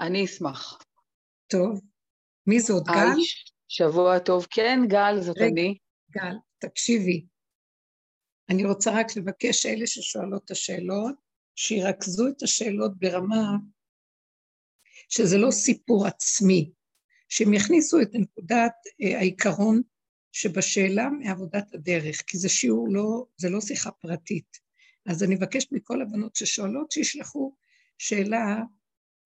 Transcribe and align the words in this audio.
אני 0.00 0.24
אשמח. 0.24 0.78
טוב. 1.46 1.80
מי 2.46 2.60
זאת, 2.60 2.84
גל? 2.86 2.92
היי, 2.94 3.24
שבוע 3.68 4.18
טוב. 4.18 4.46
כן, 4.50 4.78
גל, 4.88 5.20
זאת 5.20 5.36
רגע. 5.36 5.46
אני. 5.46 5.78
גל, 6.10 6.36
תקשיבי. 6.58 7.26
אני 8.50 8.64
רוצה 8.64 8.90
רק 9.00 9.16
לבקש 9.16 9.66
אלה 9.66 9.86
ששואלות 9.86 10.44
את 10.44 10.50
השאלות, 10.50 11.14
שירכזו 11.54 12.28
את 12.28 12.42
השאלות 12.42 12.98
ברמה 12.98 13.56
שזה 15.08 15.38
לא 15.38 15.50
סיפור 15.50 16.06
עצמי, 16.06 16.70
שהם 17.28 17.54
יכניסו 17.54 18.00
את 18.02 18.10
נקודת 18.12 18.72
אה, 19.02 19.18
העיקרון 19.18 19.82
שבשאלה 20.32 21.08
מעבודת 21.10 21.74
הדרך, 21.74 22.22
כי 22.26 22.38
זה 22.38 22.48
שיעור 22.48 22.88
לא, 22.90 23.24
זה 23.36 23.50
לא 23.50 23.60
שיחה 23.60 23.90
פרטית. 23.90 24.58
אז 25.06 25.22
אני 25.22 25.34
מבקשת 25.34 25.72
מכל 25.72 26.02
הבנות 26.02 26.36
ששואלות 26.36 26.90
שישלחו 26.90 27.54
שאלה 27.98 28.62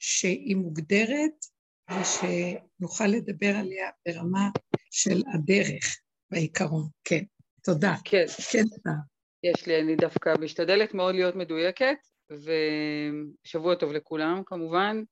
שהיא 0.00 0.56
מוגדרת 0.56 1.44
ושנוכל 1.90 3.06
לדבר 3.06 3.56
עליה 3.56 3.90
ברמה 4.08 4.48
של 4.90 5.22
הדרך 5.34 5.98
והעיקרון. 6.30 6.88
כן, 7.04 7.24
תודה. 7.64 7.94
כן, 8.04 8.24
כן, 8.52 8.62
תודה. 8.62 8.96
יש 9.42 9.66
לי, 9.66 9.80
אני 9.80 9.96
דווקא 9.96 10.34
משתדלת 10.40 10.94
מאוד 10.94 11.14
להיות 11.14 11.36
מדויקת, 11.36 11.96
ושבוע 12.30 13.74
טוב 13.74 13.92
לכולם 13.92 14.42
כמובן. 14.46 15.02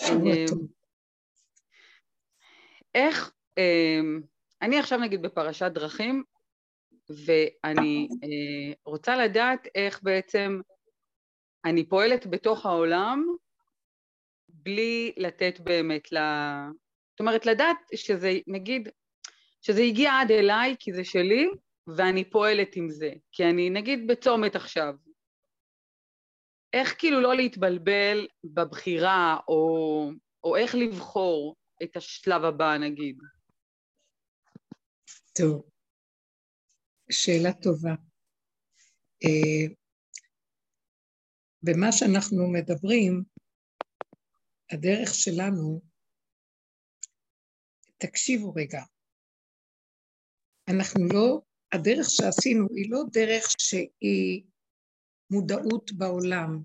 שבוע 0.00 0.32
אה, 0.32 0.44
טוב. 0.48 0.58
איך, 2.94 3.32
אה, 3.58 4.00
אני 4.62 4.78
עכשיו 4.78 4.98
נגיד 4.98 5.22
בפרשת 5.22 5.70
דרכים, 5.74 6.24
ואני 7.24 8.08
אה, 8.22 8.74
רוצה 8.84 9.16
לדעת 9.16 9.68
איך 9.74 10.02
בעצם 10.02 10.60
אני 11.64 11.88
פועלת 11.88 12.26
בתוך 12.26 12.66
העולם 12.66 13.26
בלי 14.68 15.12
לתת 15.16 15.60
באמת 15.60 16.12
ל... 16.12 16.16
זאת 17.10 17.20
אומרת, 17.20 17.46
לדעת 17.46 17.76
שזה, 17.94 18.32
נגיד, 18.46 18.88
שזה 19.60 19.82
הגיע 19.82 20.12
עד 20.20 20.30
אליי 20.30 20.76
כי 20.78 20.92
זה 20.92 21.04
שלי, 21.04 21.48
ואני 21.96 22.30
פועלת 22.30 22.76
עם 22.76 22.90
זה. 22.90 23.10
כי 23.32 23.44
אני, 23.44 23.70
נגיד, 23.70 24.06
בצומת 24.06 24.56
עכשיו. 24.56 24.94
איך 26.72 26.94
כאילו 26.98 27.20
לא 27.20 27.36
להתבלבל 27.36 28.26
בבחירה, 28.44 29.36
או, 29.48 30.10
או 30.44 30.56
איך 30.56 30.74
לבחור 30.74 31.56
את 31.82 31.96
השלב 31.96 32.44
הבא, 32.44 32.76
נגיד. 32.76 33.18
טוב. 35.38 35.68
שאלה 37.10 37.52
טובה. 37.52 37.94
אה, 39.24 39.74
במה 41.62 41.92
שאנחנו 41.92 42.52
מדברים, 42.52 43.37
הדרך 44.72 45.14
שלנו, 45.14 45.80
תקשיבו 47.98 48.52
רגע, 48.54 48.82
אנחנו 50.68 51.04
לא, 51.12 51.40
הדרך 51.72 52.06
שעשינו 52.10 52.66
היא 52.74 52.90
לא 52.90 53.02
דרך 53.12 53.44
שהיא 53.58 54.44
מודעות 55.30 55.92
בעולם, 55.92 56.62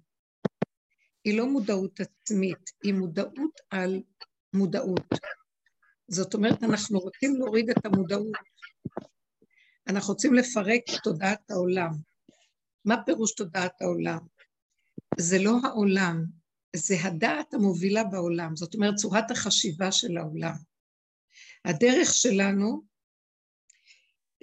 היא 1.23 1.37
לא 1.37 1.45
מודעות 1.45 1.99
עצמית, 1.99 2.69
היא 2.83 2.93
מודעות 2.93 3.61
על 3.69 4.03
מודעות. 4.53 5.07
זאת 6.07 6.33
אומרת, 6.33 6.63
אנחנו 6.63 6.99
רוצים 6.99 7.35
להוריד 7.35 7.69
את 7.69 7.85
המודעות, 7.85 8.37
אנחנו 9.87 10.13
רוצים 10.13 10.33
לפרק 10.33 10.81
את 10.89 11.03
תודעת 11.03 11.51
העולם. 11.51 11.91
מה 12.85 12.95
פירוש 13.05 13.33
תודעת 13.33 13.81
העולם? 13.81 14.19
זה 15.19 15.37
לא 15.39 15.51
העולם, 15.63 16.25
זה 16.75 16.95
הדעת 17.03 17.53
המובילה 17.53 18.03
בעולם, 18.03 18.55
זאת 18.55 18.75
אומרת 18.75 18.95
צורת 18.95 19.31
החשיבה 19.31 19.91
של 19.91 20.17
העולם. 20.17 20.55
הדרך 21.65 22.13
שלנו, 22.13 22.81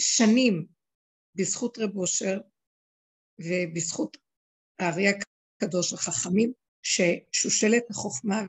שנים, 0.00 0.66
בזכות 1.34 1.78
רב 1.78 1.96
אושר 1.96 2.38
ובזכות 3.38 4.16
הארי 4.78 5.04
הקדוש 5.08 5.92
החכמים, 5.92 6.52
ששושלת 6.82 7.90
החוכמה 7.90 8.40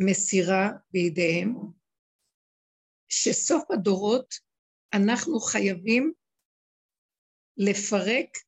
והמסירה 0.00 0.70
בידיהם, 0.90 1.54
שסוף 3.08 3.70
הדורות 3.70 4.34
אנחנו 4.94 5.40
חייבים 5.40 6.12
לפרק 7.56 8.38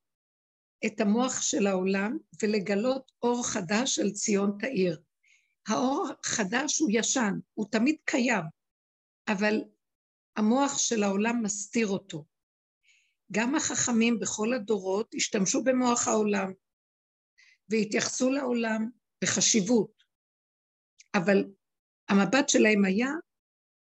את 0.86 1.00
המוח 1.00 1.42
של 1.42 1.66
העולם 1.66 2.18
ולגלות 2.42 3.12
אור 3.22 3.46
חדש 3.46 3.94
של 3.94 4.10
ציון 4.10 4.56
תאיר. 4.60 5.00
האור 5.68 6.08
החדש 6.20 6.78
הוא 6.78 6.90
ישן, 6.92 7.32
הוא 7.54 7.66
תמיד 7.70 7.96
קיים, 8.04 8.44
אבל 9.28 9.60
המוח 10.36 10.78
של 10.78 11.02
העולם 11.02 11.42
מסתיר 11.42 11.86
אותו. 11.86 12.24
גם 13.32 13.54
החכמים 13.54 14.18
בכל 14.18 14.52
הדורות 14.52 15.14
השתמשו 15.14 15.64
במוח 15.64 16.08
העולם 16.08 16.52
והתייחסו 17.68 18.30
לעולם 18.30 18.90
בחשיבות, 19.24 20.04
אבל 21.14 21.44
המבט 22.08 22.48
שלהם 22.48 22.84
היה 22.84 23.10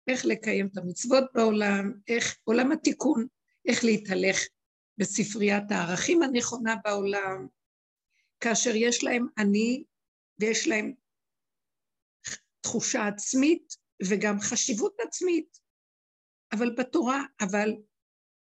איך 0.08 0.26
לקיים 0.26 0.68
את 0.68 0.78
המצוות 0.78 1.24
בעולם, 1.34 1.94
איך 2.08 2.38
עולם 2.44 2.72
התיקון, 2.72 3.28
איך 3.68 3.84
להתהלך 3.84 4.46
בספריית 4.98 5.72
הערכים 5.72 6.22
הנכונה 6.22 6.76
בעולם, 6.84 7.48
כאשר 8.40 8.72
יש 8.76 9.04
להם 9.04 9.28
אני 9.38 9.84
ויש 10.40 10.68
להם 10.68 10.94
תחושה 12.62 13.08
עצמית 13.08 13.76
וגם 14.10 14.40
חשיבות 14.40 14.98
עצמית, 15.08 15.60
אבל 16.52 16.76
בתורה, 16.78 17.24
אבל 17.42 17.70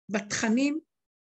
בתכנים 0.09 0.79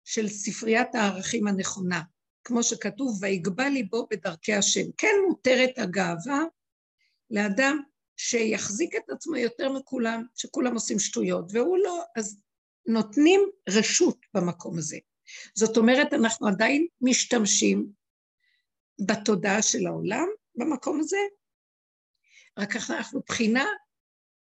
של 0.03 0.27
ספריית 0.27 0.95
הערכים 0.95 1.47
הנכונה, 1.47 2.01
כמו 2.43 2.63
שכתוב, 2.63 3.19
ויגבה 3.21 3.69
ליבו 3.69 4.07
בדרכי 4.11 4.53
השם. 4.53 4.91
כן 4.97 5.15
מותרת 5.27 5.77
הגאווה 5.77 6.41
לאדם 7.29 7.81
שיחזיק 8.17 8.95
את 8.95 9.09
עצמו 9.09 9.35
יותר 9.35 9.71
מכולם, 9.71 10.23
שכולם 10.35 10.73
עושים 10.73 10.99
שטויות, 10.99 11.45
והוא 11.53 11.77
לא, 11.77 12.03
אז 12.15 12.41
נותנים 12.85 13.41
רשות 13.69 14.17
במקום 14.33 14.77
הזה. 14.77 14.97
זאת 15.55 15.77
אומרת, 15.77 16.13
אנחנו 16.13 16.47
עדיין 16.47 16.87
משתמשים 17.01 17.91
בתודעה 19.07 19.61
של 19.61 19.87
העולם 19.87 20.27
במקום 20.55 20.99
הזה, 20.99 21.17
רק 22.59 22.75
אנחנו 22.89 23.21
בחינה 23.27 23.65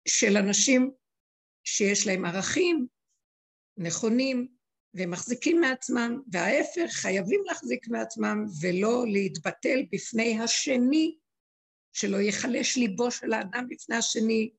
של 0.07 0.37
אנשים 0.37 0.91
שיש 1.63 2.07
להם 2.07 2.25
ערכים 2.25 2.87
נכונים 3.77 4.47
ומחזיקים 4.93 5.61
מעצמם, 5.61 6.21
וההפך, 6.31 6.91
חייבים 6.91 7.43
להחזיק 7.45 7.87
מעצמם 7.87 8.45
ולא 8.61 9.03
להתבטל 9.07 9.79
בפני 9.91 10.39
השני, 10.39 11.17
שלא 11.93 12.17
ייחלש 12.17 12.77
ליבו 12.77 13.11
של 13.11 13.33
האדם 13.33 13.67
בפני 13.69 13.95
השני, 13.95 14.51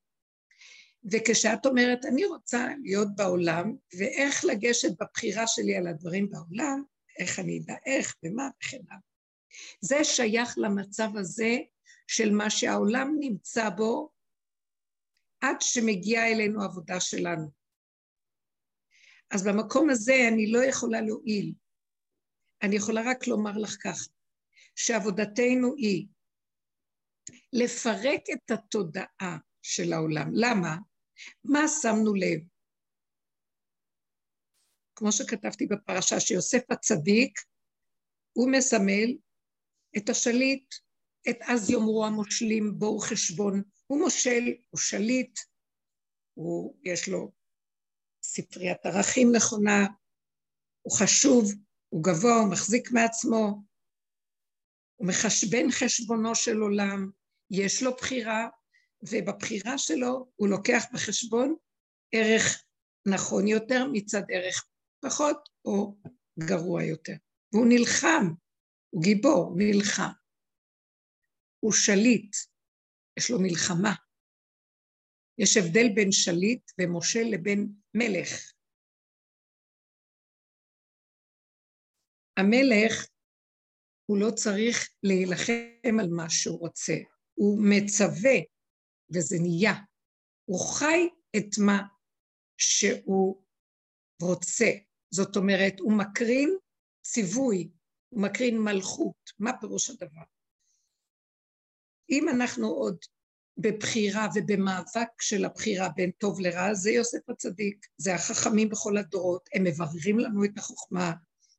וכשאת 1.11 1.65
אומרת, 1.65 2.05
אני 2.05 2.25
רוצה 2.25 2.67
להיות 2.83 3.07
בעולם, 3.15 3.75
ואיך 3.97 4.45
לגשת 4.45 5.01
בבחירה 5.01 5.47
שלי 5.47 5.75
על 5.75 5.87
הדברים 5.87 6.29
בעולם, 6.29 6.83
איך 7.19 7.39
אני 7.39 7.59
אדע 7.59 7.75
איך 7.85 8.15
ומה 8.23 8.49
וכן 8.57 8.81
הלאה. 8.89 8.99
זה 9.81 10.03
שייך 10.03 10.57
למצב 10.57 11.09
הזה 11.17 11.57
של 12.07 12.31
מה 12.31 12.49
שהעולם 12.49 13.15
נמצא 13.19 13.69
בו 13.69 14.09
עד 15.41 15.55
שמגיעה 15.59 16.31
אלינו 16.31 16.63
עבודה 16.63 16.99
שלנו. 16.99 17.51
אז 19.31 19.47
במקום 19.47 19.89
הזה 19.89 20.15
אני 20.33 20.51
לא 20.51 20.63
יכולה 20.63 21.01
להועיל. 21.01 21.53
אני 22.61 22.75
יכולה 22.75 23.01
רק 23.05 23.27
לומר 23.27 23.57
לך 23.57 23.77
כך, 23.83 24.07
שעבודתנו 24.75 25.75
היא 25.77 26.07
לפרק 27.53 28.21
את 28.33 28.51
התודעה 28.51 29.37
של 29.61 29.93
העולם. 29.93 30.31
למה? 30.33 30.77
מה 31.43 31.67
שמנו 31.81 32.13
לב? 32.13 32.39
כמו 34.95 35.11
שכתבתי 35.11 35.65
בפרשה, 35.65 36.19
שיוסף 36.19 36.71
הצדיק, 36.71 37.39
הוא 38.33 38.51
מסמל 38.51 39.17
את 39.97 40.09
השליט, 40.09 40.75
את 41.29 41.37
אז 41.41 41.69
יאמרו 41.69 42.05
המושלים 42.05 42.79
בואו 42.79 42.99
חשבון. 42.99 43.63
הוא 43.87 43.99
מושל, 43.99 44.43
הוא 44.69 44.79
שליט, 44.79 45.39
הוא, 46.33 46.77
יש 46.83 47.09
לו 47.09 47.31
ספריית 48.23 48.85
ערכים 48.85 49.27
נכונה, 49.35 49.87
הוא 50.81 50.97
חשוב, 50.99 51.43
הוא 51.89 52.03
גבוה, 52.03 52.35
הוא 52.35 52.51
מחזיק 52.51 52.91
מעצמו, 52.91 53.63
הוא 54.95 55.07
מחשבן 55.07 55.71
חשבונו 55.71 56.35
של 56.35 56.57
עולם, 56.57 57.09
יש 57.51 57.83
לו 57.83 57.95
בחירה, 57.95 58.49
ובבחירה 59.11 59.77
שלו 59.77 60.31
הוא 60.35 60.47
לוקח 60.47 60.83
בחשבון 60.93 61.55
ערך 62.11 62.63
נכון 63.07 63.47
יותר 63.47 63.85
מצד 63.93 64.21
ערך 64.29 64.67
פחות 65.05 65.49
או 65.65 65.97
גרוע 66.39 66.83
יותר. 66.83 67.13
והוא 67.53 67.65
נלחם, 67.69 68.25
הוא 68.89 69.03
גיבור, 69.03 69.53
נלחם. 69.57 70.11
הוא 71.59 71.73
שליט, 71.73 72.35
יש 73.19 73.31
לו 73.31 73.37
מלחמה. 73.41 73.93
יש 75.37 75.57
הבדל 75.57 75.87
בין 75.95 76.11
שליט 76.11 76.71
ומשה 76.81 77.19
לבין 77.23 77.73
מלך. 77.93 78.51
המלך, 82.37 83.07
הוא 84.05 84.17
לא 84.17 84.31
צריך 84.35 84.89
להילחם 85.03 85.99
על 85.99 86.09
מה 86.09 86.29
שהוא 86.29 86.59
רוצה, 86.59 86.93
הוא 87.33 87.59
מצווה, 87.69 88.37
וזה 89.13 89.37
נהיה. 89.41 89.73
הוא 90.45 90.59
חי 90.59 91.09
את 91.37 91.57
מה 91.65 91.81
שהוא 92.57 93.41
רוצה. 94.21 94.71
זאת 95.11 95.35
אומרת, 95.35 95.79
הוא 95.79 95.93
מקרין 95.93 96.57
ציווי, 97.05 97.69
הוא 98.09 98.21
מקרין 98.21 98.57
מלכות. 98.57 99.29
מה 99.39 99.51
פירוש 99.61 99.89
הדבר? 99.89 100.23
אם 102.09 102.29
אנחנו 102.29 102.67
עוד 102.67 102.97
בבחירה 103.57 104.27
ובמאבק 104.35 105.21
של 105.21 105.45
הבחירה 105.45 105.89
בין 105.89 106.11
טוב 106.11 106.39
לרע, 106.39 106.73
זה 106.73 106.91
יוסף 106.91 107.29
הצדיק, 107.29 107.85
זה 107.97 108.15
החכמים 108.15 108.69
בכל 108.69 108.97
הדורות, 108.97 109.49
הם 109.53 109.63
מבררים 109.63 110.19
לנו 110.19 110.45
את 110.45 110.57
החוכמה, 110.57 111.13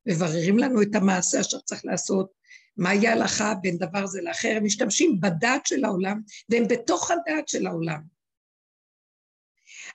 מבררים 0.07 0.57
לנו 0.57 0.81
את 0.81 0.95
המעשה 0.95 1.41
אשר 1.41 1.59
צריך 1.59 1.85
לעשות, 1.85 2.31
מהי 2.77 3.07
ההלכה 3.07 3.53
בין 3.61 3.77
דבר 3.77 4.05
זה 4.05 4.21
לאחר, 4.21 4.53
הם 4.57 4.65
משתמשים 4.65 5.19
בדעת 5.21 5.65
של 5.65 5.85
העולם, 5.85 6.21
והם 6.49 6.63
בתוך 6.69 7.11
הדעת 7.11 7.47
של 7.47 7.67
העולם. 7.67 8.01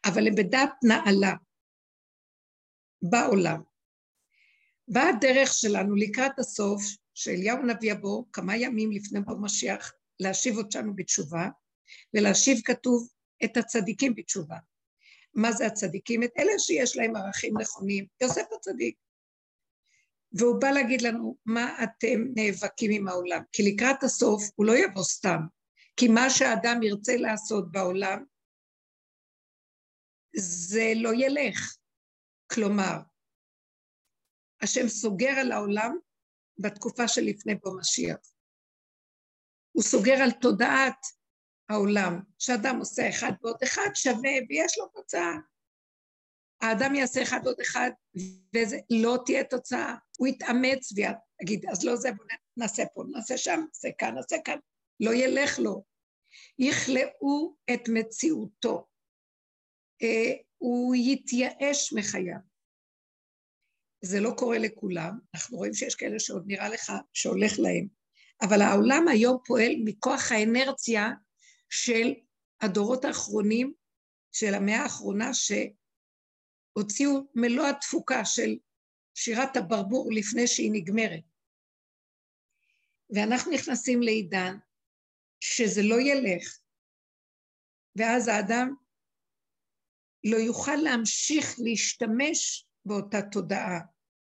אבל 0.05 0.27
הם 0.27 0.35
בדעת 0.35 0.71
נעלה, 0.83 1.35
בעולם. 3.03 3.63
באה 4.89 5.09
הדרך 5.09 5.53
שלנו 5.53 5.95
לקראת 5.95 6.39
הסוף, 6.39 6.83
שאליהו 7.15 7.63
נביא 7.63 7.93
יבוא 7.93 8.25
כמה 8.33 8.57
ימים 8.57 8.93
לפני 8.93 9.21
בוא 9.21 9.37
משיח, 9.41 9.93
להשיב 10.21 10.59
אותנו 10.59 10.97
בתשובה, 10.97 11.49
ולהשיב 12.15 12.61
כתוב 12.65 13.09
את 13.45 13.57
הצדיקים 13.57 14.15
בתשובה. 14.15 14.57
מה 15.35 15.53
זה 15.53 15.67
הצדיקים? 15.67 16.23
את 16.23 16.31
אלה 16.39 16.53
שיש 16.59 16.97
להם 16.97 17.17
ערכים 17.17 17.59
נכונים. 17.59 18.07
יוסף 18.21 18.45
הצדיק. 18.57 18.97
והוא 20.35 20.61
בא 20.61 20.71
להגיד 20.71 21.03
לנו, 21.03 21.37
מה 21.47 21.85
אתם 21.85 22.19
נאבקים 22.35 22.91
עם 22.95 23.09
העולם? 23.09 23.43
כי 23.53 23.63
לקראת 23.63 24.03
הסוף 24.03 24.43
הוא 24.55 24.67
לא 24.67 24.73
יבוא 24.73 25.03
סתם, 25.03 25.41
כי 25.97 26.09
מה 26.09 26.31
שהאדם 26.31 26.83
ירצה 26.83 27.17
לעשות 27.17 27.73
בעולם, 27.73 28.25
זה 30.37 30.93
לא 30.97 31.11
ילך. 31.15 31.77
כלומר, 32.53 32.99
השם 34.63 34.89
סוגר 34.89 35.31
על 35.41 35.53
העולם 35.53 35.97
בתקופה 36.59 37.09
שלפני 37.09 37.55
בו 37.55 37.79
משיח. 37.79 38.33
הוא 39.73 39.83
סוגר 39.83 40.15
על 40.23 40.31
תודעת 40.31 41.07
העולם, 41.69 42.21
שאדם 42.39 42.77
עושה 42.79 43.09
אחד 43.09 43.33
ועוד 43.43 43.57
אחד 43.65 43.89
שווה 43.95 44.31
ויש 44.49 44.79
לו 44.79 44.87
תוצאה. 44.87 45.33
האדם 46.63 46.95
יעשה 46.95 47.23
אחד 47.23 47.41
ועוד 47.45 47.61
אחד 47.61 47.91
וזה 48.57 48.79
לא 48.91 49.19
תהיה 49.27 49.45
תוצאה, 49.45 49.95
הוא 50.19 50.29
יתאמץ 50.29 50.93
ויגיד, 50.93 51.67
אז 51.71 51.85
לא 51.85 51.97
זה, 51.97 52.13
בוא 52.13 52.25
נעשה 52.57 52.83
פה, 52.95 53.03
נעשה 53.11 53.39
שם, 53.39 53.61
נעשה 53.69 53.89
כאן, 53.99 54.15
נעשה 54.15 54.37
כאן, 54.45 54.59
לא 55.01 55.15
ילך 55.15 55.59
לו. 55.59 55.85
יכלאו 56.59 57.57
את 57.75 57.89
מציאותו. 57.89 58.87
אה, 60.03 60.33
הוא 60.59 60.95
יתייאש 60.97 61.93
מחייו. 61.93 62.39
זה 64.05 64.21
לא 64.21 64.31
קורה 64.37 64.59
לכולם, 64.59 65.19
אנחנו 65.35 65.57
רואים 65.59 65.75
שיש 65.75 65.95
כאלה 65.95 66.19
שעוד 66.19 66.45
נראה 66.47 66.69
לך 66.69 66.93
שהולך 67.13 67.53
להם, 67.59 67.87
אבל 68.43 68.63
העולם 68.63 69.09
היום 69.09 69.39
פועל 69.47 69.73
מכוח 69.85 70.33
האנרציה 70.33 71.09
של 71.71 72.15
הדורות 72.61 73.05
האחרונים, 73.05 73.73
של 74.33 74.55
המאה 74.55 74.83
האחרונה, 74.83 75.35
שהוציאו 76.73 77.13
מלוא 77.35 77.67
התפוקה 77.67 78.25
של 78.25 78.59
שירת 79.15 79.57
הברבור 79.57 80.11
לפני 80.13 80.47
שהיא 80.47 80.71
נגמרת. 80.73 81.25
ואנחנו 83.11 83.53
נכנסים 83.53 84.03
לעידן 84.03 84.57
שזה 85.41 85.81
לא 85.83 86.01
ילך, 86.01 86.59
ואז 87.97 88.29
האדם 88.29 88.75
לא 90.25 90.37
יוכל 90.37 90.77
להמשיך 90.77 91.47
להשתמש 91.59 92.67
באותה 92.85 93.19
תודעה, 93.33 93.81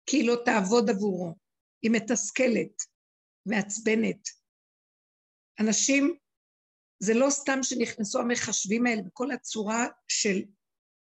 כי 0.07 0.17
היא 0.17 0.29
לא 0.29 0.37
תעבוד 0.45 0.91
עבורו, 0.91 1.35
היא 1.83 1.91
מתסכלת, 1.91 2.83
מעצבנת. 3.47 4.29
אנשים, 5.61 6.19
זה 7.03 7.15
לא 7.15 7.31
סתם 7.31 7.59
שנכנסו 7.63 8.21
המחשבים 8.21 8.87
האלה 8.87 9.03
בכל 9.03 9.31
הצורה 9.31 9.87
של 10.09 10.43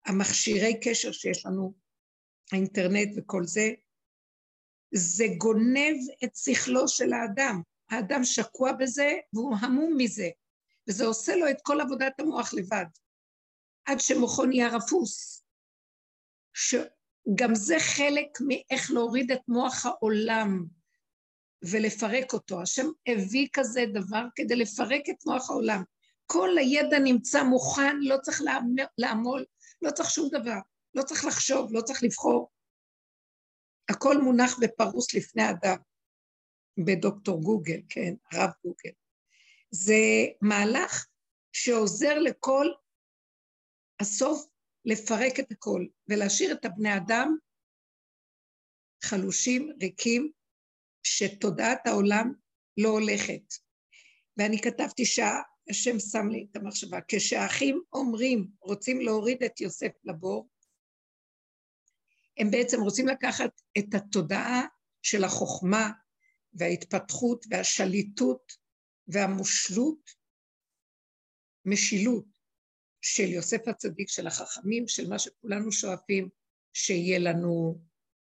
המכשירי 0.05 0.79
קשר 0.83 1.11
שיש 1.11 1.45
לנו, 1.45 1.73
האינטרנט 2.51 3.09
וכל 3.17 3.43
זה, 3.43 3.69
זה 4.93 5.25
גונב 5.37 5.97
את 6.23 6.35
שכלו 6.35 6.87
של 6.87 7.13
האדם. 7.13 7.61
האדם 7.89 8.23
שקוע 8.23 8.71
בזה 8.71 9.13
והוא 9.33 9.55
המום 9.59 9.93
מזה, 9.97 10.29
וזה 10.89 11.05
עושה 11.05 11.35
לו 11.35 11.49
את 11.49 11.57
כל 11.61 11.81
עבודת 11.81 12.19
המוח 12.19 12.53
לבד. 12.53 12.85
עד 13.85 13.99
שמוחו 13.99 14.45
נהיה 14.45 14.75
רפוס. 14.75 15.43
שגם 16.53 17.55
זה 17.55 17.75
חלק 17.79 18.27
מאיך 18.47 18.91
להוריד 18.91 19.31
את 19.31 19.41
מוח 19.47 19.85
העולם 19.85 20.65
ולפרק 21.61 22.33
אותו. 22.33 22.61
השם 22.61 22.87
הביא 23.07 23.47
כזה 23.53 23.81
דבר 23.93 24.25
כדי 24.35 24.55
לפרק 24.55 25.09
את 25.09 25.25
מוח 25.25 25.49
העולם. 25.49 25.83
כל 26.25 26.57
הידע 26.57 26.99
נמצא 26.99 27.43
מוכן, 27.43 27.97
לא 28.01 28.17
צריך 28.21 28.41
לעמול, 28.97 29.45
לא 29.85 29.91
צריך 29.91 30.09
שום 30.09 30.29
דבר, 30.31 30.59
לא 30.95 31.03
צריך 31.03 31.25
לחשוב, 31.25 31.73
לא 31.73 31.81
צריך 31.81 32.03
לבחור. 32.03 32.51
הכל 33.89 34.15
מונח 34.23 34.59
ופרוס 34.61 35.13
לפני 35.13 35.43
אדם, 35.49 35.77
בדוקטור 36.85 37.41
גוגל, 37.41 37.81
כן, 37.89 38.13
הרב 38.31 38.49
גוגל. 38.63 38.91
זה 39.71 39.95
מהלך 40.41 41.05
שעוזר 41.53 42.19
לכל 42.19 42.65
הסוף 43.99 44.45
לפרק 44.85 45.39
את 45.39 45.51
הכל 45.51 45.85
ולהשאיר 46.09 46.51
את 46.53 46.65
הבני 46.65 46.97
אדם 46.97 47.37
חלושים, 49.03 49.71
ריקים, 49.81 50.31
שתודעת 51.03 51.87
העולם 51.87 52.33
לא 52.77 52.89
הולכת. 52.89 53.53
ואני 54.37 54.61
כתבתי 54.61 55.05
שהשם 55.67 55.99
שם 55.99 56.29
לי 56.29 56.47
את 56.51 56.55
המחשבה, 56.55 56.99
כשהאחים 57.07 57.81
אומרים, 57.93 58.47
רוצים 58.61 59.01
להוריד 59.01 59.43
את 59.43 59.61
יוסף 59.61 59.91
לבור, 60.03 60.49
הם 62.37 62.51
בעצם 62.51 62.81
רוצים 62.81 63.07
לקחת 63.07 63.61
את 63.77 63.93
התודעה 63.93 64.65
של 65.01 65.23
החוכמה 65.23 65.91
וההתפתחות 66.53 67.45
והשליטות 67.49 68.53
והמושלות, 69.07 70.09
משילות, 71.65 72.25
של 73.01 73.23
יוסף 73.23 73.67
הצדיק, 73.67 74.09
של 74.09 74.27
החכמים, 74.27 74.87
של 74.87 75.09
מה 75.09 75.19
שכולנו 75.19 75.71
שואפים, 75.71 76.29
שיהיה 76.73 77.19
לנו 77.19 77.79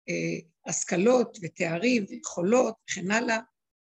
אה, 0.09 0.49
השכלות 0.67 1.39
ותארים 1.43 2.05
ויכולות 2.09 2.75
וכן 2.85 3.11
הלאה. 3.11 3.39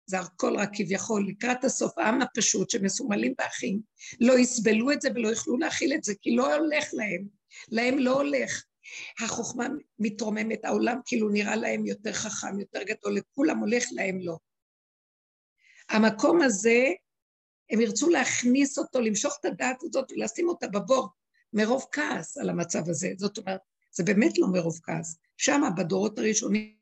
זה 0.08 0.20
הכל 0.20 0.56
רק 0.58 0.70
כביכול 0.74 1.28
לקראת 1.28 1.64
הסוף, 1.64 1.98
העם 1.98 2.22
הפשוט 2.22 2.70
שמסומלים 2.70 3.34
באחים, 3.38 3.82
לא 4.20 4.40
יסבלו 4.40 4.92
את 4.92 5.02
זה 5.02 5.10
ולא 5.16 5.28
יוכלו 5.28 5.58
להכיל 5.58 5.94
את 5.94 6.04
זה, 6.04 6.14
כי 6.22 6.36
לא 6.36 6.56
הולך 6.56 6.86
להם, 6.94 7.28
להם 7.70 8.00
לא 8.00 8.14
הולך. 8.14 8.64
החוכמה 9.20 9.68
מתרוממת, 10.00 10.66
העולם 10.66 10.98
כאילו 11.06 11.30
נראה 11.30 11.56
להם 11.56 11.86
יותר 11.86 12.14
חכם, 12.14 12.60
יותר 12.60 12.84
גדול, 12.84 13.18
לכולם 13.18 13.60
הולך, 13.60 13.86
להם 13.92 14.20
לא. 14.22 14.38
המקום 15.90 16.42
הזה 16.42 16.86
הם 17.70 17.82
ירצו 17.82 18.10
להכניס 18.10 18.78
אותו, 18.78 19.02
למשוך 19.02 19.38
את 19.40 19.46
הדעת 19.46 19.84
הזאת 19.84 20.12
ולשים 20.12 20.50
אותה 20.50 20.68
בבור 20.68 21.10
מרוב 21.54 21.86
כעס 21.92 22.38
על 22.38 22.50
המצב 22.50 22.90
הזה. 22.90 23.14
זאת 23.18 23.38
אומרת, 23.38 23.62
זה 23.92 24.04
באמת 24.04 24.38
לא 24.38 24.48
מרוב 24.48 24.80
כעס. 24.84 25.18
שם, 25.38 25.62
בדורות 25.78 26.20
הראשונים, 26.20 26.78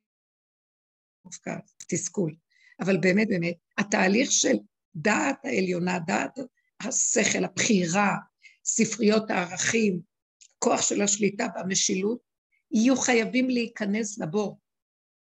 מרוב 1.26 1.40
כעס, 1.44 1.76
תסכול. 1.90 2.36
אבל 2.80 2.98
באמת, 2.98 3.28
באמת, 3.28 3.56
התהליך 3.78 4.32
של 4.32 4.56
דעת 4.96 5.46
העליונה, 5.46 6.00
דעת 6.00 6.40
השכל, 6.82 7.44
הבחירה, 7.44 8.16
ספריות 8.66 9.30
הערכים, 9.30 10.02
כוח 10.60 10.82
של 10.82 11.02
השליטה 11.02 11.48
והמשילות, 11.56 12.20
יהיו 12.72 12.98
חייבים 12.98 13.50
להיכנס 13.50 14.18
לבור, 14.18 14.60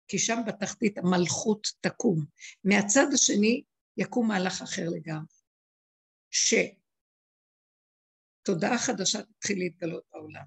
כי 0.09 0.19
שם 0.19 0.39
בתחתית 0.47 0.99
המלכות 0.99 1.67
תקום. 1.81 2.25
מהצד 2.65 3.07
השני 3.15 3.63
יקום 3.97 4.29
מהלך 4.29 4.63
אחר 4.63 4.89
לגמרי. 4.89 5.27
שתודעה 8.41 8.79
חדשה 8.79 9.23
תתחיל 9.23 9.59
להתגלות 9.59 10.05
בעולם. 10.13 10.45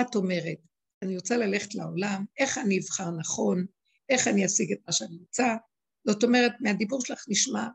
את 0.00 0.14
אומרת, 0.14 0.58
אני 1.02 1.16
רוצה 1.16 1.36
ללכת 1.36 1.74
לעולם, 1.74 2.24
איך 2.38 2.58
אני 2.58 2.78
אבחר 2.78 3.10
נכון, 3.10 3.66
איך 4.08 4.28
אני 4.28 4.46
אשיג 4.46 4.72
את 4.72 4.78
מה 4.86 4.92
שאני 4.92 5.16
רוצה. 5.16 5.56
זאת 6.06 6.24
אומרת, 6.24 6.52
מהדיבור 6.60 7.04
שלך 7.04 7.24
נשמע 7.28 7.66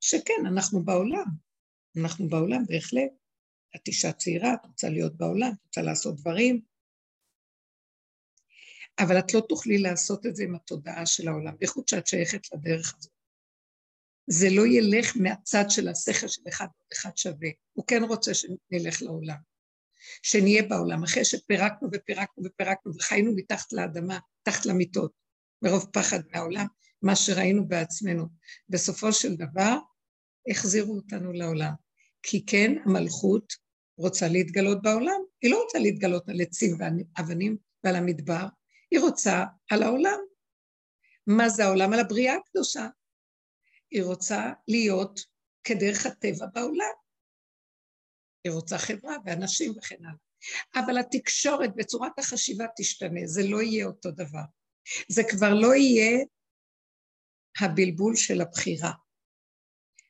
שכן, 0.00 0.46
אנחנו 0.46 0.84
בעולם, 0.84 1.24
אנחנו 1.96 2.28
בעולם, 2.28 2.64
בהחלט. 2.66 3.10
את 3.76 3.88
אישה 3.88 4.12
צעירה, 4.12 4.54
את 4.54 4.66
רוצה 4.66 4.88
להיות 4.88 5.16
בעולם, 5.16 5.50
את 5.52 5.66
רוצה 5.66 5.82
לעשות 5.82 6.16
דברים, 6.16 6.60
אבל 9.00 9.18
את 9.18 9.34
לא 9.34 9.40
תוכלי 9.48 9.78
לעשות 9.78 10.26
את 10.26 10.36
זה 10.36 10.44
עם 10.44 10.54
התודעה 10.54 11.06
של 11.06 11.28
העולם, 11.28 11.56
בייחוד 11.58 11.88
שאת 11.88 12.06
שייכת 12.06 12.52
לדרך 12.52 12.94
הזאת. 12.98 13.12
זה 14.26 14.46
לא 14.50 14.66
ילך 14.66 15.16
מהצד 15.16 15.64
של 15.68 15.88
השכל 15.88 16.28
של 16.28 16.42
אחד 16.48 16.66
אחד 16.92 17.16
שווה. 17.16 17.48
הוא 17.72 17.86
כן 17.86 18.02
רוצה 18.08 18.34
שנלך 18.34 19.02
לעולם, 19.02 19.36
שנהיה 20.22 20.62
בעולם, 20.62 21.04
אחרי 21.04 21.24
שפירקנו 21.24 21.88
ופירקנו 21.92 22.44
ופירקנו 22.44 22.92
וחיינו 22.96 23.32
מתחת 23.36 23.72
לאדמה, 23.72 24.18
תחת 24.42 24.66
למיטות, 24.66 25.12
מרוב 25.62 25.86
פחד 25.92 26.20
מהעולם, 26.32 26.66
מה 27.02 27.16
שראינו 27.16 27.68
בעצמנו. 27.68 28.26
בסופו 28.68 29.12
של 29.12 29.36
דבר, 29.36 29.76
החזירו 30.50 30.94
אותנו 30.94 31.32
לעולם. 31.32 31.72
כי 32.22 32.46
כן, 32.46 32.72
המלכות 32.84 33.52
רוצה 33.98 34.28
להתגלות 34.28 34.82
בעולם. 34.82 35.20
היא 35.42 35.50
לא 35.50 35.62
רוצה 35.62 35.78
להתגלות 35.78 36.28
על 36.28 36.40
עצים 36.40 36.76
ואבנים 36.78 37.56
ועל 37.84 37.96
המדבר, 37.96 38.46
היא 38.90 39.00
רוצה 39.00 39.44
על 39.70 39.82
העולם. 39.82 40.18
מה 41.26 41.48
זה 41.48 41.64
העולם? 41.64 41.92
על 41.92 42.00
הבריאה 42.00 42.34
הקדושה. 42.34 42.88
היא 43.90 44.02
רוצה 44.02 44.52
להיות 44.68 45.20
כדרך 45.64 46.06
הטבע 46.06 46.46
בעולם. 46.54 46.94
היא 48.44 48.52
רוצה 48.52 48.78
חברה 48.78 49.16
ואנשים 49.24 49.72
וכן 49.78 50.04
הלאה. 50.04 50.16
אבל 50.74 50.98
התקשורת 50.98 51.76
בצורת 51.76 52.18
החשיבה 52.18 52.64
תשתנה, 52.76 53.20
זה 53.24 53.42
לא 53.48 53.62
יהיה 53.62 53.86
אותו 53.86 54.10
דבר. 54.10 54.44
זה 55.08 55.22
כבר 55.30 55.54
לא 55.54 55.74
יהיה 55.74 56.24
הבלבול 57.60 58.16
של 58.16 58.40
הבחירה. 58.40 58.92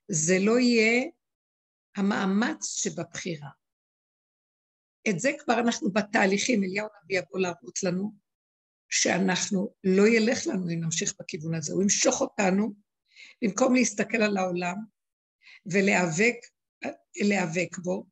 זה 0.08 0.38
לא 0.40 0.58
יהיה 0.58 1.04
המאמץ 1.96 2.64
שבבחירה. 2.64 3.48
את 5.08 5.20
זה 5.20 5.30
כבר 5.38 5.58
אנחנו 5.60 5.92
בתהליכים, 5.92 6.64
אליהו 6.64 6.88
הנביא 7.00 7.18
יבוא 7.18 7.38
להראות 7.38 7.82
לנו 7.82 8.12
שאנחנו, 8.90 9.74
לא 9.84 10.08
ילך 10.08 10.46
לנו 10.46 10.70
אם 10.70 10.84
נמשיך 10.84 11.14
בכיוון 11.20 11.54
הזה, 11.54 11.72
הוא 11.72 11.82
ימשוך 11.82 12.20
אותנו, 12.20 12.74
במקום 13.42 13.74
להסתכל 13.74 14.22
על 14.22 14.36
העולם 14.36 14.76
ולהיאבק 15.72 16.36
להיאבק 17.16 17.78
בו 17.78 18.06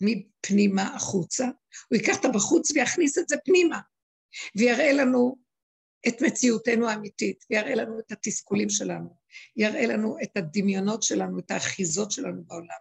מפנימה 0.00 0.94
החוצה, 0.94 1.44
הוא 1.44 1.98
ייקח 1.98 2.20
את 2.20 2.24
הבחוץ 2.24 2.70
ויכניס 2.70 3.18
את 3.18 3.28
זה 3.28 3.36
פנימה, 3.44 3.80
ויראה 4.56 4.92
לנו 4.92 5.36
את 6.08 6.22
מציאותנו 6.22 6.88
האמיתית, 6.88 7.44
ויראה 7.50 7.74
לנו 7.74 7.98
את 7.98 8.12
התסכולים 8.12 8.70
שלנו, 8.70 9.16
יראה 9.56 9.86
לנו 9.86 10.16
את 10.22 10.36
הדמיונות 10.36 11.02
שלנו, 11.02 11.38
את 11.38 11.50
האחיזות 11.50 12.10
שלנו 12.10 12.44
בעולם, 12.44 12.80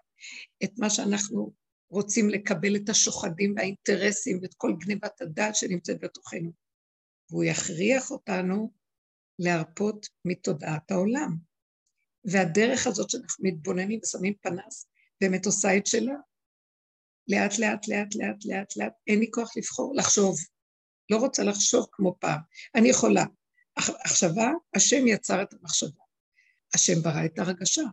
את 0.64 0.72
מה 0.78 0.90
שאנחנו 0.90 1.54
רוצים 1.90 2.30
לקבל 2.30 2.76
את 2.76 2.90
השוחדים 2.90 3.54
והאינטרסים 3.56 4.40
ואת 4.42 4.54
כל 4.54 4.74
גניבת 4.80 5.22
הדעת 5.22 5.56
שנמצאת 5.56 6.00
בתוכנו. 6.02 6.52
והוא 7.30 7.44
יכריח 7.44 8.12
אותנו 8.12 8.72
להרפות 9.40 10.08
מתודעת 10.26 10.92
העולם. 10.92 11.38
והדרך 12.26 12.88
הזאת 12.88 13.10
שאנחנו 13.10 13.44
מתבוננים 13.44 14.00
ושמים 14.04 14.34
פנס, 14.42 14.88
באמת 15.22 15.46
עושה 15.46 15.78
את 15.78 15.88
שלה. 15.88 16.16
לאט 17.28 17.60
לאט 17.60 17.88
לאט 17.88 18.16
לאט 18.16 18.46
לאט 18.46 18.78
לאט, 18.78 18.94
אין 19.08 19.20
לי 19.20 19.28
כוח 19.32 19.58
לבחור, 19.58 19.96
לחשוב. 19.96 20.38
לא 21.10 21.18
רוצה 21.18 21.44
לחשוב 21.44 21.86
כמו 21.92 22.16
פעם. 22.20 22.40
אני 22.76 22.90
יכולה. 22.90 23.24
מחשבה, 24.06 24.52
השם 24.76 25.08
יצר 25.08 25.42
את 25.42 25.54
המחשבה. 25.54 26.04
השם 26.74 27.02
ברא 27.04 27.26
את 27.26 27.40
הרגשה. 27.40 27.84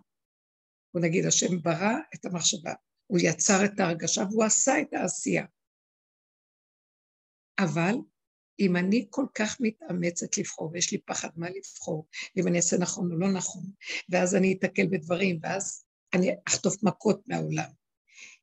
בוא 0.94 1.00
נגיד, 1.00 1.26
השם 1.26 1.62
ברא 1.62 1.94
את 2.14 2.24
המחשבה. 2.24 2.72
הוא 3.06 3.18
יצר 3.22 3.64
את 3.64 3.80
ההרגשה 3.80 4.22
והוא 4.30 4.44
עשה 4.44 4.80
את 4.80 4.94
העשייה. 4.94 5.44
אבל 7.58 7.94
אם 8.60 8.76
אני 8.76 9.06
כל 9.10 9.26
כך 9.34 9.56
מתאמצת 9.60 10.38
לבחור, 10.38 10.70
ויש 10.72 10.92
לי 10.92 10.98
פחד 10.98 11.28
מה 11.36 11.50
לבחור, 11.50 12.08
ואם 12.36 12.48
אני 12.48 12.56
אעשה 12.56 12.78
נכון 12.78 13.12
או 13.12 13.18
לא 13.18 13.32
נכון, 13.32 13.62
ואז 14.08 14.34
אני 14.34 14.52
אתקל 14.58 14.86
בדברים, 14.90 15.38
ואז 15.42 15.84
אני 16.14 16.30
אחטוף 16.48 16.82
מכות 16.82 17.28
מהעולם. 17.28 17.70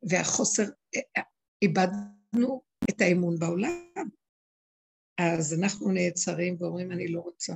והחוסר, 0.10 0.64
איבדנו 1.62 2.62
את 2.90 3.02
האמון 3.02 3.40
בעולם. 3.40 4.10
אז 5.20 5.54
אנחנו 5.60 5.92
נעצרים 5.92 6.56
ואומרים, 6.60 6.92
אני 6.92 7.08
לא 7.08 7.20
רוצה. 7.20 7.54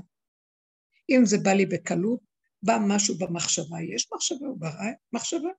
אם 1.10 1.22
זה 1.26 1.38
בא 1.44 1.52
לי 1.52 1.66
בקלות, 1.66 2.20
בא 2.64 2.78
משהו 2.88 3.18
במחשבה, 3.18 3.78
יש 3.96 4.10
מחשבה, 4.14 4.48
הוא 4.48 4.60
ברא 4.60 4.92
מחשבה. 5.14 5.50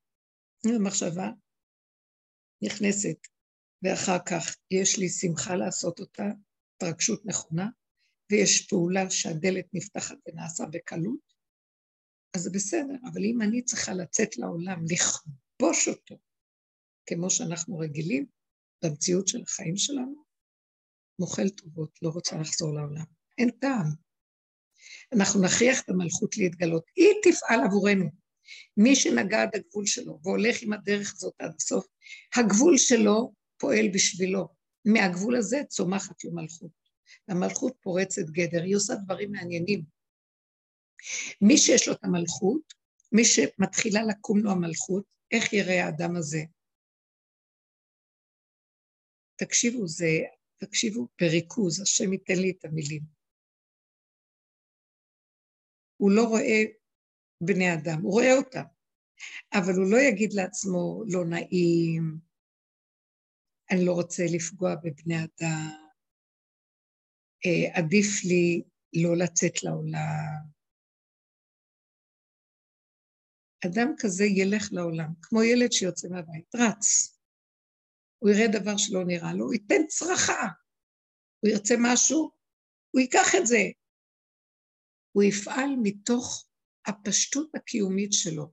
מחשבה 0.84 1.30
נכנסת, 2.62 3.16
ואחר 3.82 4.18
כך 4.26 4.56
יש 4.70 4.98
לי 4.98 5.08
שמחה 5.08 5.56
לעשות 5.56 6.00
אותה, 6.00 6.24
התרגשות 6.76 7.26
נכונה, 7.26 7.68
ויש 8.30 8.66
פעולה 8.66 9.10
שהדלת 9.10 9.66
נפתחת 9.72 10.16
ונעשה 10.28 10.64
בקלות, 10.66 11.34
אז 12.36 12.42
זה 12.42 12.50
בסדר, 12.50 12.94
אבל 13.12 13.24
אם 13.24 13.42
אני 13.42 13.62
צריכה 13.62 13.92
לצאת 13.92 14.36
לעולם, 14.36 14.84
לכבוש 14.84 15.88
אותו, 15.88 16.18
כמו 17.06 17.30
שאנחנו 17.30 17.78
רגילים, 17.78 18.26
במציאות 18.84 19.28
של 19.28 19.42
החיים 19.42 19.76
שלנו, 19.76 20.24
מוכל 21.18 21.48
טובות, 21.48 21.90
לא 22.02 22.08
רוצה 22.08 22.36
לחזור 22.36 22.74
לעולם. 22.74 23.04
אין 23.38 23.50
טעם. 23.50 23.86
אנחנו 25.12 25.42
נכריח 25.42 25.80
את 25.80 25.88
המלכות 25.88 26.36
להתגלות. 26.36 26.84
היא 26.96 27.08
תפעל 27.22 27.60
עבורנו. 27.64 28.10
מי 28.76 28.96
שנגע 28.96 29.42
עד 29.42 29.50
הגבול 29.54 29.86
שלו 29.86 30.20
והולך 30.22 30.62
עם 30.62 30.72
הדרך 30.72 31.12
הזאת 31.14 31.34
עד 31.38 31.52
הסוף, 31.56 31.86
הגבול 32.34 32.78
שלו 32.78 33.32
פועל 33.58 33.88
בשבילו. 33.94 34.48
מהגבול 34.84 35.36
הזה 35.36 35.56
צומחת 35.68 36.24
לו 36.24 36.32
מלכות. 36.32 36.70
המלכות 37.28 37.76
פורצת 37.80 38.22
גדר, 38.30 38.62
היא 38.62 38.76
עושה 38.76 38.94
דברים 38.94 39.32
מעניינים. 39.32 39.84
מי 41.40 41.58
שיש 41.58 41.88
לו 41.88 41.94
את 41.94 42.04
המלכות, 42.04 42.74
מי 43.12 43.24
שמתחילה 43.24 44.02
לקום 44.02 44.38
לו 44.38 44.50
המלכות, 44.50 45.04
איך 45.30 45.52
יראה 45.52 45.84
האדם 45.86 46.16
הזה? 46.16 46.42
תקשיבו, 49.36 49.86
זה, 49.86 50.06
תקשיבו 50.66 51.08
בריכוז, 51.20 51.80
השם 51.80 52.12
ייתן 52.12 52.34
לי 52.34 52.50
את 52.50 52.64
המילים. 52.64 53.02
הוא 55.96 56.10
לא 56.10 56.22
רואה 56.22 56.62
בני 57.40 57.74
אדם, 57.74 58.02
הוא 58.02 58.12
רואה 58.12 58.36
אותם, 58.36 58.64
אבל 59.54 59.72
הוא 59.76 59.90
לא 59.90 59.96
יגיד 59.96 60.32
לעצמו 60.32 61.02
לא 61.06 61.24
נעים, 61.24 62.18
אני 63.70 63.84
לא 63.84 63.92
רוצה 63.92 64.22
לפגוע 64.34 64.74
בבני 64.74 65.16
אדם, 65.16 65.84
אה, 67.46 67.78
עדיף 67.78 68.24
לי 68.24 68.62
לא 69.02 69.16
לצאת 69.16 69.62
לעולם. 69.62 70.54
אדם 73.66 73.94
כזה 73.98 74.24
ילך 74.24 74.68
לעולם, 74.72 75.12
כמו 75.22 75.42
ילד 75.42 75.72
שיוצא 75.72 76.08
מהבית, 76.08 76.54
רץ. 76.54 77.13
הוא 78.24 78.30
יראה 78.30 78.60
דבר 78.60 78.76
שלא 78.76 79.04
נראה 79.04 79.34
לו, 79.34 79.44
הוא 79.44 79.54
ייתן 79.54 79.86
צרחה. 79.88 80.48
הוא 81.40 81.50
ירצה 81.50 81.74
משהו, 81.78 82.30
הוא 82.90 83.00
ייקח 83.00 83.34
את 83.38 83.46
זה. 83.46 83.62
הוא 85.12 85.22
יפעל 85.22 85.70
מתוך 85.82 86.48
הפשטות 86.86 87.54
הקיומית 87.54 88.12
שלו. 88.12 88.52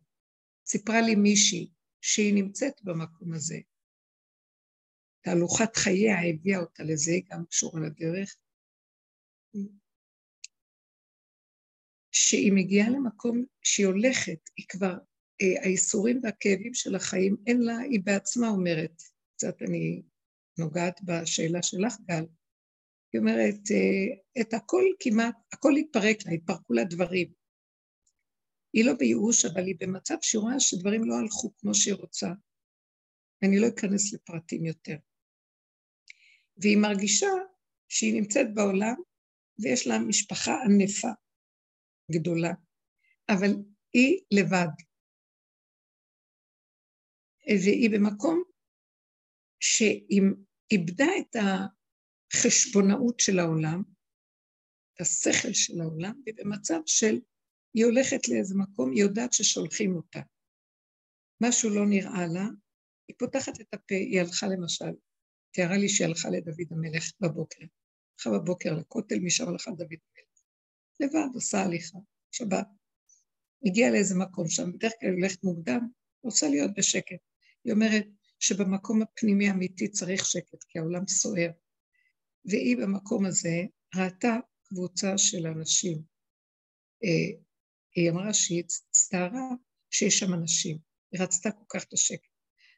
סיפרה 0.65 1.01
לי 1.01 1.15
מישהי 1.15 1.71
שהיא 2.01 2.33
נמצאת 2.33 2.73
במקום 2.83 3.33
הזה. 3.33 3.57
תהלוכת 5.21 5.75
חייה 5.75 6.15
הביאה 6.29 6.59
אותה 6.59 6.83
לזה, 6.83 7.11
גם 7.29 7.45
קשורה 7.45 7.81
לדרך, 7.81 8.35
שהיא 12.11 12.51
מגיעה 12.55 12.89
למקום 12.89 13.45
שהיא 13.63 13.85
הולכת, 13.85 14.49
היא 14.57 14.65
כבר, 14.69 14.93
אה, 15.41 15.63
האיסורים 15.63 16.19
והכאבים 16.23 16.73
של 16.73 16.95
החיים, 16.95 17.35
אין 17.47 17.61
לה, 17.61 17.77
היא 17.77 18.01
בעצמה 18.03 18.47
אומרת, 18.47 19.10
קצת 19.41 19.61
אני 19.61 20.01
נוגעת 20.59 21.01
בשאלה 21.03 21.63
שלך, 21.63 21.95
גל, 22.01 22.25
היא 23.13 23.19
אומרת, 23.19 23.59
אה, 23.71 24.41
את 24.41 24.53
הכל 24.53 24.83
כמעט, 24.99 25.35
הכל 25.53 25.71
התפרק 25.79 26.17
לה, 26.25 26.31
התפרקו 26.31 26.73
לה 26.73 26.83
דברים. 26.83 27.33
היא 28.73 28.85
לא 28.85 28.93
בייאוש, 28.93 29.45
אבל 29.45 29.65
היא 29.65 29.75
במצב 29.79 30.15
שהיא 30.21 30.39
רואה 30.39 30.59
שדברים 30.59 31.03
לא 31.03 31.15
הלכו 31.15 31.57
כמו 31.57 31.75
שהיא 31.75 31.93
רוצה. 31.93 32.27
אני 33.43 33.59
לא 33.59 33.67
אכנס 33.67 34.13
לפרטים 34.13 34.65
יותר. 34.65 34.97
והיא 36.57 36.77
מרגישה 36.77 37.31
שהיא 37.89 38.21
נמצאת 38.21 38.53
בעולם 38.53 38.95
ויש 39.59 39.87
לה 39.87 39.99
משפחה 39.99 40.53
ענפה, 40.65 41.11
גדולה, 42.11 42.53
אבל 43.29 43.51
היא 43.93 44.19
לבד. 44.31 44.73
והיא 47.47 47.89
במקום 47.89 48.50
שהיא 49.61 50.21
איבדה 50.71 51.07
את 51.19 51.35
החשבונאות 52.33 53.19
של 53.19 53.39
העולם, 53.39 53.83
את 54.93 55.01
השכל 55.01 55.53
של 55.53 55.81
העולם, 55.81 56.21
והיא 56.25 56.35
במצב 56.37 56.79
של, 56.85 57.19
היא 57.73 57.85
הולכת 57.85 58.27
לאיזה 58.29 58.55
מקום, 58.57 58.91
היא 58.91 59.01
יודעת 59.01 59.33
ששולחים 59.33 59.95
אותה. 59.95 60.19
משהו 61.43 61.69
לא 61.69 61.85
נראה 61.85 62.27
לה, 62.33 62.47
היא 63.07 63.15
פותחת 63.19 63.61
את 63.61 63.73
הפה, 63.73 63.95
היא 63.95 64.19
הלכה 64.19 64.47
למשל, 64.47 64.91
תיארה 65.51 65.77
לי 65.77 65.89
שהיא 65.89 66.07
הלכה 66.07 66.29
לדוד 66.29 66.67
המלך 66.71 67.11
בבוקר. 67.19 67.65
הלכה 68.15 68.39
בבוקר 68.39 68.73
לכותל, 68.73 69.19
משם 69.19 69.47
הלכה 69.47 69.71
לדוד 69.71 69.87
המלך. 69.91 70.41
לבד 70.99 71.35
עושה 71.35 71.61
הליכה, 71.61 71.97
שבת. 72.31 72.67
הגיעה 73.65 73.91
לאיזה 73.91 74.15
מקום 74.15 74.49
שם, 74.49 74.71
בדרך 74.71 74.93
כלל 74.99 75.09
היא 75.09 75.17
הולכת 75.17 75.43
מוקדם, 75.43 75.87
רוצה 76.23 76.49
להיות 76.49 76.71
בשקט. 76.77 77.19
היא 77.63 77.73
אומרת 77.73 78.07
שבמקום 78.41 79.01
הפנימי 79.01 79.49
האמיתי 79.49 79.87
צריך 79.87 80.25
שקט, 80.25 80.63
כי 80.69 80.79
העולם 80.79 81.07
סוער. 81.07 81.49
והיא 82.45 82.77
במקום 82.77 83.25
הזה 83.25 83.61
ראתה 83.95 84.35
קבוצה 84.63 85.17
של 85.17 85.47
אנשים. 85.47 86.01
אה, 87.03 87.39
היא 87.95 88.09
אמרה 88.09 88.33
שהיא 88.33 88.63
הצטערה 88.63 89.49
שיש 89.89 90.19
שם 90.19 90.33
אנשים, 90.33 90.77
היא 91.11 91.21
רצתה 91.21 91.51
כל 91.51 91.65
כך 91.69 91.83
את 91.83 91.93
השקט. 91.93 92.29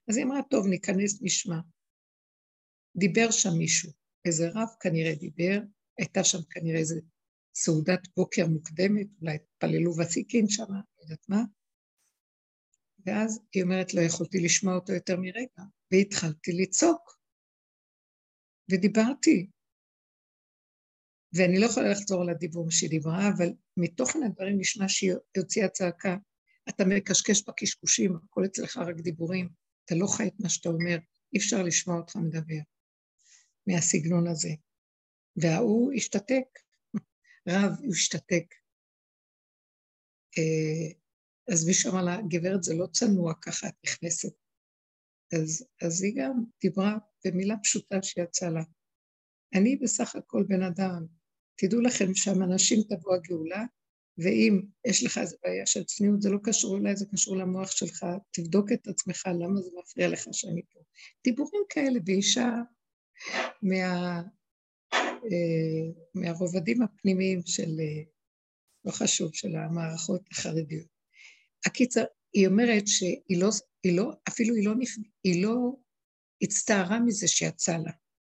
אז 0.10 0.17
היא 0.17 0.25
אמרה, 0.25 0.39
טוב, 0.50 0.67
ניכנס, 0.67 1.20
נשמע. 1.22 1.60
דיבר 2.96 3.32
שם 3.32 3.58
מישהו, 3.58 3.91
איזה 4.25 4.50
רב 4.50 4.67
כנראה 4.79 5.15
דיבר, 5.15 5.60
הייתה 5.98 6.24
שם 6.24 6.38
כנראה 6.50 6.79
איזה 6.79 7.00
סעודת 7.55 8.08
בוקר 8.17 8.48
מוקדמת, 8.48 9.08
אולי 9.22 9.36
התפללו 9.36 9.98
ותיקין 9.98 10.50
שם, 10.50 10.63
לא 10.72 11.03
יודעת 11.03 11.29
מה. 11.29 11.43
ואז 13.05 13.39
היא 13.53 13.63
אומרת, 13.63 13.93
לא 13.93 14.01
יכולתי 14.01 14.39
לשמוע 14.39 14.75
אותו 14.75 14.93
יותר 14.93 15.17
מרגע, 15.17 15.63
והתחלתי 15.91 16.51
לצעוק. 16.51 17.17
ודיברתי. 18.72 19.48
ואני 21.33 21.60
לא 21.60 21.65
יכולה 21.65 21.91
לחזור 21.91 22.22
על 22.22 22.29
הדיבור 22.29 22.72
שהיא 22.72 22.89
דיברה, 22.89 23.29
אבל 23.38 23.53
מתוכן 23.77 24.24
הדברים 24.24 24.60
נשמע 24.60 24.86
שהיא 24.88 25.13
הוציאה 25.38 25.69
צעקה. 25.69 26.15
אתה 26.69 26.83
מקשקש 26.86 27.43
בקשקושים, 27.48 28.15
הכל 28.15 28.45
אצלך 28.45 28.77
רק 28.77 28.95
דיבורים, 28.95 29.50
אתה 29.86 29.95
לא 29.95 30.07
חי 30.07 30.27
את 30.27 30.33
מה 30.39 30.50
שאתה 30.50 30.69
אומר, 30.69 30.98
אי 31.33 31.39
אפשר 31.39 31.63
לשמוע 31.63 31.98
אותך 31.98 32.15
מדבר 32.15 32.62
מהסגנון 33.67 34.27
הזה. 34.27 34.50
וההוא 35.36 35.93
השתתק, 35.93 36.60
רב 37.50 37.72
השתתק. 37.91 38.45
אה, 40.38 41.02
אז 41.51 41.67
מישהו 41.67 41.91
אמר 41.91 42.03
לה, 42.03 42.17
גברת, 42.27 42.63
זה 42.63 42.75
לא 42.75 42.88
צנוע 42.91 43.33
ככה, 43.41 43.67
את 43.67 43.73
נכנסת. 43.85 44.33
אז, 45.33 45.65
אז 45.81 46.03
היא 46.03 46.13
גם 46.15 46.43
דיברה 46.62 46.97
במילה 47.25 47.55
פשוטה 47.63 48.03
שיצאה 48.03 48.50
לה. 48.50 48.63
אני 49.55 49.75
בסך 49.75 50.15
הכל 50.15 50.43
בן 50.47 50.63
אדם. 50.63 51.05
תדעו 51.55 51.81
לכם 51.81 52.15
שהאנשים 52.15 52.79
תבוא 52.89 53.15
הגאולה, 53.15 53.63
ואם 54.17 54.62
יש 54.88 55.03
לך 55.03 55.17
איזו 55.17 55.38
בעיה 55.43 55.65
של 55.65 55.83
צניעות, 55.83 56.21
זה 56.21 56.29
לא 56.29 56.39
קשור 56.43 56.77
אליי, 56.77 56.95
זה 56.95 57.05
קשור 57.12 57.38
למוח 57.38 57.71
שלך, 57.71 58.05
תבדוק 58.31 58.71
את 58.71 58.88
עצמך, 58.88 59.27
למה 59.27 59.62
זה 59.62 59.69
מפריע 59.79 60.07
לך 60.07 60.23
שאני 60.31 60.62
פה. 60.73 60.79
דיבורים 61.23 61.63
כאלה 61.69 62.00
באישה 62.00 62.50
מה, 63.62 64.21
אה, 65.25 65.91
מהרובדים 66.15 66.81
הפנימיים 66.81 67.41
של, 67.45 67.79
אה, 67.79 68.03
לא 68.85 68.91
חשוב, 68.91 69.33
של 69.33 69.55
המערכות 69.55 70.21
החרדיות. 70.31 70.92
הקיצר, 71.65 72.03
היא 72.34 72.48
אומרת 72.48 72.88
שהיא 72.88 73.41
לא, 73.41 73.50
היא 73.84 73.98
לא 73.98 74.12
אפילו 74.27 74.55
היא 74.55 74.65
לא, 74.65 74.74
היא 75.24 75.43
לא 75.46 75.55
הצטערה 76.41 77.00
מזה 77.00 77.27
שיצא 77.27 77.77
לה. 77.77 77.91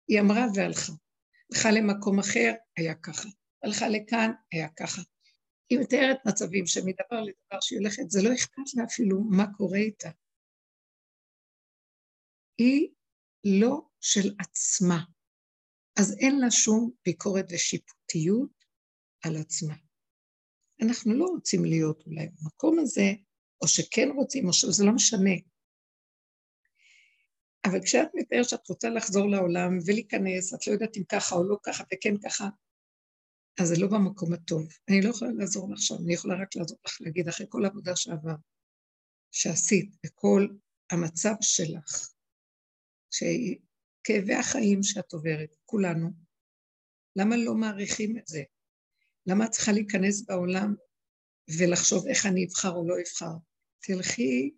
היא 0.09 0.21
אמרה 0.21 0.47
והלכה. 0.55 0.93
הלכה 1.53 1.71
למקום 1.71 2.19
אחר, 2.19 2.53
היה 2.77 2.95
ככה. 2.95 3.29
הלכה 3.63 3.89
לכאן, 3.89 4.31
היה 4.53 4.69
ככה. 4.69 5.03
היא 5.71 5.79
מתארת 5.79 6.17
מצבים 6.27 6.67
שמדבר 6.67 7.21
לדבר 7.23 7.61
שהיא 7.61 7.79
הולכת, 7.79 8.11
זה 8.11 8.23
לא 8.23 8.35
אכפת 8.35 8.75
לה 8.77 8.85
אפילו 8.85 9.21
מה 9.21 9.45
קורה 9.57 9.79
איתה. 9.79 10.11
היא 12.59 12.89
לא 13.45 13.81
של 14.01 14.35
עצמה, 14.39 15.05
אז 16.01 16.17
אין 16.21 16.41
לה 16.41 16.51
שום 16.51 16.91
ביקורת 17.05 17.45
ושיפוטיות 17.51 18.65
על 19.25 19.37
עצמה. 19.37 19.75
אנחנו 20.83 21.15
לא 21.15 21.25
רוצים 21.25 21.65
להיות 21.65 22.03
אולי 22.07 22.29
במקום 22.29 22.79
הזה, 22.79 23.13
או 23.63 23.69
שכן 23.69 24.09
רוצים, 24.17 24.47
או 24.47 24.53
שזה 24.53 24.85
לא 24.85 24.93
משנה. 24.93 25.35
אבל 27.65 27.83
כשאת 27.85 28.09
מתארת 28.15 28.49
שאת 28.49 28.69
רוצה 28.69 28.89
לחזור 28.91 29.31
לעולם 29.31 29.79
ולהיכנס, 29.87 30.55
את 30.55 30.67
לא 30.67 30.73
יודעת 30.73 30.97
אם 30.97 31.05
ככה 31.05 31.35
או 31.35 31.45
לא 31.45 31.57
ככה 31.63 31.85
וכן 31.95 32.15
ככה, 32.25 32.49
אז 33.61 33.69
זה 33.69 33.75
לא 33.79 33.87
במקום 33.87 34.33
הטוב. 34.33 34.69
אני 34.89 35.01
לא 35.03 35.11
יכולה 35.11 35.31
לעזור 35.31 35.73
לך 35.73 35.79
שם, 35.83 35.95
אני 36.05 36.15
יכולה 36.15 36.43
רק 36.43 36.57
לעזור 36.57 36.79
לך 36.87 37.01
להגיד, 37.01 37.29
אחרי 37.29 37.47
כל 37.49 37.65
העבודה 37.65 37.97
שעבר, 37.97 38.35
שעשית, 39.31 39.97
וכל 40.07 40.49
המצב 40.93 41.35
שלך, 41.41 42.09
שכאבי 43.11 44.35
החיים 44.35 44.83
שאת 44.83 45.13
עוברת, 45.13 45.57
כולנו, 45.65 46.11
למה 47.17 47.37
לא 47.37 47.55
מעריכים 47.55 48.19
את 48.19 48.27
זה? 48.27 48.43
למה 49.27 49.47
את 49.47 49.51
צריכה 49.51 49.73
להיכנס 49.73 50.27
בעולם 50.27 50.75
ולחשוב 51.59 52.07
איך 52.07 52.27
אני 52.27 52.47
אבחר 52.47 52.71
או 52.71 52.89
לא 52.89 52.95
אבחר? 53.01 53.50
תלכי 53.83 54.55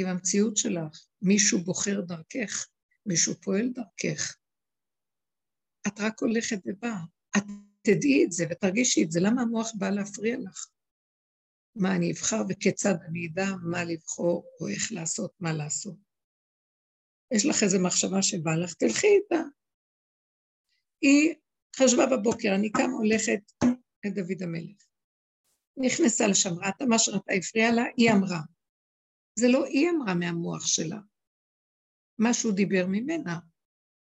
עם 0.00 0.06
המציאות 0.06 0.56
שלך. 0.56 1.06
מישהו 1.22 1.58
בוחר 1.58 2.00
דרכך, 2.00 2.68
מישהו 3.06 3.34
פועל 3.40 3.68
דרכך. 3.68 4.36
את 5.86 6.00
רק 6.00 6.20
הולכת 6.20 6.58
ובאה. 6.66 7.00
את 7.36 7.42
תדעי 7.82 8.24
את 8.24 8.32
זה 8.32 8.44
ותרגישי 8.50 9.04
את 9.04 9.12
זה. 9.12 9.20
למה 9.22 9.42
המוח 9.42 9.72
בא 9.78 9.90
להפריע 9.90 10.36
לך? 10.38 10.66
מה 11.76 11.96
אני 11.96 12.12
אבחר 12.12 12.42
וכיצד 12.48 12.94
אני 13.08 13.26
אדע 13.26 13.46
מה 13.62 13.84
לבחור 13.84 14.44
או 14.60 14.68
איך 14.68 14.92
לעשות, 14.92 15.32
מה 15.40 15.52
לעשות. 15.52 15.96
יש 17.34 17.46
לך 17.46 17.62
איזו 17.62 17.78
מחשבה 17.80 18.22
שבא 18.22 18.50
לך, 18.54 18.74
תלכי 18.74 19.06
איתה. 19.06 19.42
היא 21.00 21.34
חשבה 21.76 22.06
בבוקר, 22.06 22.48
אני 22.54 22.72
קמה 22.72 22.92
הולכת 22.92 23.40
לדוד 24.04 24.42
המלך. 24.42 24.91
נכנסה 25.76 26.26
לשם, 26.26 26.50
ראתה 26.50 26.86
מה 26.86 26.98
שראתה, 26.98 27.32
הפריע 27.32 27.72
לה, 27.72 27.82
היא 27.96 28.10
אמרה. 28.10 28.40
זה 29.38 29.48
לא 29.48 29.64
היא 29.64 29.90
אמרה 29.90 30.14
מהמוח 30.14 30.66
שלה. 30.66 30.98
משהו 32.18 32.52
דיבר 32.52 32.86
ממנה, 32.88 33.38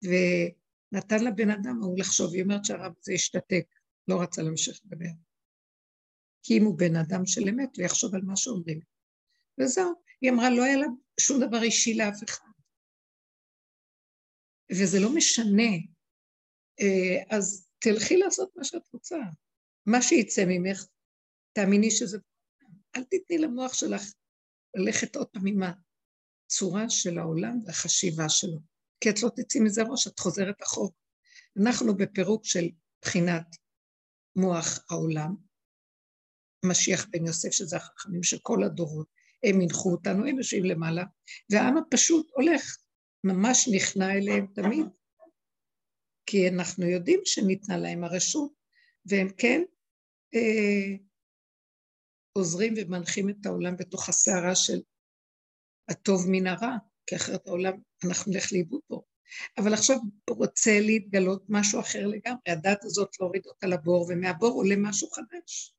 ונתן 0.02 1.24
לבן 1.24 1.50
אדם 1.50 1.82
ההוא 1.82 1.98
לחשוב, 1.98 2.34
היא 2.34 2.42
אומרת 2.42 2.64
שהרב 2.64 2.92
הזה 2.98 3.12
השתתק, 3.12 3.66
לא 4.08 4.22
רצה 4.22 4.42
להמשיך 4.42 4.80
לדבר. 4.84 5.10
כי 6.42 6.58
אם 6.58 6.64
הוא 6.64 6.78
בן 6.78 6.96
אדם 6.96 7.26
של 7.26 7.48
אמת, 7.48 7.76
הוא 7.76 7.84
יחשוב 7.84 8.14
על 8.14 8.22
מה 8.22 8.36
שאומרים. 8.36 8.80
וזהו, 9.60 9.92
היא 10.20 10.30
אמרה, 10.30 10.50
לא 10.50 10.64
היה 10.64 10.76
לה 10.76 10.86
שום 11.20 11.40
דבר 11.40 11.62
אישי 11.62 11.94
לאף 11.94 12.24
אחד. 12.24 12.50
וזה 14.72 14.98
לא 15.00 15.14
משנה. 15.14 15.72
אה, 16.80 17.36
אז 17.36 17.68
תלכי 17.78 18.16
לעשות 18.16 18.56
מה 18.56 18.64
שאת 18.64 18.88
רוצה. 18.92 19.16
מה 19.86 20.02
שיצא 20.02 20.44
ממך, 20.48 20.86
תאמיני 21.56 21.90
שזה... 21.90 22.18
אל 22.96 23.04
תתני 23.04 23.38
למוח 23.38 23.74
שלך 23.74 24.02
ללכת 24.76 25.16
עוד 25.16 25.26
פעם 25.26 25.46
עם 25.46 25.60
הצורה 25.62 26.90
של 26.90 27.18
העולם 27.18 27.58
והחשיבה 27.66 28.28
שלו. 28.28 28.58
כי 29.00 29.10
את 29.10 29.22
לא 29.22 29.28
תצאי 29.36 29.60
מזה 29.60 29.82
ראש, 29.82 30.06
את 30.06 30.18
חוזרת 30.18 30.62
אחור. 30.62 30.92
אנחנו 31.62 31.96
בפירוק 31.96 32.44
של 32.44 32.68
בחינת 33.02 33.46
מוח 34.36 34.84
העולם, 34.90 35.34
משיח 36.64 37.06
בן 37.10 37.26
יוסף, 37.26 37.50
שזה 37.50 37.76
החכמים 37.76 38.22
של 38.22 38.38
כל 38.42 38.62
הדורות, 38.64 39.06
הם 39.44 39.60
הנחו 39.60 39.92
אותנו, 39.92 40.26
הם 40.26 40.38
יושבים 40.38 40.64
למעלה, 40.64 41.04
והעם 41.50 41.76
הפשוט 41.76 42.30
הולך, 42.34 42.76
ממש 43.24 43.68
נכנע 43.74 44.12
אליהם 44.12 44.46
תמיד, 44.54 44.86
כי 46.26 46.48
אנחנו 46.48 46.86
יודעים 46.86 47.20
שניתנה 47.24 47.76
להם 47.76 48.04
הרשות, 48.04 48.52
והם 49.06 49.28
כן 49.38 49.62
אה, 50.34 51.05
עוזרים 52.36 52.74
ומנחים 52.76 53.28
את 53.28 53.46
העולם 53.46 53.76
בתוך 53.76 54.08
הסערה 54.08 54.54
של 54.54 54.80
הטוב 55.88 56.24
מן 56.28 56.46
הרע, 56.46 56.76
כי 57.06 57.16
אחרת 57.16 57.46
העולם, 57.46 57.72
אנחנו 58.04 58.32
נלך 58.32 58.52
לאיבוד 58.52 58.80
פה. 58.86 59.02
אבל 59.58 59.74
עכשיו 59.74 59.96
רוצה 60.30 60.80
להתגלות 60.80 61.44
משהו 61.48 61.80
אחר 61.80 62.06
לגמרי, 62.06 62.40
הדת 62.46 62.84
הזאת 62.84 63.20
להוריד 63.20 63.46
אותה 63.46 63.66
לבור, 63.66 64.06
ומהבור 64.08 64.52
עולה 64.52 64.74
משהו 64.78 65.10
חדש. 65.10 65.74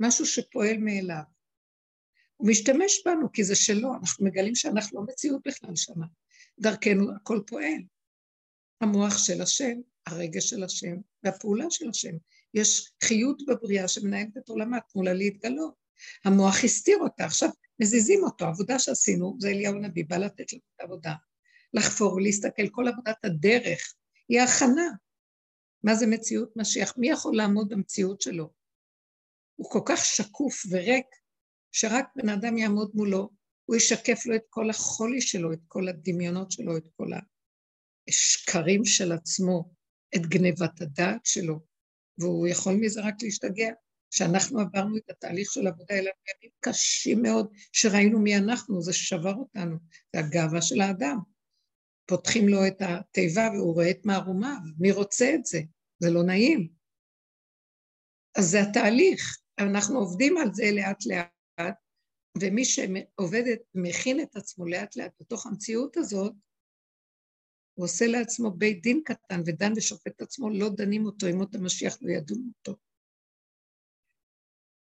משהו 0.00 0.26
שפועל 0.26 0.76
מאליו. 0.78 1.22
הוא 2.36 2.48
משתמש 2.50 3.02
בנו 3.04 3.32
כי 3.32 3.44
זה 3.44 3.54
שלו, 3.54 3.94
אנחנו 3.94 4.26
מגלים 4.26 4.54
שאנחנו 4.54 5.00
לא 5.00 5.06
מציאות 5.06 5.42
בכלל 5.46 5.76
שמה. 5.76 6.06
דרכנו 6.60 7.16
הכל 7.16 7.40
פועל. 7.46 7.82
המוח 8.80 9.18
של 9.18 9.42
השם, 9.42 9.80
הרגש 10.06 10.50
של 10.50 10.64
השם 10.64 10.96
והפעולה 11.22 11.64
של 11.70 11.88
השם. 11.88 12.16
יש 12.56 12.92
חיות 13.04 13.42
בבריאה 13.48 13.88
שמנהלת 13.88 14.36
את 14.36 14.48
עולמה, 14.48 14.80
תנו 14.80 15.02
לה 15.02 15.12
להתגלות. 15.12 15.74
המוח 16.24 16.64
הסתיר 16.64 16.98
אותה, 17.00 17.24
עכשיו 17.24 17.48
מזיזים 17.80 18.24
אותו, 18.24 18.44
העבודה 18.44 18.78
שעשינו, 18.78 19.36
זה 19.40 19.48
אליהו 19.48 19.76
הנביא, 19.76 20.04
בא 20.08 20.16
לתת 20.16 20.52
לנו 20.52 20.62
את 20.74 20.80
העבודה. 20.80 21.14
לחפור 21.74 22.14
ולהסתכל, 22.14 22.68
כל 22.68 22.88
עבודת 22.88 23.24
הדרך 23.24 23.94
היא 24.28 24.40
הכנה. 24.40 24.90
מה 25.82 25.94
זה 25.94 26.06
מציאות 26.06 26.52
משיח? 26.56 26.94
מי 26.96 27.08
יכול 27.08 27.36
לעמוד 27.36 27.68
במציאות 27.68 28.20
שלו? 28.20 28.52
הוא 29.56 29.70
כל 29.70 29.80
כך 29.86 30.04
שקוף 30.04 30.62
וריק, 30.70 31.06
שרק 31.72 32.06
בן 32.16 32.28
אדם 32.28 32.58
יעמוד 32.58 32.90
מולו 32.94 33.30
הוא 33.64 33.76
ישקף 33.76 34.26
לו 34.26 34.36
את 34.36 34.44
כל 34.50 34.70
החולי 34.70 35.20
שלו, 35.20 35.52
את 35.52 35.60
כל 35.68 35.88
הדמיונות 35.88 36.50
שלו, 36.50 36.76
את 36.76 36.88
כל 36.96 37.08
השקרים 38.08 38.84
של 38.84 39.12
עצמו, 39.12 39.70
את 40.16 40.20
גנבת 40.20 40.80
הדעת 40.80 41.26
שלו, 41.26 41.60
והוא 42.18 42.46
יכול 42.46 42.74
מזה 42.74 43.00
רק 43.00 43.14
להשתגע. 43.22 43.72
כשאנחנו 44.10 44.60
עברנו 44.60 44.96
את 44.96 45.10
התהליך 45.10 45.52
של 45.52 45.66
עבודה, 45.66 45.94
אלה 45.94 46.10
ימים 46.10 46.50
קשים 46.60 47.22
מאוד, 47.22 47.52
שראינו 47.72 48.18
מי 48.18 48.36
אנחנו, 48.36 48.82
זה 48.82 48.92
שבר 48.92 49.34
אותנו, 49.34 49.76
זה 50.12 50.20
הגאווה 50.20 50.62
של 50.62 50.80
האדם. 50.80 51.18
פותחים 52.06 52.48
לו 52.48 52.66
את 52.66 52.76
התיבה 52.80 53.48
והוא 53.54 53.74
רואה 53.74 53.90
את 53.90 54.06
מערומיו, 54.06 54.56
מי 54.78 54.92
רוצה 54.92 55.34
את 55.34 55.46
זה? 55.46 55.60
זה 55.98 56.10
לא 56.10 56.22
נעים. 56.22 56.68
אז 58.38 58.50
זה 58.50 58.62
התהליך, 58.62 59.38
אנחנו 59.58 59.98
עובדים 59.98 60.38
על 60.38 60.48
זה 60.52 60.64
לאט 60.72 61.06
לאט, 61.06 61.74
ומי 62.40 62.64
שעובד, 62.64 63.42
מכין 63.74 64.20
את 64.20 64.36
עצמו 64.36 64.66
לאט 64.66 64.96
לאט 64.96 65.12
בתוך 65.20 65.46
המציאות 65.46 65.96
הזאת, 65.96 66.32
הוא 67.76 67.84
עושה 67.84 68.06
לעצמו 68.06 68.50
בית 68.50 68.82
דין 68.82 69.02
קטן 69.04 69.40
ודן 69.46 69.72
ושופט 69.76 70.06
את 70.06 70.22
עצמו, 70.22 70.50
לא 70.50 70.68
דנים 70.68 71.06
אותו, 71.06 71.26
אם 71.26 71.38
עוד 71.38 71.56
המשיח 71.56 71.98
לא 72.00 72.10
ידון 72.10 72.50
אותו. 72.58 72.78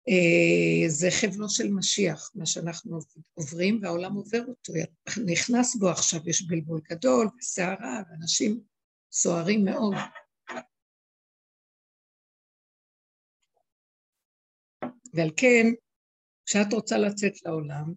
אה, 0.10 0.90
זה 0.90 1.08
חבלו 1.22 1.50
של 1.50 1.72
משיח, 1.72 2.32
מה 2.36 2.46
שאנחנו 2.46 3.00
עוברים, 3.34 3.80
והעולם 3.82 4.14
עובר 4.14 4.46
אותו, 4.48 4.74
נכנס 5.26 5.76
בו 5.76 5.90
עכשיו, 5.90 6.30
יש 6.30 6.48
בלבול 6.48 6.82
גדול 6.90 7.28
וסערה, 7.40 8.02
ואנשים 8.10 8.62
סוערים 9.12 9.66
מאוד. 9.66 9.96
ועל 15.14 15.32
כן, 15.38 15.66
כשאת 16.46 16.74
רוצה 16.74 16.98
לצאת 16.98 17.34
לעולם, 17.46 17.94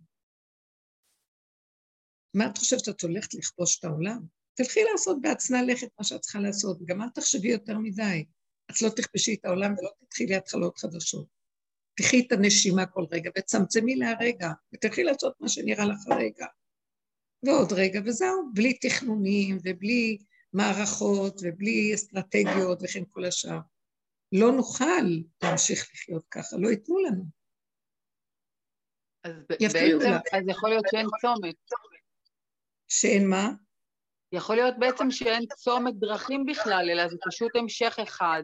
מה 2.35 2.47
את 2.51 2.59
חושבת 2.59 2.85
שאת 2.85 3.03
הולכת 3.03 3.35
לכבוש 3.35 3.79
את 3.79 3.85
העולם? 3.85 4.42
תלכי 4.55 4.81
לעשות 4.93 5.21
בעצמה 5.21 5.63
לכת 5.63 5.89
מה 5.99 6.05
שאת 6.05 6.21
צריכה 6.21 6.39
לעשות, 6.39 6.79
גם 6.85 7.03
אל 7.03 7.09
תחשבי 7.09 7.49
יותר 7.49 7.79
מדי. 7.79 8.25
את 8.71 8.83
לא 8.83 8.89
תכבשי 8.89 9.35
את 9.35 9.45
העולם 9.45 9.75
ולא 9.79 9.91
תתחילי 9.99 10.35
התחלות 10.35 10.79
חדשות. 10.79 11.27
תחי 11.97 12.21
את 12.27 12.33
הנשימה 12.33 12.87
כל 12.87 13.05
רגע 13.13 13.31
וצמצמי 13.39 13.97
להרגע, 13.97 14.51
ותלכי 14.75 15.03
לעשות 15.03 15.41
מה 15.41 15.49
שנראה 15.49 15.85
לך 15.85 15.99
הרגע. 16.11 16.47
ועוד 17.47 17.73
רגע, 17.73 18.01
וזהו, 18.05 18.51
בלי 18.55 18.79
תכנונים 18.79 19.59
ובלי 19.65 20.19
מערכות 20.53 21.41
ובלי 21.43 21.95
אסטרטגיות 21.95 22.79
וכן 22.83 23.03
כל 23.11 23.25
השאר. 23.25 23.59
לא 24.33 24.53
נוכל 24.53 25.05
להמשיך 25.43 25.91
לחיות 25.95 26.25
ככה, 26.31 26.57
לא 26.57 26.69
ייתנו 26.69 26.99
לנו. 26.99 27.25
אז 29.25 29.33
בעצם, 29.49 29.67
אז 30.33 30.43
יכול 30.49 30.69
להיות 30.71 30.85
שאין 30.91 31.07
צומת. 31.21 31.55
שאין 32.89 33.29
מה? 33.29 33.49
יכול 34.33 34.57
להיות 34.57 34.75
בעצם 34.79 35.11
שאין 35.11 35.45
צומת 35.57 35.95
דרכים 35.95 36.47
בכלל, 36.47 36.91
אלא 36.91 37.09
זה 37.09 37.17
פשוט 37.27 37.57
המשך 37.57 37.99
אחד. 38.03 38.43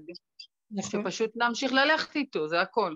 נכון. 0.71 1.03
שפשוט 1.03 1.31
להמשיך 1.37 1.73
ללכת 1.73 2.17
איתו, 2.17 2.49
זה 2.49 2.61
הכל. 2.61 2.95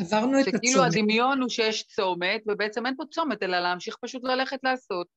עברנו 0.00 0.40
את 0.40 0.46
הצומת. 0.46 0.64
שכאילו 0.64 0.84
הדמיון 0.84 1.40
הוא 1.40 1.48
שיש 1.48 1.82
צומת, 1.82 2.42
ובעצם 2.46 2.86
אין 2.86 2.96
פה 2.96 3.04
צומת, 3.10 3.42
אלא 3.42 3.60
להמשיך 3.60 3.96
פשוט 4.00 4.24
ללכת 4.24 4.58
לעשות 4.62 5.08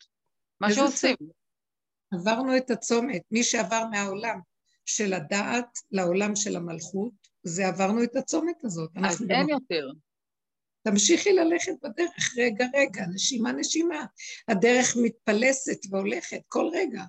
מה 0.61 0.73
שעושים. 0.73 1.15
עברנו 2.13 2.57
את 2.57 2.69
הצומת. 2.69 3.21
מי 3.31 3.43
שעבר 3.43 3.83
מהעולם 3.91 4.39
של 4.85 5.13
הדעת 5.13 5.79
לעולם 5.91 6.35
של 6.35 6.55
המלכות, 6.55 7.13
זה 7.43 7.67
עברנו 7.67 8.03
את 8.03 8.15
הצומת 8.15 8.63
הזאת. 8.63 8.89
אז 9.05 9.25
אין. 9.29 9.49
יותר. 9.49 9.87
תמשיכי 10.83 11.33
ללכת 11.33 11.73
בדרך, 11.83 12.37
רגע, 12.37 12.65
רגע, 12.75 13.05
נשימה, 13.13 13.51
נשימה. 13.51 14.05
הדרך 14.47 14.95
מתפלסת 15.03 15.79
והולכת 15.91 16.41
כל 16.47 16.69
רגע. 16.73 17.03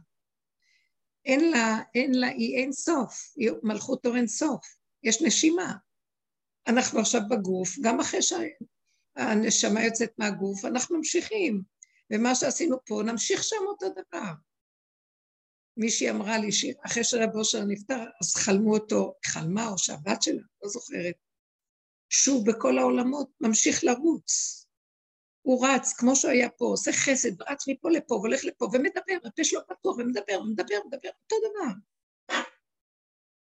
אין 1.24 1.50
לה, 1.50 1.78
אין 1.94 2.14
לה, 2.14 2.26
היא 2.26 2.56
אין 2.56 2.72
סוף, 2.72 3.32
היא 3.36 3.50
מלכות 3.62 4.06
אור 4.06 4.16
אין 4.16 4.26
סוף, 4.26 4.66
יש 5.02 5.22
נשימה. 5.22 5.74
אנחנו 6.66 7.00
עכשיו 7.00 7.20
בגוף, 7.30 7.78
גם 7.80 8.00
אחרי 8.00 8.20
שהנשמה 8.22 9.84
יוצאת 9.84 10.10
מהגוף, 10.18 10.64
אנחנו 10.64 10.96
ממשיכים. 10.96 11.62
ומה 12.12 12.34
שעשינו 12.34 12.76
פה, 12.86 13.02
נמשיך 13.06 13.44
שם 13.44 13.56
אותו 13.68 13.86
דבר. 13.88 14.32
מישהי 15.76 16.10
אמרה 16.10 16.38
לי 16.38 16.52
שאחרי 16.52 17.04
שרב 17.04 17.36
אושר 17.36 17.64
נפטר, 17.64 18.04
אז 18.22 18.34
חלמו 18.34 18.74
אותו, 18.74 19.14
חלמה 19.26 19.68
או 19.68 19.78
שהבת 19.78 20.22
שלה, 20.22 20.42
לא 20.62 20.68
זוכרת, 20.68 21.14
שוב 22.10 22.50
בכל 22.50 22.78
העולמות, 22.78 23.30
ממשיך 23.40 23.84
לרוץ. 23.84 24.60
הוא 25.42 25.66
רץ, 25.66 25.92
כמו 25.92 26.16
שהוא 26.16 26.30
היה 26.30 26.50
פה, 26.50 26.64
עושה 26.64 26.92
חסד, 26.92 27.42
רץ 27.42 27.68
מפה 27.68 27.90
לפה, 27.90 28.14
והולך 28.14 28.44
לפה, 28.44 28.64
ומדבר, 28.64 29.28
הפה 29.28 29.44
שלו 29.44 29.60
פתוח, 29.68 29.96
ומדבר, 29.98 30.40
ומדבר, 30.40 30.74
ומדבר, 30.84 31.08
אותו 31.24 31.36
דבר. 31.36 31.72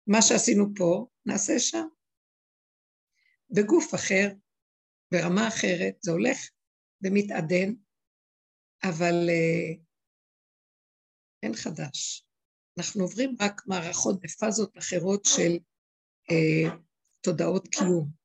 מה 0.06 0.22
שעשינו 0.22 0.64
פה, 0.76 1.06
נעשה 1.26 1.58
שם. 1.58 1.86
בגוף 3.50 3.94
אחר, 3.94 4.28
ברמה 5.12 5.48
אחרת, 5.48 5.96
זה 6.00 6.10
הולך 6.10 6.38
ומתעדן, 7.02 7.74
אבל 8.84 9.14
uh, 9.28 9.80
אין 11.42 11.54
חדש. 11.54 12.26
אנחנו 12.78 13.02
עוברים 13.02 13.36
רק 13.40 13.62
מערכות 13.66 14.20
בפאזות 14.20 14.78
אחרות 14.78 15.24
של 15.24 15.52
uh, 16.30 16.70
תודעות 17.20 17.68
קיום. 17.68 18.21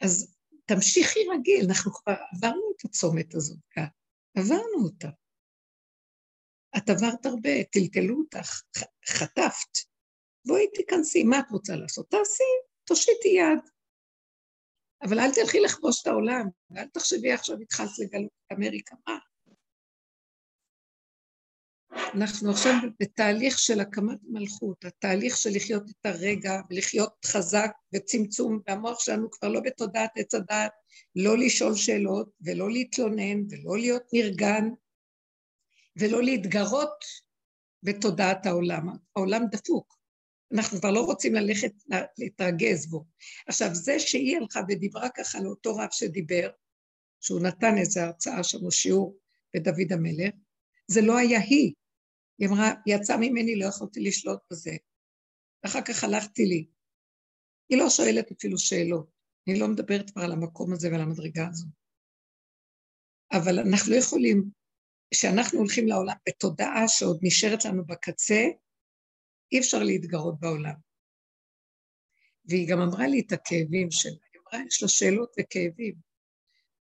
אז 0.00 0.36
תמשיכי 0.66 1.20
רגיל, 1.34 1.66
אנחנו 1.68 1.92
כבר 1.92 2.14
עברנו 2.34 2.72
את 2.76 2.84
הצומת 2.84 3.34
הזאת 3.34 3.58
כאן, 3.70 3.86
עברנו 4.36 4.84
אותה. 4.84 5.08
את 6.76 6.90
עברת 6.90 7.26
הרבה, 7.26 7.64
טלטלו 7.72 8.18
אותך, 8.18 8.62
חטפת. 9.08 9.78
בואי 10.46 10.70
תיכנסי, 10.74 11.24
מה 11.24 11.38
את 11.38 11.50
רוצה 11.50 11.76
לעשות? 11.76 12.10
תעשי, 12.10 12.52
תושיטי 12.84 13.28
יד. 13.28 13.70
אבל 15.02 15.20
אל 15.20 15.34
תלכי 15.34 15.60
לכבוש 15.60 16.02
את 16.02 16.06
העולם, 16.06 16.48
ואל 16.70 16.88
תחשבי 16.88 17.32
עכשיו 17.32 17.56
התחלת 17.60 17.98
לגלות 17.98 18.30
אמריקה, 18.52 18.96
מה? 19.06 19.18
אנחנו 22.14 22.50
עכשיו 22.50 22.72
בתהליך 23.00 23.58
של 23.58 23.80
הקמת 23.80 24.18
מלכות, 24.28 24.84
התהליך 24.84 25.36
של 25.36 25.50
לחיות 25.54 25.90
את 25.90 26.06
הרגע 26.06 26.60
ולחיות 26.70 27.12
חזק 27.26 27.70
וצמצום, 27.94 28.60
והמוח 28.68 29.00
שלנו 29.00 29.30
כבר 29.30 29.48
לא 29.48 29.60
בתודעת 29.60 30.10
עץ 30.16 30.34
הדעת, 30.34 30.72
לא 31.16 31.38
לשאול 31.38 31.74
שאלות 31.74 32.30
ולא 32.40 32.70
להתלונן 32.70 33.40
ולא 33.50 33.78
להיות 33.78 34.02
נרגן 34.12 34.68
ולא 35.96 36.22
להתגרות 36.22 37.04
בתודעת 37.82 38.46
העולם. 38.46 38.88
העולם 39.16 39.42
דפוק. 39.50 39.96
אנחנו 40.52 40.78
כבר 40.78 40.90
לא 40.90 41.00
רוצים 41.00 41.34
ללכת 41.34 41.72
להתרגז 42.18 42.86
בו. 42.86 43.04
עכשיו, 43.48 43.74
זה 43.74 43.98
שהיא 43.98 44.36
הלכה 44.36 44.60
ודיברה 44.68 45.08
ככה 45.16 45.40
לאותו 45.40 45.76
רב 45.76 45.88
שדיבר, 45.90 46.50
שהוא 47.20 47.40
נתן 47.40 47.78
איזו 47.78 48.00
הרצאה 48.00 48.44
שם 48.44 48.64
או 48.64 48.70
שיעור 48.70 49.18
בדוד 49.54 49.92
המלך, 49.92 50.34
זה 50.88 51.00
לא 51.00 51.16
היה 51.16 51.40
היא. 51.40 51.72
היא 52.38 52.48
אמרה, 52.48 52.70
יצא 52.86 53.16
ממני, 53.16 53.56
לא 53.56 53.66
יכולתי 53.66 54.00
לשלוט 54.00 54.40
בזה. 54.50 54.76
ואחר 55.64 55.80
כך 55.82 56.04
הלכתי 56.04 56.42
לי. 56.46 56.66
היא 57.68 57.78
לא 57.78 57.90
שואלת 57.90 58.30
אפילו 58.32 58.58
שאלות. 58.58 59.10
אני 59.48 59.58
לא 59.58 59.68
מדברת 59.68 60.10
כבר 60.10 60.22
על 60.22 60.32
המקום 60.32 60.72
הזה 60.72 60.88
ועל 60.90 61.00
המדרגה 61.00 61.48
הזו. 61.48 61.66
אבל 63.32 63.58
אנחנו 63.58 63.92
לא 63.92 63.96
יכולים, 63.96 64.50
כשאנחנו 65.10 65.58
הולכים 65.58 65.88
לעולם 65.88 66.16
בתודעה 66.28 66.88
שעוד 66.88 67.18
נשארת 67.22 67.64
לנו 67.64 67.86
בקצה, 67.86 68.42
אי 69.52 69.58
אפשר 69.58 69.82
להתגרות 69.82 70.40
בעולם. 70.40 70.74
והיא 72.44 72.68
גם 72.70 72.80
אמרה 72.80 73.06
לי 73.06 73.22
את 73.26 73.32
הכאבים 73.32 73.90
שלה, 73.90 74.12
היא 74.32 74.40
אמרה, 74.40 74.66
יש 74.66 74.82
לה 74.82 74.88
שאלות 74.88 75.32
וכאבים. 75.40 75.94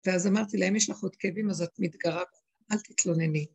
ואז 0.06 0.26
אמרתי 0.26 0.56
לה, 0.56 0.68
אם 0.68 0.76
יש 0.76 0.90
לך 0.90 1.02
עוד 1.02 1.16
כאבים, 1.16 1.50
אז 1.50 1.62
את 1.62 1.78
מתגרה, 1.78 2.22
אל 2.72 2.78
תתלונני. 2.78 3.46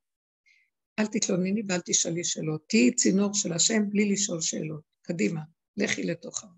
אל 0.99 1.07
תתלונני 1.07 1.61
ואל 1.67 1.81
תשאלי 1.85 2.23
שאלות. 2.23 2.63
תהיי 2.69 2.95
צינור 2.95 3.33
של 3.33 3.53
השם 3.53 3.89
בלי 3.89 4.11
לשאול 4.11 4.41
שאלות. 4.41 4.81
קדימה, 5.01 5.41
לכי 5.77 6.03
לתוך 6.03 6.43
העולם. 6.43 6.57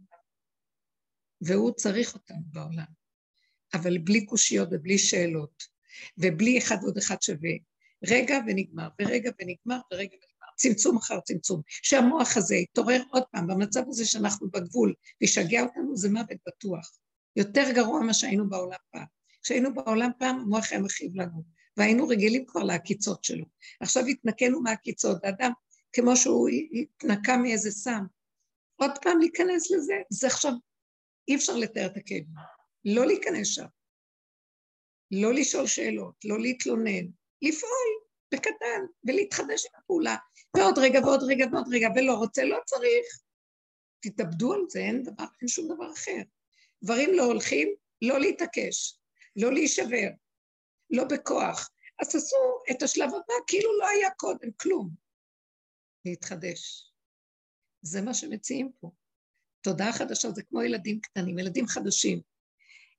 והוא 1.42 1.72
צריך 1.72 2.14
אותנו 2.14 2.42
בעולם. 2.46 3.00
אבל 3.74 3.98
בלי 3.98 4.26
קושיות 4.26 4.70
ובלי 4.72 4.98
שאלות, 4.98 5.64
ובלי 6.18 6.58
אחד 6.58 6.78
ועוד 6.82 6.98
אחד 6.98 7.22
שווה. 7.22 7.52
רגע 8.08 8.38
ונגמר, 8.48 8.88
ורגע 9.02 9.32
ונגמר, 9.40 9.80
ורגע 9.94 10.16
ונגמר. 10.16 10.48
צמצום 10.56 10.98
אחר 10.98 11.20
צמצום. 11.20 11.62
שהמוח 11.68 12.38
הזה 12.38 12.56
יתעורר 12.56 13.02
עוד 13.12 13.24
פעם 13.32 13.48
במצב 13.48 13.84
הזה 13.88 14.06
שאנחנו 14.06 14.50
בגבול, 14.50 14.94
וישגע 15.22 15.62
אותנו, 15.62 15.98
זה 15.98 16.10
מוות 16.10 16.38
בטוח. 16.48 16.98
יותר 17.36 17.66
גרוע 17.76 18.02
ממה 18.02 18.14
שהיינו 18.14 18.50
בעולם 18.50 18.78
פעם. 18.92 19.06
כשהיינו 19.44 19.74
בעולם 19.74 20.12
פעם, 20.20 20.40
המוח 20.40 20.72
היה 20.72 20.82
מכאיב 20.82 21.16
לנו. 21.16 21.59
והיינו 21.80 22.08
רגילים 22.08 22.46
כבר 22.46 22.64
לעקיצות 22.64 23.24
שלו. 23.24 23.46
עכשיו 23.80 24.06
התנקנו 24.06 24.62
מהעקיצות, 24.62 25.18
ואדם, 25.24 25.52
כמו 25.94 26.18
שהוא 26.18 26.50
התנקה 26.74 27.38
מאיזה 27.38 27.72
סם, 27.72 28.06
עוד 28.76 28.92
פעם 29.02 29.20
להיכנס 29.20 29.72
לזה, 29.72 29.94
זה 30.10 30.28
עכשיו, 30.28 30.52
אי 31.28 31.36
אפשר 31.36 31.56
לתאר 31.56 31.86
את 31.86 31.98
הכאב, 31.98 32.24
לא 32.86 33.06
להיכנס 33.06 33.48
שם. 33.48 33.66
לא 35.12 35.34
לשאול 35.34 35.68
שאלות, 35.68 36.16
לא 36.26 36.40
להתלונן, 36.40 37.06
לפעול 37.42 37.90
בקטן 38.34 38.82
ולהתחדש 39.04 39.66
עם 39.66 39.82
הפעולה, 39.82 40.16
ועוד 40.58 40.78
רגע 40.78 41.00
ועוד 41.00 41.24
רגע 41.24 41.46
ועוד 41.52 41.68
רגע, 41.72 41.88
ולא 41.96 42.14
רוצה, 42.14 42.44
לא 42.44 42.58
צריך. 42.66 43.06
תתאבדו 44.02 44.54
על 44.54 44.62
זה, 44.70 44.80
אין, 44.80 45.04
דבר, 45.04 45.26
אין 45.42 45.48
שום 45.48 45.76
דבר 45.76 45.94
אחר. 45.94 46.22
דברים 46.84 47.14
לא 47.14 47.24
הולכים, 47.24 47.76
לא 48.02 48.20
להתעקש, 48.20 49.00
לא 49.36 49.54
להישבר, 49.54 50.10
לא 50.90 51.04
בכוח. 51.04 51.70
אז 52.02 52.16
עשו 52.16 52.38
את 52.72 52.84
השלב 52.84 53.10
הבא 53.10 53.34
כאילו 53.48 53.80
לא 53.80 53.88
היה 53.88 54.10
קודם, 54.12 54.52
כלום. 54.52 54.90
להתחדש. 56.06 56.94
זה 57.82 58.02
מה 58.02 58.14
שמציעים 58.14 58.72
פה. 58.80 58.92
תודעה 59.62 59.94
חדשה 59.94 60.32
זה 60.32 60.44
כמו 60.44 60.64
ילדים 60.64 61.00
קטנים, 61.02 61.40
ילדים 61.40 61.68
חדשים. 61.68 62.22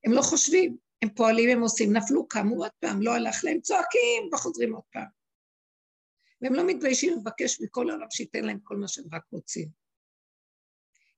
הם 0.05 0.13
לא 0.13 0.23
חושבים, 0.23 0.77
הם 1.03 1.09
פועלים, 1.15 1.51
הם 1.51 1.63
עושים, 1.63 1.97
נפלו, 1.97 2.29
קמו 2.29 2.57
עוד 2.57 2.71
פעם, 2.79 3.03
לא 3.03 3.15
הלך 3.15 3.45
להם, 3.45 3.61
צועקים 3.61 4.31
וחוזרים 4.33 4.75
עוד 4.75 4.85
פעם. 4.93 5.09
והם 6.41 6.55
לא 6.55 6.67
מתביישים 6.67 7.19
לבקש 7.19 7.61
מכל 7.61 7.91
העולם 7.91 8.07
שייתן 8.11 8.45
להם 8.45 8.59
כל 8.63 8.77
מה 8.77 8.89
שהם 8.89 9.05
רק 9.13 9.23
רוצים. 9.31 9.69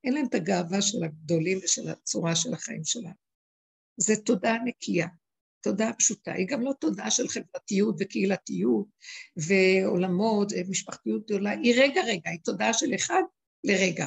אין 0.04 0.14
להם 0.14 0.26
את 0.26 0.35
הגאווה 0.35 0.82
של 0.82 1.04
הגדולים 1.04 1.58
ושל 1.64 1.88
הצורה 1.88 2.37
של 2.37 2.54
החיים 2.54 2.85
שלהם. 2.85 3.14
זה 3.96 4.14
תודעה 4.24 4.56
נקייה, 4.64 5.06
תודעה 5.62 5.92
פשוטה. 5.92 6.33
היא 6.33 6.46
גם 6.48 6.62
לא 6.62 6.72
תודעה 6.81 7.11
של 7.11 7.29
חברתיות 7.29 7.96
וקהילתיות 8.01 8.87
ועולמות, 9.37 10.53
משפחתיות 10.68 11.25
גדולה, 11.25 11.51
היא 11.51 11.75
רגע 11.77 12.01
רגע, 12.07 12.31
היא 12.31 12.40
תודעה 12.44 12.72
של 12.72 12.94
אחד 12.94 13.22
לרגע. 13.64 14.07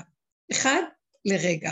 אחד 0.51 0.81
לרגע. 1.25 1.71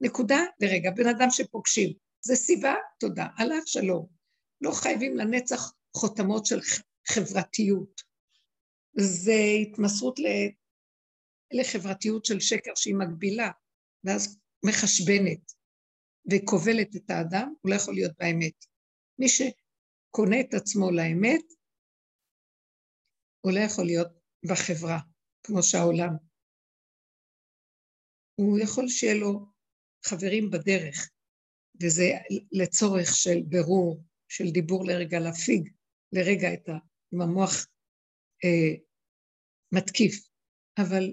נקודה 0.00 0.38
לרגע. 0.60 0.90
בן 0.90 1.08
אדם 1.08 1.30
שפוגשים. 1.30 1.92
זה 2.20 2.36
סיבה, 2.36 2.74
תודה. 3.00 3.26
הלך 3.38 3.68
שלום. 3.68 4.06
לא 4.60 4.70
חייבים 4.70 5.16
לנצח 5.16 5.72
חותמות 5.96 6.46
של 6.46 6.60
חברתיות. 7.08 8.00
זה 8.96 9.40
התמסרות 9.62 10.18
לחברתיות 11.52 12.24
של 12.24 12.40
שקר 12.40 12.70
שהיא 12.74 12.94
מגבילה, 12.94 13.50
ואז 14.04 14.38
מחשבנת 14.64 15.52
וכובלת 16.32 16.96
את 16.96 17.10
האדם, 17.10 17.54
הוא 17.60 17.70
לא 17.70 17.76
יכול 17.76 17.94
להיות 17.94 18.12
באמת. 18.18 18.73
מי 19.18 19.26
שקונה 19.28 20.40
את 20.40 20.54
עצמו 20.54 20.90
לאמת, 20.90 21.44
הוא 23.40 23.52
לא 23.52 23.60
יכול 23.60 23.84
להיות 23.84 24.08
בחברה, 24.50 24.98
כמו 25.42 25.62
שהעולם. 25.62 26.16
הוא 28.34 28.58
יכול 28.58 28.88
שיהיה 28.88 29.14
לו 29.14 29.46
חברים 30.06 30.50
בדרך, 30.50 31.10
וזה 31.82 32.04
לצורך 32.52 33.08
של 33.14 33.38
ברור, 33.48 34.04
של 34.28 34.44
דיבור 34.52 34.84
לרגע, 34.86 35.18
להפיג 35.20 35.72
לרגע 36.12 36.54
את 36.54 36.68
ה... 36.68 36.72
עם 37.12 37.20
המוח 37.20 37.66
אה, 38.44 38.74
מתקיף, 39.74 40.28
אבל 40.78 41.04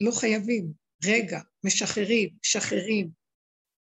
לא 0.00 0.10
חייבים, 0.20 0.72
רגע, 1.04 1.40
משחררים, 1.66 2.36
משחררים, 2.44 3.10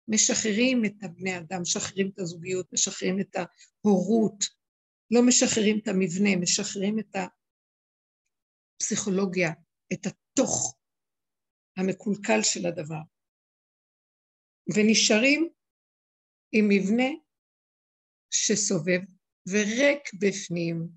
משחררים 0.08 0.84
את 0.84 1.02
הבני 1.02 1.38
אדם, 1.38 1.62
משחררים 1.62 2.10
את 2.14 2.18
הזוגיות, 2.18 2.72
משחררים 2.72 3.20
את 3.20 3.36
ההורות, 3.36 4.44
לא 5.10 5.20
משחררים 5.26 5.78
את 5.82 5.88
המבנה, 5.88 6.36
משחררים 6.42 6.98
את 6.98 7.16
הפסיכולוגיה, 8.76 9.50
את 9.92 10.06
התוך 10.06 10.76
המקולקל 11.76 12.42
של 12.42 12.66
הדבר, 12.66 13.02
ונשארים 14.74 15.48
עם 16.52 16.64
מבנה 16.68 17.10
שסובב 18.30 19.00
וריק 19.48 20.14
בפנים, 20.20 20.88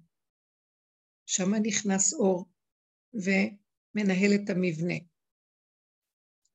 שם 1.26 1.50
נכנס 1.64 2.14
אור 2.14 2.46
ומנהל 3.14 4.32
את 4.36 4.50
המבנה. 4.50 4.96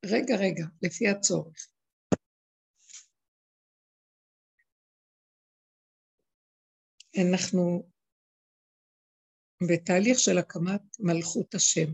רגע, 0.05 0.35
רגע, 0.35 0.65
לפי 0.81 1.07
הצורך. 1.07 1.72
אנחנו 7.21 7.89
בתהליך 9.67 10.19
של 10.19 10.37
הקמת 10.37 10.81
מלכות 10.99 11.55
השם, 11.55 11.93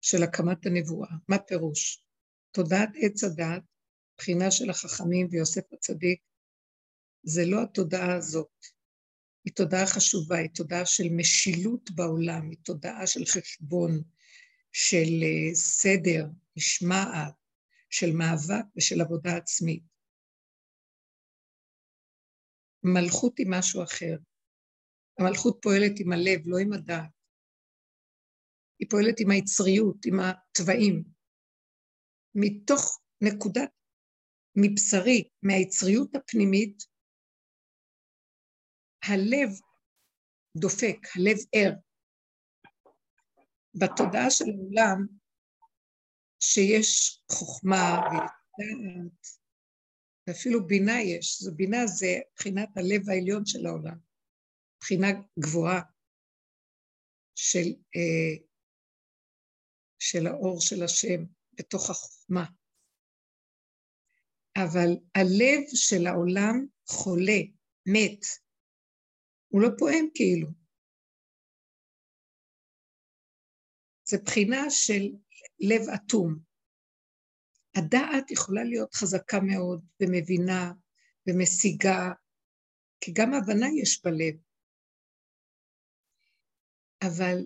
של 0.00 0.22
הקמת 0.22 0.66
הנבואה. 0.66 1.10
מה 1.28 1.38
פירוש? 1.38 2.04
תודעת 2.50 2.88
עץ 2.94 3.24
הדעת, 3.24 3.62
בחינה 4.18 4.50
של 4.50 4.70
החכמים 4.70 5.28
ויוסף 5.30 5.72
הצדיק, 5.72 6.20
זה 7.22 7.42
לא 7.46 7.62
התודעה 7.62 8.16
הזאת. 8.16 8.66
היא 9.44 9.54
תודעה 9.54 9.86
חשובה, 9.86 10.38
היא 10.38 10.50
תודעה 10.54 10.86
של 10.86 11.08
משילות 11.10 11.90
בעולם, 11.90 12.50
היא 12.50 12.58
תודעה 12.62 13.06
של 13.06 13.24
חשבון, 13.24 14.02
של 14.72 15.22
אה, 15.22 15.54
סדר, 15.54 16.26
משמעת, 16.56 17.34
של 17.90 18.12
מאבק 18.12 18.64
ושל 18.76 19.00
עבודה 19.00 19.36
עצמית. 19.36 19.89
מלכות 22.84 23.38
היא 23.38 23.46
משהו 23.50 23.82
אחר. 23.82 24.16
המלכות 25.18 25.58
פועלת 25.62 25.92
עם 26.00 26.12
הלב, 26.12 26.40
לא 26.46 26.58
עם 26.58 26.72
הדעת. 26.72 27.10
היא 28.78 28.88
פועלת 28.90 29.20
עם 29.20 29.30
היצריות, 29.30 29.96
עם 30.06 30.20
התוואים. 30.20 31.04
מתוך 32.34 33.00
נקודת, 33.20 33.70
מבשרי, 34.56 35.28
מהיצריות 35.42 36.14
הפנימית, 36.14 36.82
הלב 39.02 39.50
דופק, 40.56 40.98
הלב 41.16 41.38
ער. 41.54 41.72
בתודעה 43.74 44.30
של 44.30 44.44
העולם, 44.44 45.06
שיש 46.40 47.22
חוכמה 47.32 48.00
ודעת, 48.06 49.39
ואפילו 50.26 50.66
בינה 50.66 51.02
יש, 51.02 51.42
זו 51.42 51.54
בינה 51.54 51.86
זה 51.86 52.20
מבחינת 52.32 52.68
הלב 52.76 53.10
העליון 53.10 53.46
של 53.46 53.66
העולם, 53.66 53.98
מבחינה 54.76 55.06
גבוהה 55.38 55.80
של, 57.34 57.68
אה, 57.96 58.46
של 59.98 60.26
האור 60.26 60.60
של 60.60 60.82
השם 60.84 61.24
בתוך 61.52 61.90
החוכמה. 61.90 62.44
אבל 64.56 64.90
הלב 65.14 65.60
של 65.74 66.06
העולם 66.06 66.66
חולה, 66.86 67.40
מת, 67.86 68.24
הוא 69.48 69.62
לא 69.62 69.68
פועם 69.78 70.06
כאילו. 70.14 70.48
זה 74.04 74.16
בחינה 74.24 74.70
של 74.70 75.02
לב 75.60 75.82
אטום. 75.94 76.49
הדעת 77.76 78.30
יכולה 78.30 78.64
להיות 78.64 78.94
חזקה 78.94 79.36
מאוד 79.40 79.84
ומבינה 80.00 80.72
ומשיגה, 81.26 82.12
כי 83.00 83.12
גם 83.12 83.34
הבנה 83.34 83.66
יש 83.82 84.02
בלב. 84.04 84.34
אבל 87.02 87.36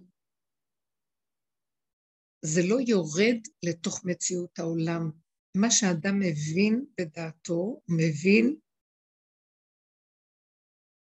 זה 2.44 2.60
לא 2.68 2.76
יורד 2.88 3.40
לתוך 3.62 4.04
מציאות 4.04 4.58
העולם. 4.58 5.10
מה 5.56 5.70
שאדם 5.70 6.18
מבין 6.20 6.86
בדעתו, 7.00 7.80
מבין, 7.88 8.56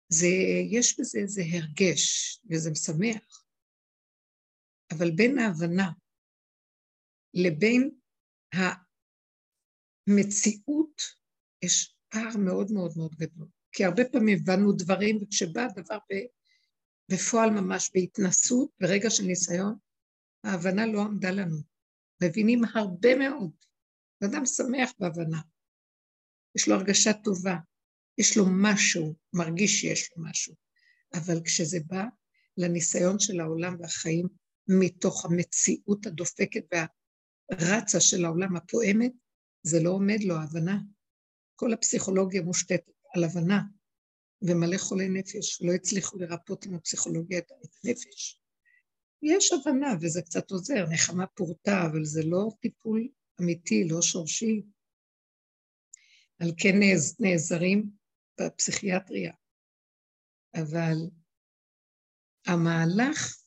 זה, 0.09 0.27
יש 0.71 0.99
בזה 0.99 1.19
איזה 1.19 1.41
הרגש, 1.41 2.39
וזה 2.49 2.71
משמח. 2.71 3.43
אבל 4.91 5.11
בין 5.15 5.37
ההבנה 5.39 5.91
לבין 7.33 7.99
המציאות 10.07 11.01
יש 11.61 11.95
פער 12.09 12.37
מאוד 12.37 12.71
מאוד 12.71 12.91
מאוד 12.97 13.15
גדול. 13.15 13.47
כי 13.71 13.85
הרבה 13.85 14.03
פעמים 14.11 14.37
הבנו 14.41 14.71
דברים, 14.71 15.19
וכשבא 15.23 15.61
הדבר 15.61 15.97
בפועל 17.11 17.49
ממש, 17.49 17.91
בהתנסות, 17.93 18.69
ברגע 18.79 19.09
של 19.09 19.23
ניסיון, 19.23 19.75
ההבנה 20.43 20.85
לא 20.85 21.01
עמדה 21.01 21.31
לנו. 21.31 21.57
מבינים 22.23 22.61
הרבה 22.75 23.15
מאוד. 23.15 23.51
אדם 24.23 24.45
שמח 24.45 24.91
בהבנה. 24.99 25.41
יש 26.55 26.67
לו 26.67 26.75
הרגשה 26.75 27.13
טובה, 27.13 27.55
יש 28.17 28.37
לו 28.37 28.45
משהו, 28.61 29.15
מרגיש 29.33 29.81
שיש 29.81 30.09
לו 30.15 30.23
משהו. 30.23 30.55
אבל 31.13 31.41
כשזה 31.45 31.77
בא 31.85 32.03
לניסיון 32.57 33.19
של 33.19 33.39
העולם 33.39 33.75
והחיים, 33.79 34.27
מתוך 34.67 35.25
המציאות 35.25 36.05
הדופקת 36.05 36.63
והרצה 37.51 37.99
של 37.99 38.25
העולם 38.25 38.55
הפועמת, 38.55 39.11
זה 39.67 39.79
לא 39.83 39.89
עומד 39.89 40.19
לו 40.23 40.35
הבנה. 40.35 40.77
כל 41.55 41.73
הפסיכולוגיה 41.73 42.41
מושתתת 42.41 42.91
על 43.15 43.23
הבנה, 43.23 43.61
ומלא 44.41 44.77
חולי 44.77 45.09
נפש 45.09 45.61
לא 45.61 45.73
הצליחו 45.73 46.17
לרפות 46.17 46.65
עם 46.65 46.75
הפסיכולוגיה 46.75 47.39
את 47.39 47.51
הנפש. 47.51 48.41
יש 49.21 49.51
הבנה 49.53 49.87
וזה 50.01 50.21
קצת 50.21 50.51
עוזר, 50.51 50.85
נחמה 50.91 51.27
פורטה, 51.27 51.85
אבל 51.91 52.05
זה 52.05 52.21
לא 52.25 52.49
טיפול 52.61 53.07
אמיתי, 53.41 53.87
לא 53.89 54.01
שורשי. 54.01 54.61
על 56.39 56.51
כן 56.57 56.79
נעזרים 57.19 57.89
בפסיכיאטריה. 58.41 59.33
אבל 60.55 60.97
המהלך 62.47 63.37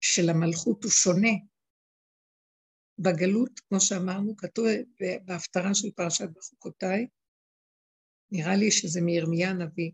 של 0.00 0.30
המלכות 0.30 0.84
הוא 0.84 0.90
שונה. 0.90 1.53
בגלות, 2.98 3.60
כמו 3.60 3.80
שאמרנו, 3.80 4.36
כתוב 4.36 4.66
בהפטרה 5.24 5.74
של 5.74 5.88
פרשת 5.96 6.28
בחוקותיי, 6.34 7.06
נראה 8.30 8.56
לי 8.56 8.70
שזה 8.70 9.00
מירמיה 9.00 9.50
הנביא, 9.50 9.92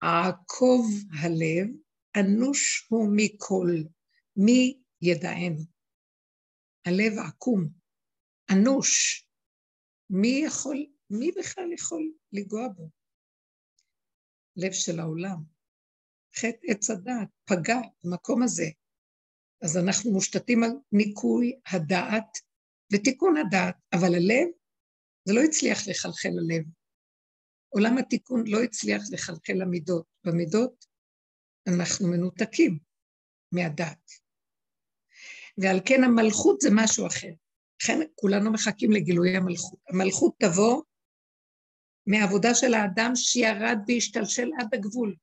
עקוב 0.00 0.86
הלב, 1.22 1.68
אנוש 2.16 2.86
הוא 2.90 3.08
מכל, 3.16 3.70
מי 4.36 4.80
ידענו. 5.02 5.64
הלב 6.86 7.18
עקום, 7.28 7.68
אנוש, 8.52 9.24
מי 10.10 10.42
יכול, 10.46 10.86
מי 11.10 11.30
בכלל 11.38 11.72
יכול 11.72 12.12
לגוע 12.32 12.68
בו? 12.68 12.90
לב 14.56 14.72
של 14.72 15.00
העולם. 15.00 15.42
חטא 16.36 16.66
עץ 16.68 16.90
הדעת 16.90 17.28
פגע 17.44 17.80
במקום 18.04 18.42
הזה. 18.42 18.64
אז 19.64 19.76
אנחנו 19.76 20.12
מושתתים 20.12 20.62
על 20.62 20.70
ניקוי 20.92 21.58
הדעת 21.66 22.38
ותיקון 22.92 23.36
הדעת, 23.36 23.74
אבל 23.92 24.14
הלב, 24.14 24.48
זה 25.24 25.34
לא 25.34 25.40
הצליח 25.40 25.88
לחלחל 25.88 26.28
ללב. 26.28 26.64
עולם 27.68 27.98
התיקון 27.98 28.44
לא 28.46 28.62
הצליח 28.62 29.02
לחלחל 29.10 29.52
למידות. 29.52 30.06
במידות 30.24 30.84
אנחנו 31.68 32.08
מנותקים 32.08 32.78
מהדעת. 33.52 34.10
ועל 35.58 35.80
כן 35.84 36.04
המלכות 36.04 36.60
זה 36.60 36.68
משהו 36.72 37.06
אחר. 37.06 37.32
לכן 37.82 37.98
כולנו 38.14 38.52
מחכים 38.52 38.92
לגילוי 38.92 39.36
המלכות. 39.36 39.78
המלכות 39.88 40.34
תבוא 40.38 40.82
מהעבודה 42.06 42.54
של 42.54 42.74
האדם 42.74 43.12
שירד 43.14 43.78
והשתלשל 43.88 44.50
עד 44.58 44.74
הגבול, 44.74 45.16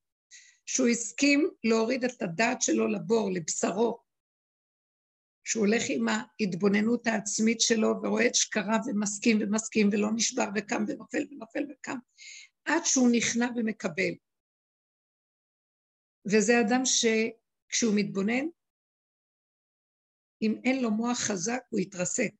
שהוא 0.65 0.87
הסכים 0.87 1.49
להוריד 1.63 2.03
את 2.03 2.21
הדעת 2.21 2.61
שלו 2.61 2.87
לבור, 2.87 3.31
לבשרו, 3.31 4.10
שהוא 5.51 5.65
הולך 5.65 5.83
עם 5.89 6.05
ההתבוננות 6.09 7.07
העצמית 7.07 7.61
שלו 7.61 7.87
ורואה 8.03 8.27
את 8.27 8.35
שקריו 8.35 8.79
ומסכים 8.85 9.37
ומסכים 9.41 9.89
ולא 9.91 10.07
נשבר 10.15 10.47
וקם 10.55 10.83
ונופל 10.87 11.23
ונופל 11.31 11.63
וקם, 11.71 11.97
עד 12.65 12.81
שהוא 12.85 13.09
נכנע 13.11 13.47
ומקבל. 13.55 14.13
וזה 16.31 16.53
אדם 16.61 16.81
שכשהוא 16.85 17.93
מתבונן, 17.95 18.45
אם 20.41 20.61
אין 20.63 20.83
לו 20.83 20.91
מוח 20.91 21.17
חזק 21.19 21.61
הוא 21.69 21.79
יתרסק. 21.79 22.31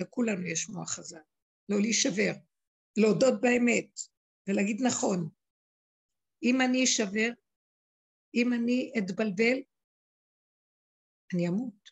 לכולנו 0.00 0.46
יש 0.46 0.68
מוח 0.68 0.90
חזק. 0.90 1.22
לא 1.68 1.80
להישבר, 1.80 2.32
להודות 2.96 3.40
באמת 3.40 4.00
ולהגיד 4.48 4.82
נכון. 4.82 5.28
אם 6.42 6.60
אני 6.60 6.84
אשבר, 6.84 7.28
אם 8.34 8.52
אני 8.52 8.92
אתבלבל, 8.98 9.71
אני 11.34 11.48
אמות. 11.48 11.90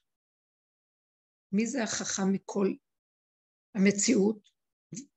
מי 1.52 1.66
זה 1.66 1.82
החכם 1.82 2.32
מכל 2.32 2.74
המציאות? 3.74 4.50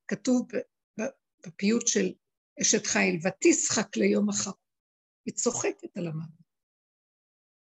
כתוב 0.07 0.47
בפיוט 1.45 1.87
של 1.87 2.13
אשת 2.61 2.85
חיל, 2.85 3.19
ותשחק 3.23 3.97
ליום 3.97 4.29
אחר. 4.29 4.51
היא 5.25 5.33
צוחקת 5.33 5.97
על 5.97 6.07
המוות. 6.07 6.43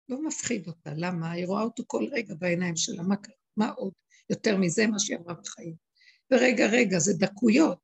לא 0.09 0.23
מפחיד 0.23 0.69
אותה, 0.69 0.91
למה? 0.97 1.33
היא 1.33 1.47
רואה 1.47 1.63
אותו 1.63 1.83
כל 1.87 2.05
רגע 2.13 2.35
בעיניים 2.35 2.77
שלה, 2.77 3.03
מה, 3.03 3.15
מה 3.57 3.71
עוד? 3.71 3.93
יותר 4.31 4.57
מזה 4.57 4.87
מה 4.87 4.99
שהיא 4.99 5.19
אמרה 5.19 5.35
בחיים. 5.35 5.77
ורגע, 6.33 6.65
רגע, 6.73 6.99
זה 6.99 7.13
דקויות. 7.19 7.79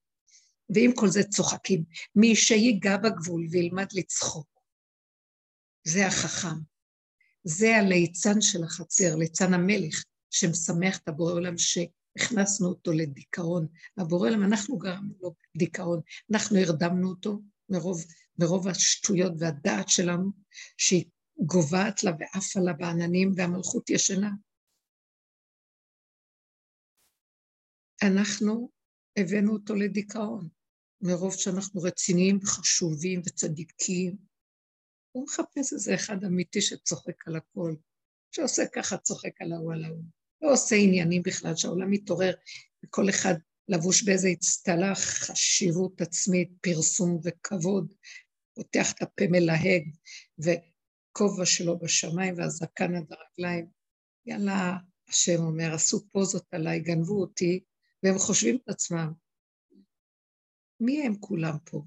ועם 0.75 0.91
כל 0.95 1.09
זה 1.09 1.21
צוחקים. 1.23 1.85
מי 2.17 2.37
שיגע 2.37 2.97
בגבול 2.97 3.47
וילמד 3.51 3.87
לצחוק. 3.95 4.49
זה 5.87 6.07
החכם. 6.07 6.78
זה 7.49 7.77
הליצן 7.77 8.41
של 8.41 8.65
החצר, 8.65 9.17
ליצן 9.17 9.55
המלך, 9.55 10.03
שמשמח 10.31 10.99
את 10.99 11.09
הבורא 11.09 11.33
עולם 11.33 11.55
שהכנסנו 11.59 12.69
אותו 12.69 12.93
לדיכאון. 12.93 13.67
הבורא 13.97 14.29
עולם, 14.29 14.43
אנחנו 14.43 14.79
גרמנו 14.79 15.15
לו 15.21 15.35
דיכאון. 15.57 16.01
אנחנו 16.33 16.59
הרדמנו 16.59 17.09
אותו 17.09 17.43
מרוב, 17.69 18.05
מרוב 18.39 18.69
השטויות 18.69 19.33
והדעת 19.39 19.89
שלנו, 19.89 20.31
שהיא 20.77 21.05
גוועת 21.39 22.05
לה 22.05 22.11
ועפה 22.19 22.61
לה 22.61 22.73
בעננים 22.73 23.33
והמלכות 23.37 23.91
ישנה. 23.91 24.31
אנחנו 28.03 28.71
הבאנו 29.17 29.53
אותו 29.53 29.75
לדיכאון, 29.75 30.49
מרוב 31.01 31.35
שאנחנו 31.35 31.81
רציניים 31.81 32.39
וחשובים 32.43 33.21
וצדיקים. 33.21 34.28
הוא 35.13 35.25
מחפש 35.25 35.73
איזה 35.73 35.95
אחד 35.95 36.25
אמיתי 36.25 36.61
שצוחק 36.61 37.29
על 37.29 37.37
הכל, 37.37 37.75
שעושה 38.31 38.63
ככה 38.75 38.97
צוחק 38.97 39.41
על 39.41 39.53
ההוא 39.53 39.73
על 39.73 39.85
ההוא. 39.85 40.05
לא 40.43 40.53
עושה 40.53 40.77
עניינים 40.77 41.23
בכלל, 41.23 41.57
שהעולם 41.57 41.91
מתעורר, 41.91 42.35
וכל 42.85 43.09
אחד 43.11 43.35
לבוש 43.69 44.03
באיזה 44.03 44.29
אצטלה 44.33 44.95
חשיבות 44.95 46.01
עצמית, 46.01 46.51
פרסום 46.61 47.21
וכבוד, 47.25 47.93
פותח 48.55 48.93
את 48.93 49.03
הפה 49.03 49.25
מלהג, 49.31 49.83
וכובע 50.39 51.47
שלו 51.47 51.79
בשמיים 51.79 52.35
והזקן 52.39 52.95
עד 52.95 53.07
הרגליים. 53.11 53.67
יאללה, 54.27 54.77
השם 55.09 55.43
אומר, 55.43 55.75
עשו 55.75 56.09
פוזות 56.09 56.47
עליי, 56.55 56.81
גנבו 56.81 57.21
אותי, 57.21 57.61
והם 58.03 58.19
חושבים 58.19 58.57
את 58.57 58.69
עצמם, 58.69 59.13
מי 60.81 61.03
הם 61.07 61.15
כולם 61.21 61.57
פה? 61.65 61.83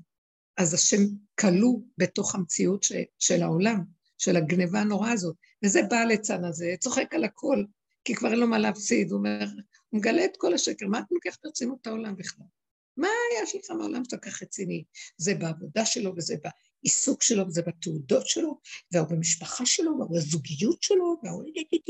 אז 0.58 0.74
השם 0.74 0.98
כלוא 1.42 1.80
בתוך 1.98 2.36
המציאות 2.36 2.84
ש, 2.84 2.92
של 3.20 3.42
העולם, 3.42 3.84
של 4.18 4.36
הגניבה 4.36 4.80
הנוראה 4.80 5.12
הזאת, 5.12 5.36
וזה 5.66 5.82
בא 5.90 5.96
הליצן 5.96 6.46
הזה, 6.46 6.76
צוחק 6.80 7.14
על 7.14 7.24
הכל, 7.24 7.64
כי 8.04 8.16
כבר 8.16 8.32
אין 8.32 8.40
לו 8.40 8.48
מה 8.48 8.60
להפסיד, 8.60 9.12
הוא 9.12 9.18
אומר, 9.18 9.46
הוא 9.90 10.00
מגלה 10.00 10.26
את 10.26 10.38
כל 10.38 10.54
השקר, 10.54 10.88
מה 10.88 11.00
אתה 11.00 11.08
לוקח 11.12 11.38
ברצינות 11.44 11.78
את 11.82 11.88
העולם 11.88 12.16
בכלל? 12.16 12.46
מה 12.98 13.08
יש 13.44 13.56
לך 13.56 13.72
מהעולם 13.72 14.04
שאתה 14.04 14.18
כך 14.18 14.44
רציני? 14.44 14.84
זה 15.18 15.36
בעבודה 15.36 15.86
שלו, 15.86 16.14
וזה 16.18 16.36
בעיסוק 16.44 17.24
שלו, 17.24 17.48
וזה 17.48 17.62
בתעודות 17.62 18.28
שלו, 18.28 18.60
והוא 18.92 19.08
במשפחה 19.08 19.66
שלו, 19.66 19.92
והוא 19.98 20.18
בזוגיות 20.18 20.84
שלו, 20.84 21.16
והוא... 21.24 21.44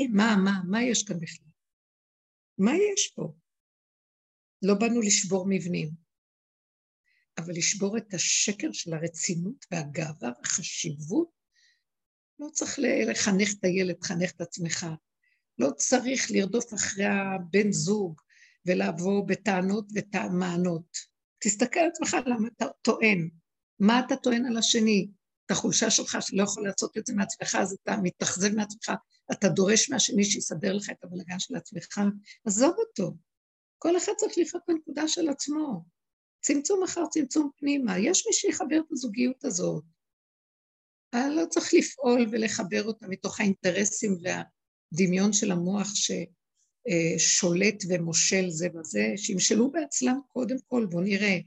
מה, 0.09 0.35
מה, 0.35 0.51
מה 0.69 0.83
יש 0.83 1.03
כאן 1.03 1.19
בכלל? 1.19 1.47
מה 2.57 2.71
יש 2.75 3.11
פה? 3.15 3.33
לא 4.61 4.73
באנו 4.73 5.01
לשבור 5.01 5.45
מבנים, 5.49 5.89
אבל 7.37 7.53
לשבור 7.53 7.97
את 7.97 8.13
השקר 8.13 8.71
של 8.71 8.93
הרצינות 8.93 9.65
והגאווה 9.71 10.31
והחשיבות. 10.39 11.29
לא 12.39 12.47
צריך 12.53 12.79
לחנך 13.07 13.53
את 13.59 13.65
הילד, 13.65 14.03
חנך 14.03 14.31
את 14.31 14.41
עצמך. 14.41 14.85
לא 15.57 15.69
צריך 15.75 16.31
לרדוף 16.31 16.73
אחרי 16.73 17.05
הבן 17.05 17.71
זוג 17.71 18.21
ולבוא 18.65 19.27
בטענות 19.27 19.85
ומענות. 19.95 20.97
תסתכל 21.43 21.79
על 21.79 21.89
עצמך 21.89 22.17
למה 22.25 22.47
אתה 22.57 22.65
טוען. 22.81 23.29
מה 23.79 23.99
אתה 23.99 24.15
טוען 24.15 24.45
על 24.45 24.57
השני? 24.57 25.07
את 25.45 25.51
החולשה 25.51 25.89
שלך 25.89 26.17
שלא 26.21 26.43
יכול 26.43 26.67
לעשות 26.67 26.97
את 26.97 27.05
זה 27.05 27.13
מעצמך, 27.13 27.55
אז 27.55 27.77
אתה 27.83 27.97
מתאכזב 28.03 28.55
מעצמך, 28.55 28.91
אתה 29.31 29.49
דורש 29.49 29.89
מהשני 29.89 30.23
שיסדר 30.23 30.73
לך 30.73 30.89
את 30.89 31.03
הבלגן 31.03 31.39
של 31.39 31.55
עצמך, 31.55 32.01
עזוב 32.45 32.75
אותו. 32.77 33.15
כל 33.77 33.97
אחד 33.97 34.11
צריך 34.17 34.33
לחיות 34.37 34.63
בנקודה 34.67 35.07
של 35.07 35.29
עצמו. 35.29 35.83
צמצום 36.41 36.83
אחר 36.83 37.05
צמצום 37.05 37.49
פנימה. 37.57 37.99
יש 37.99 38.27
מי 38.27 38.33
שיחבר 38.33 38.79
את 38.87 38.91
הזוגיות 38.91 39.45
הזאת. 39.45 39.83
לא 41.15 41.45
צריך 41.49 41.73
לפעול 41.73 42.25
ולחבר 42.31 42.83
אותה 42.83 43.07
מתוך 43.07 43.39
האינטרסים 43.39 44.17
והדמיון 44.21 45.33
של 45.33 45.51
המוח 45.51 45.87
ששולט 45.95 47.83
ומושל 47.89 48.49
זה 48.49 48.69
בזה, 48.69 49.13
שימשלו 49.17 49.71
בעצמם 49.71 50.19
קודם 50.27 50.55
כל, 50.67 50.85
בואו 50.85 51.03
נראה. 51.03 51.37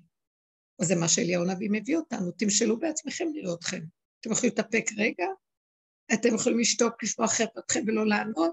אז 0.80 0.88
זה 0.88 0.95
מה 0.95 1.09
שאליהו 1.09 1.42
הנביא 1.42 1.68
מביא 1.72 1.97
אותנו, 1.97 2.30
תמשלו 2.30 2.78
בעצמכם 2.78 3.28
לראות 3.34 3.59
אתכם. 3.59 3.80
אתם 4.20 4.32
יכולים 4.32 4.53
להתאפק 4.57 4.90
רגע? 4.99 5.26
אתם 6.14 6.34
יכולים 6.34 6.59
לשתוק, 6.59 7.03
לשמוע 7.03 7.28
חרפתכם 7.28 7.84
ולא 7.86 8.07
לענות? 8.07 8.53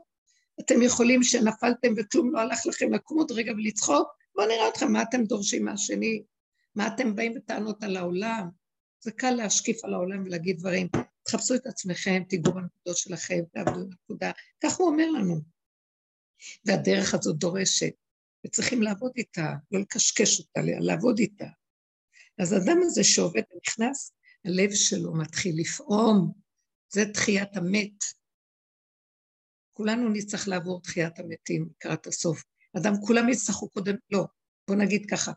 אתם 0.60 0.82
יכולים 0.82 1.24
שנפלתם 1.24 1.94
וכלום 1.98 2.34
לא 2.34 2.40
הלך 2.40 2.66
לכם 2.66 2.94
לקום 2.94 3.18
עוד 3.18 3.32
רגע 3.32 3.52
ולצחוק? 3.52 4.08
בואו 4.36 4.48
נראה 4.48 4.70
אתכם, 4.70 4.92
מה 4.92 5.02
אתם 5.02 5.24
דורשים 5.24 5.66
מהשני? 5.66 6.24
מה 6.76 6.88
אתם 6.88 7.16
באים 7.16 7.34
בטענות 7.34 7.84
על 7.84 7.98
העולם? 7.98 8.50
זה 9.04 9.12
קל 9.12 9.32
להשקיף 9.32 9.86
על 9.86 9.94
העולם 9.94 10.24
ולהגיד 10.24 10.58
דברים. 10.58 10.88
תחפשו 11.24 11.56
את 11.56 11.66
עצמכם, 11.66 12.24
תיגעו 12.30 12.54
בנקודות 12.54 12.98
שלכם, 12.98 13.40
תעבדו 13.52 13.90
בנקודה. 13.90 14.32
כך 14.64 14.78
הוא 14.78 14.88
אומר 14.88 15.12
לנו. 15.12 15.36
והדרך 16.66 17.14
הזאת 17.14 17.38
דורשת, 17.38 17.94
וצריכים 18.46 18.82
לעבוד 18.82 19.12
איתה, 19.18 19.54
לא 19.72 19.80
לקשקש 19.80 20.40
אותה, 20.40 20.62
לעבוד 20.80 21.20
איתה. 21.20 21.48
אז 22.40 22.54
האדם 22.54 22.78
הזה 22.84 23.04
שעובד 23.04 23.42
ונכנס, 23.54 24.14
הלב 24.46 24.70
שלו 24.74 25.14
מתחיל 25.14 25.56
לפעום, 25.58 26.32
זה 26.94 27.02
תחיית 27.14 27.58
המת. 27.58 28.04
כולנו 29.74 30.10
נצטרך 30.10 30.48
לעבור 30.48 30.82
תחיית 30.82 31.20
המתים 31.20 31.70
לקראת 31.72 32.08
הסוף. 32.08 32.44
אדם, 32.78 32.94
כולם 33.06 33.30
יצטרכו 33.30 33.70
קודם, 33.70 33.96
לא, 34.12 34.26
בוא 34.68 34.76
נגיד 34.76 35.06
ככה, 35.10 35.32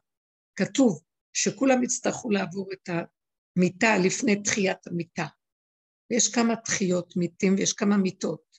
כתוב 0.56 1.02
שכולם 1.34 1.82
יצטרכו 1.82 2.30
לעבור 2.30 2.70
את 2.72 2.88
המיטה 2.88 3.98
לפני 3.98 4.42
תחיית 4.42 4.86
המיטה. 4.86 5.26
ויש 6.10 6.28
כמה 6.34 6.56
תחיות 6.56 7.14
מתים 7.16 7.54
ויש 7.54 7.72
כמה 7.72 7.96
מיטות. 7.96 8.58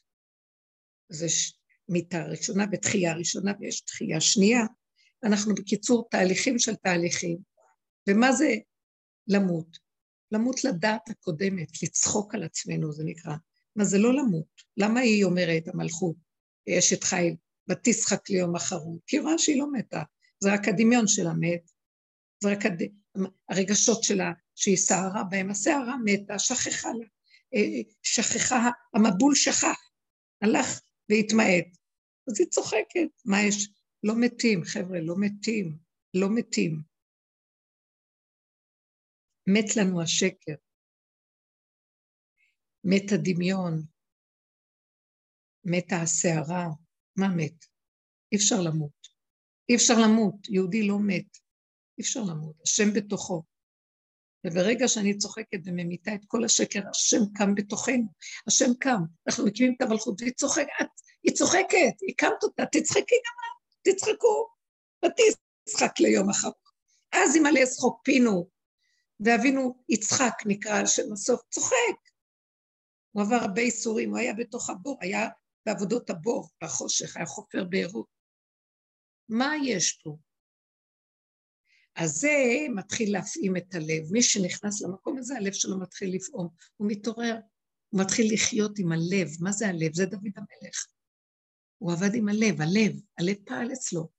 אז 1.12 1.24
יש 1.24 1.60
מיטה 1.90 2.26
ראשונה 2.26 2.66
ותחייה 2.72 3.14
ראשונה 3.14 3.52
ויש 3.60 3.82
תחייה 3.82 4.22
שנייה. 4.22 4.62
אנחנו 5.24 5.56
בקיצור 5.56 6.08
תהליכים 6.12 6.60
של 6.60 6.76
תהליכים. 6.76 7.38
ומה 8.10 8.32
זה 8.32 8.56
למות? 9.28 9.78
למות 10.32 10.64
לדעת 10.64 11.10
הקודמת, 11.10 11.84
לצחוק 11.84 12.36
על 12.36 12.44
עצמנו 12.44 12.94
זה 12.94 13.04
נקרא. 13.04 13.34
מה 13.76 13.84
זה 13.84 13.98
לא 13.98 14.14
למות? 14.14 14.62
למה 14.78 15.00
היא 15.00 15.24
אומרת, 15.24 15.68
המלכות, 15.68 16.16
אשת 16.80 17.04
חיל, 17.04 17.36
ותשחק 17.70 18.30
ליום 18.30 18.56
אחרון? 18.56 18.98
כי 19.08 19.18
היא 19.18 19.22
רואה 19.22 19.38
שהיא 19.38 19.60
לא 19.60 19.72
מתה, 19.72 20.04
זה 20.44 20.54
רק 20.54 20.68
הדמיון 20.68 21.08
שלה 21.08 21.34
מת, 21.34 21.72
זה 22.44 22.50
רק 22.52 22.66
הד... 22.66 22.82
הרגשות 23.50 24.04
שלה 24.04 24.32
שהיא 24.56 24.78
סערה 24.78 25.24
בהם, 25.24 25.50
הסערה 25.50 25.96
מתה, 26.06 26.40
שכחה 26.40 26.90
לה, 26.90 27.08
אה, 27.54 27.82
שכחה, 28.04 28.70
המבול 28.94 29.36
שכח, 29.36 29.80
הלך 30.42 30.80
והתמעט. 31.10 31.68
אז 32.28 32.40
היא 32.40 32.48
צוחקת, 32.48 33.10
מה 33.26 33.38
יש? 33.42 33.70
לא 34.04 34.14
מתים, 34.20 34.64
חבר'ה, 34.64 35.00
לא 35.00 35.16
מתים, 35.20 35.78
לא 36.14 36.28
מתים. 36.36 36.82
מת 39.48 39.76
לנו 39.76 40.02
השקר, 40.02 40.56
מת 42.84 43.12
הדמיון, 43.12 43.82
מתה 45.64 45.96
הסערה, 46.02 46.68
מה 47.16 47.28
מת? 47.36 47.66
אי 48.32 48.38
אפשר 48.38 48.56
למות. 48.66 49.08
אי 49.70 49.76
אפשר 49.76 49.94
למות, 50.04 50.50
יהודי 50.50 50.88
לא 50.88 50.98
מת. 51.08 51.45
אי 51.98 52.04
אפשר 52.04 52.20
למות, 52.20 52.56
השם 52.64 52.94
בתוכו. 52.94 53.44
וברגע 54.46 54.88
שאני 54.88 55.18
צוחקת 55.18 55.60
וממיתה 55.66 56.16
את 56.16 56.26
כל 56.28 56.46
השקר, 56.46 56.80
השם 56.90 57.22
קם 57.36 57.56
בתוכנו. 57.56 58.08
השם 58.48 58.74
קם, 58.80 59.02
אנחנו 59.28 59.46
מקימים 59.46 59.74
את 59.78 59.82
המלכות 59.82 60.22
והיא 60.22 60.34
צוחקת, 60.34 60.88
היא 61.24 61.34
צוחקת, 61.34 61.96
הקמת 62.10 62.44
אותה, 62.44 62.64
תצחקי 62.66 63.16
גם 63.16 63.36
את, 63.46 63.94
תצחקו, 63.94 64.48
ותצחק 65.06 66.00
ליום 66.00 66.30
אחר. 66.30 66.50
אז 67.12 67.36
ימלא 67.36 67.66
שחוק 67.66 68.02
פינו, 68.04 68.50
ואבינו 69.20 69.84
יצחק 69.90 70.34
נקרא 70.46 70.80
על 70.80 70.86
שם 70.86 71.14
הסוף, 71.14 71.42
צוחק. 71.50 71.98
הוא 73.12 73.24
עבר 73.24 73.36
הרבה 73.36 73.62
איסורים, 73.62 74.10
הוא 74.10 74.18
היה 74.18 74.34
בתוך 74.34 74.70
הבור, 74.70 74.98
היה 75.02 75.30
בעבודות 75.66 76.10
הבור, 76.10 76.50
בחושך, 76.64 77.18
היה 77.18 77.26
חופר 77.26 77.64
בארות. 77.64 78.08
מה 79.30 79.54
יש 79.64 79.92
פה? 80.04 80.18
אז 81.96 82.12
זה 82.12 82.66
מתחיל 82.76 83.14
להפעים 83.14 83.58
את 83.58 83.76
הלב. 83.76 84.12
מי 84.12 84.24
שנכנס 84.24 84.82
למקום 84.82 85.18
הזה, 85.18 85.38
הלב 85.38 85.54
שלו 85.54 85.80
מתחיל 85.80 86.16
לפעום. 86.16 86.48
הוא 86.78 86.88
מתעורר, 86.88 87.36
הוא 87.90 88.02
מתחיל 88.02 88.34
לחיות 88.34 88.80
עם 88.80 88.92
הלב. 88.92 89.28
מה 89.40 89.52
זה 89.52 89.68
הלב? 89.68 89.94
זה 89.94 90.06
דוד 90.06 90.32
המלך. 90.36 90.86
הוא 91.78 91.92
עבד 91.92 92.16
עם 92.16 92.30
הלב, 92.30 92.62
הלב, 92.62 92.92
הלב 93.18 93.36
פעל 93.46 93.74
אצלו. 93.74 94.10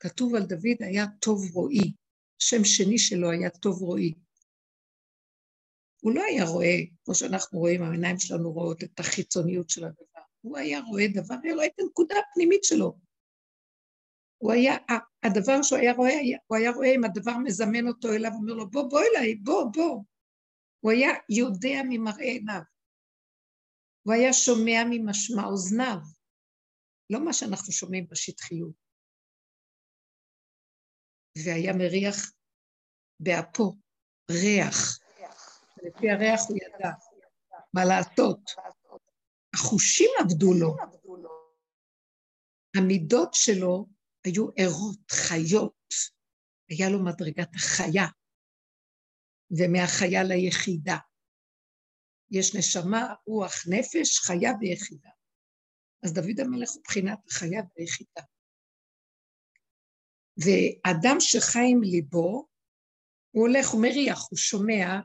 כתוב 0.00 0.34
על 0.34 0.42
דוד 0.42 0.76
היה 0.80 1.06
טוב 1.20 1.50
רואי, 1.52 1.92
שם 2.38 2.64
שני 2.64 2.98
שלו 2.98 3.30
היה 3.30 3.50
טוב 3.50 3.82
רואי. 3.82 4.14
הוא 6.02 6.12
לא 6.14 6.22
היה 6.22 6.44
רואה, 6.44 6.76
כמו 7.04 7.14
שאנחנו 7.14 7.58
רואים, 7.58 7.82
העיניים 7.82 8.18
שלנו 8.18 8.52
רואות 8.52 8.84
את 8.84 9.00
החיצוניות 9.00 9.70
של 9.70 9.84
הדבר. 9.84 10.20
הוא 10.40 10.58
היה 10.58 10.80
רואה 10.80 11.04
דבר, 11.14 11.34
היה 11.42 11.54
רואה 11.54 11.66
את 11.66 11.80
הנקודה 11.80 12.14
הפנימית 12.18 12.64
שלו. 12.64 12.98
הוא 14.38 14.52
היה, 14.52 14.76
הדבר 15.22 15.62
שהוא 15.62 15.78
היה 15.78 15.92
רואה, 15.92 16.14
הוא 16.46 16.56
היה 16.58 16.70
רואה 16.70 16.94
אם 16.94 17.04
הדבר 17.04 17.38
מזמן 17.44 17.88
אותו 17.88 18.08
אליו, 18.12 18.30
אומר 18.34 18.52
לו, 18.52 18.70
בוא, 18.70 18.90
בוא 18.90 19.00
אליי, 19.00 19.34
בוא, 19.34 19.64
בוא. 19.74 20.02
הוא 20.80 20.92
היה 20.92 21.10
יודע 21.28 21.78
ממראה 21.88 22.24
עיניו. 22.24 22.60
הוא 24.02 24.14
היה 24.14 24.32
שומע 24.32 24.82
ממשמע 24.90 25.44
אוזניו, 25.44 25.98
לא 27.10 27.24
מה 27.24 27.32
שאנחנו 27.32 27.72
שומעים 27.72 28.06
בשטחיות. 28.10 28.74
והיה 31.44 31.72
מריח 31.72 32.32
באפו, 33.20 33.76
ריח. 34.30 34.98
לפי 35.82 36.10
הריח 36.10 36.40
הוא 36.48 36.56
ידע 36.56 36.90
מה 37.74 37.84
לעשות. 37.84 38.50
החושים 39.54 40.10
עבדו 40.20 40.54
לו. 40.60 40.76
המידות 42.76 43.34
שלו 43.34 43.97
היו 44.24 44.48
ערות, 44.56 45.10
חיות. 45.10 45.78
היה 46.70 46.88
לו 46.90 47.04
מדרגת 47.04 47.54
החיה, 47.54 48.06
ומהחיה 49.50 50.22
ליחידה. 50.24 50.96
יש 52.30 52.56
נשמה, 52.56 53.14
רוח, 53.26 53.52
נפש, 53.68 54.18
חיה 54.18 54.50
ויחידה. 54.60 55.10
אז 56.04 56.12
דוד 56.12 56.40
המלך 56.40 56.70
הוא 56.70 56.82
בחינת 56.84 57.18
החיה 57.26 57.62
והיחידה. 57.76 58.22
ואדם 60.36 61.16
שחי 61.20 61.66
עם 61.70 61.82
ליבו, 61.82 62.46
הוא 63.30 63.48
הולך, 63.48 63.68
הוא 63.68 63.82
מריח, 63.82 64.18
הוא 64.30 64.36
שומע, 64.36 65.00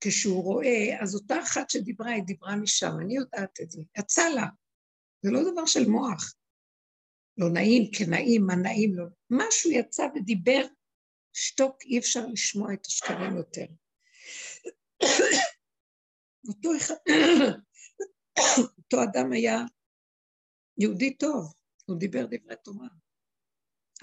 כשהוא 0.00 0.42
רואה, 0.42 1.02
אז 1.02 1.14
אותה 1.14 1.42
אחת 1.42 1.70
שדיברה, 1.70 2.10
היא 2.10 2.24
דיברה 2.24 2.56
משם, 2.56 2.92
אני 3.04 3.16
יודעת 3.16 3.60
את 3.62 3.70
זה, 3.70 3.82
יצא 3.98 4.22
לה. 4.34 4.46
זה 5.22 5.30
לא 5.30 5.52
דבר 5.52 5.66
של 5.66 5.88
מוח. 5.88 6.34
לא 7.38 7.50
נעים, 7.50 7.90
כן 7.92 8.10
נעים, 8.10 8.46
מה 8.46 8.54
נעים, 8.54 8.94
לא... 8.96 9.04
משהו 9.30 9.70
יצא 9.70 10.02
ודיבר, 10.14 10.66
שתוק, 11.32 11.82
אי 11.84 11.98
אפשר 11.98 12.26
לשמוע 12.26 12.74
את 12.74 12.86
השקרים 12.86 13.36
יותר. 13.36 13.66
אותו 16.48 16.76
אחד, 16.76 16.94
אותו 18.78 19.02
אדם 19.02 19.32
היה 19.32 19.58
יהודי 20.78 21.16
טוב, 21.16 21.54
הוא 21.86 21.98
דיבר 21.98 22.26
דברי 22.26 22.56
תורה. 22.64 22.88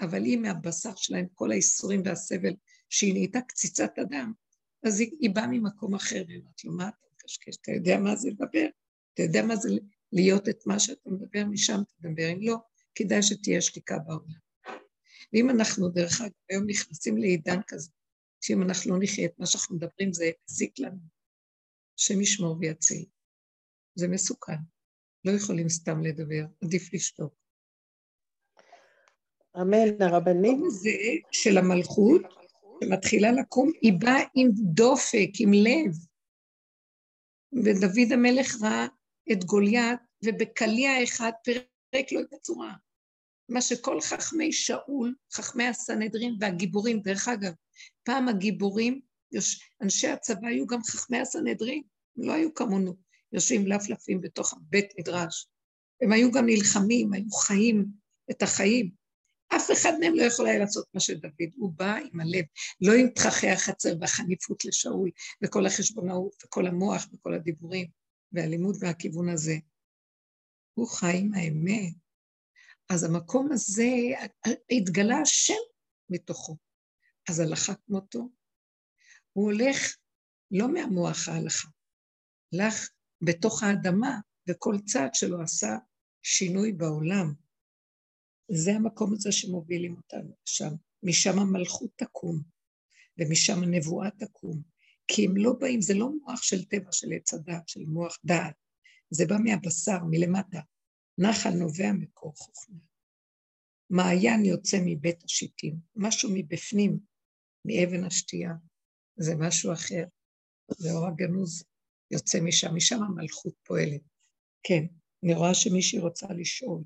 אבל 0.00 0.24
היא 0.24 0.38
מהבשר 0.38 0.94
שלהם, 0.96 1.26
כל 1.34 1.50
האיסורים 1.50 2.02
והסבל, 2.04 2.54
שהיא 2.90 3.12
נהייתה 3.12 3.40
קציצת 3.40 3.98
אדם, 3.98 4.32
אז 4.82 5.00
היא, 5.00 5.10
היא 5.20 5.30
באה 5.30 5.46
ממקום 5.46 5.94
אחר, 5.94 6.24
היא 6.28 6.38
אומרת 6.38 6.64
לו, 6.64 6.72
מה 6.72 6.88
אתה 6.88 7.06
מקשקש? 7.14 7.56
אתה 7.62 7.72
יודע 7.72 7.98
מה 7.98 8.16
זה 8.16 8.30
לדבר? 8.30 8.66
אתה 9.14 9.22
יודע 9.22 9.42
מה 9.42 9.56
זה 9.56 9.68
להיות 10.12 10.48
את 10.48 10.66
מה 10.66 10.78
שאתה 10.78 11.10
מדבר, 11.10 11.44
משם 11.44 11.80
תדבר, 11.86 12.32
אם 12.32 12.38
לא, 12.42 12.56
כדאי 12.96 13.22
שתהיה 13.22 13.60
שתיקה 13.60 13.98
בעולם. 13.98 14.46
ואם 15.32 15.50
אנחנו, 15.50 15.88
דרך 15.88 16.20
אגב, 16.20 16.30
היום 16.50 16.64
נכנסים 16.66 17.18
לעידן 17.18 17.60
כזה, 17.66 17.90
שאם 18.40 18.62
אנחנו 18.62 18.92
לא 18.92 18.98
נחיה 19.02 19.26
את 19.26 19.38
מה 19.38 19.46
שאנחנו 19.46 19.76
מדברים, 19.76 20.12
זה 20.12 20.30
יזיק 20.50 20.78
לנו. 20.78 20.98
השם 21.98 22.20
ישמור 22.20 22.56
ויציל. 22.60 23.04
זה 23.94 24.08
מסוכן. 24.08 24.56
לא 25.24 25.32
יכולים 25.32 25.68
סתם 25.68 26.02
לדבר, 26.02 26.44
עדיף 26.64 26.94
לשתוק. 26.94 27.34
אמן, 29.60 30.02
הרבנית. 30.02 30.56
זה 30.70 30.90
של 31.32 31.58
המלכות, 31.58 32.22
שמתחילה 32.84 33.32
לקום, 33.32 33.70
היא 33.80 33.92
באה 34.00 34.20
עם 34.34 34.48
דופק, 34.52 35.30
עם 35.40 35.52
לב. 35.52 35.92
ודוד 37.64 38.12
המלך 38.12 38.62
ראה 38.62 38.86
את 39.32 39.44
גוליית, 39.44 40.00
ובקליע 40.24 41.04
אחד 41.04 41.32
פירק 41.44 42.12
לו 42.12 42.20
את 42.20 42.32
הצורה. 42.32 42.74
מה 43.48 43.60
שכל 43.60 44.00
חכמי 44.00 44.52
שאול, 44.52 45.14
חכמי 45.32 45.64
הסנהדרין 45.64 46.36
והגיבורים, 46.40 47.00
דרך 47.00 47.28
אגב, 47.28 47.52
פעם 48.02 48.28
הגיבורים, 48.28 49.00
אנשי 49.82 50.08
הצבא 50.08 50.48
היו 50.48 50.66
גם 50.66 50.82
חכמי 50.82 51.20
הסנהדרין, 51.20 51.82
הם 52.16 52.24
לא 52.24 52.32
היו 52.32 52.54
כמונו, 52.54 52.96
יושבים 53.32 53.66
לפלפים 53.66 54.20
בתוך 54.20 54.54
בית 54.60 54.92
מדרש. 54.98 55.48
הם 56.02 56.12
היו 56.12 56.32
גם 56.32 56.46
נלחמים, 56.46 57.12
היו 57.12 57.30
חיים 57.30 57.86
את 58.30 58.42
החיים. 58.42 58.90
אף 59.56 59.70
אחד 59.72 59.92
מהם 60.00 60.14
לא 60.14 60.22
יכול 60.22 60.46
היה 60.46 60.58
לעשות 60.58 60.86
מה 60.94 61.00
שדוד, 61.00 61.30
הוא 61.56 61.72
בא 61.72 61.96
עם 61.96 62.20
הלב, 62.20 62.44
לא 62.80 62.92
עם 62.92 63.08
תככי 63.08 63.48
החצר 63.48 63.94
והחניפות 64.00 64.64
לשאול, 64.64 65.10
וכל 65.44 65.66
החשבונאות, 65.66 66.34
וכל 66.44 66.66
המוח, 66.66 67.06
וכל 67.12 67.34
הדיבורים, 67.34 67.88
והלימוד 68.32 68.76
מהכיוון 68.82 69.28
הזה. 69.28 69.56
הוא 70.74 70.88
חי 70.88 71.18
עם 71.18 71.34
האמת. 71.34 72.05
אז 72.88 73.04
המקום 73.04 73.52
הזה, 73.52 73.88
התגלה 74.70 75.16
השם 75.18 75.54
מתוכו. 76.10 76.56
אז 77.30 77.40
הלכה 77.40 77.74
כמותו. 77.74 78.28
הוא 79.32 79.44
הולך 79.52 79.96
לא 80.50 80.72
מהמוח 80.72 81.28
ההלכה, 81.28 81.68
הלך 82.54 82.88
בתוך 83.22 83.62
האדמה, 83.62 84.20
וכל 84.48 84.76
צעד 84.86 85.14
שלו 85.14 85.42
עשה 85.42 85.76
שינוי 86.22 86.72
בעולם. 86.72 87.34
זה 88.50 88.72
המקום 88.72 89.12
הזה 89.12 89.32
שמובילים 89.32 89.96
אותנו 89.96 90.36
שם. 90.44 90.70
משם 91.02 91.38
המלכות 91.38 91.90
תקום, 91.96 92.42
ומשם 93.18 93.62
הנבואה 93.62 94.10
תקום. 94.10 94.62
כי 95.08 95.26
הם 95.26 95.36
לא 95.36 95.52
באים, 95.52 95.80
זה 95.80 95.94
לא 95.94 96.10
מוח 96.10 96.42
של 96.42 96.64
טבע 96.64 96.92
של 96.92 97.06
עץ 97.12 97.34
הדעת, 97.34 97.68
של 97.68 97.80
מוח 97.80 98.18
דעת, 98.24 98.54
זה 99.10 99.26
בא 99.26 99.36
מהבשר, 99.44 99.98
מלמטה. 100.10 100.60
נחל 101.18 101.50
נובע 101.50 101.92
מקור 101.92 102.32
חוכמה. 102.36 102.78
מעיין 103.90 104.44
יוצא 104.44 104.76
מבית 104.84 105.24
השיטים, 105.24 105.76
משהו 105.96 106.30
מבפנים, 106.34 106.98
מאבן 107.64 108.04
השתייה, 108.04 108.52
זה 109.16 109.34
משהו 109.34 109.72
אחר. 109.72 110.04
ואור 110.80 111.06
הגנוז 111.06 111.64
יוצא 112.10 112.40
משם, 112.40 112.74
משם 112.74 113.02
המלכות 113.02 113.54
פועלת. 113.62 114.00
כן, 114.62 114.84
אני 115.24 115.34
רואה 115.34 115.54
שמישהי 115.54 115.98
רוצה 115.98 116.26
לשאול. 116.30 116.82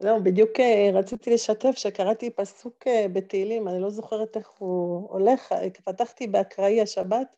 לא, 0.00 0.18
בדיוק 0.18 0.60
אה, 0.60 0.90
רציתי 0.94 1.30
לשתף 1.30 1.72
שקראתי 1.76 2.30
פסוק 2.30 2.86
אה, 2.86 3.06
בתהילים, 3.12 3.68
אני 3.68 3.80
לא 3.80 3.90
זוכרת 3.90 4.36
איך 4.36 4.48
הוא 4.58 5.10
הולך, 5.10 5.52
אה, 5.52 5.70
פתחתי 5.84 6.26
באקראי 6.26 6.80
השבת, 6.80 7.36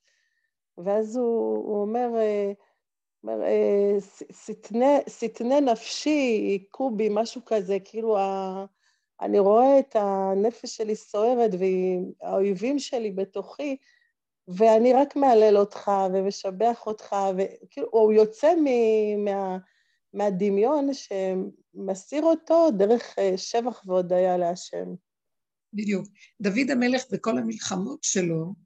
ואז 0.78 1.16
הוא, 1.16 1.56
הוא 1.56 1.82
אומר, 1.82 2.08
אומר 3.28 3.44
שטנה 5.08 5.60
נפשי, 5.60 6.48
היכו 6.50 6.90
בי, 6.90 7.08
משהו 7.10 7.40
כזה, 7.46 7.78
כאילו 7.84 8.18
ה... 8.18 8.64
אני 9.20 9.38
רואה 9.38 9.78
את 9.78 9.96
הנפש 9.98 10.76
שלי 10.76 10.96
סוערת 10.96 11.50
והאויבים 11.58 12.78
שלי 12.78 13.10
בתוכי, 13.10 13.76
ואני 14.48 14.92
רק 14.92 15.16
מהלל 15.16 15.56
אותך 15.56 15.90
ומשבח 16.12 16.86
אותך, 16.86 17.16
וכאילו, 17.36 17.88
הוא 17.90 18.12
יוצא 18.12 18.54
מ, 18.54 18.64
מה, 19.24 19.58
מהדמיון 20.14 20.88
שמסיר 20.92 22.22
אותו 22.22 22.70
דרך 22.70 23.18
אה, 23.18 23.38
שבח 23.38 23.82
והודיה 23.86 24.36
להשם. 24.36 24.94
בדיוק. 25.72 26.06
דוד 26.40 26.70
המלך 26.70 27.04
בכל 27.12 27.38
המלחמות 27.38 27.98
שלו, 28.02 28.44
אה, 28.44 28.65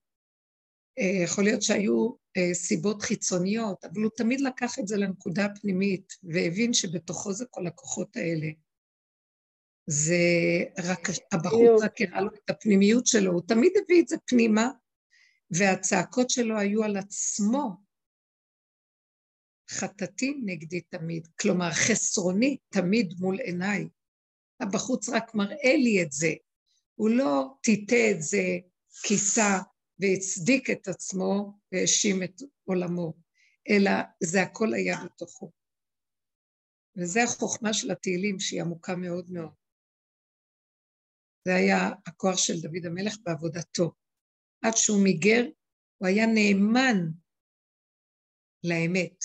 יכול 0.97 1.45
להיות 1.45 1.62
שהיו 1.62 2.11
אה, 2.36 2.55
סיבות 2.55 3.03
חיצוניות, 3.03 3.84
אבל 3.84 4.03
הוא 4.03 4.11
תמיד 4.16 4.41
לקח 4.41 4.78
את 4.78 4.88
זה 4.88 4.97
לנקודה 4.97 5.45
הפנימית, 5.45 6.12
והבין 6.22 6.72
שבתוכו 6.72 7.32
זה 7.32 7.45
כל 7.51 7.66
הכוחות 7.66 8.16
האלה. 8.16 8.47
זה 9.86 10.14
רק 10.78 11.09
הבחור 11.32 11.78
רק 11.82 12.01
הראה 12.01 12.20
לו 12.20 12.30
את 12.34 12.51
הפנימיות 12.51 13.07
שלו, 13.07 13.32
הוא 13.32 13.43
תמיד 13.49 13.72
הביא 13.84 14.03
את 14.03 14.09
זה 14.09 14.16
פנימה, 14.26 14.70
והצעקות 15.51 16.30
שלו 16.30 16.59
היו 16.59 16.84
על 16.84 16.97
עצמו. 16.97 17.76
חטאתי 19.70 20.41
נגדי 20.45 20.80
תמיד, 20.80 21.28
כלומר 21.41 21.70
חסרוני 21.70 22.57
תמיד 22.68 23.14
מול 23.18 23.41
עיניי. 23.41 23.88
הבחוץ 24.61 25.09
רק 25.09 25.34
מראה 25.34 25.76
לי 25.76 26.03
את 26.03 26.12
זה, 26.12 26.32
הוא 26.95 27.11
לא 27.11 27.55
טיטא 27.62 28.11
את 28.11 28.22
זה, 28.22 28.59
כיסה 29.03 29.59
והצדיק 30.01 30.70
את 30.70 30.88
עצמו 30.88 31.59
והאשים 31.72 32.22
את 32.22 32.42
עולמו, 32.64 33.14
אלא 33.70 33.90
זה 34.22 34.42
הכל 34.42 34.74
היה 34.74 34.96
בתוכו. 35.05 35.53
וזה 36.96 37.22
החוכמה 37.22 37.72
של 37.74 37.90
התהילים 37.90 38.40
שהיא 38.40 38.62
עמוקה 38.62 38.96
מאוד 38.96 39.30
מאוד. 39.30 39.55
זה 41.44 41.55
היה 41.55 41.88
הכוח 42.07 42.38
של 42.38 42.61
דוד 42.62 42.86
המלך 42.86 43.16
בעבודתו. 43.22 43.92
עד 44.62 44.72
שהוא 44.76 45.05
מיגר, 45.05 45.44
הוא 45.98 46.09
היה 46.09 46.26
נאמן 46.26 46.98
לאמת, 48.64 49.24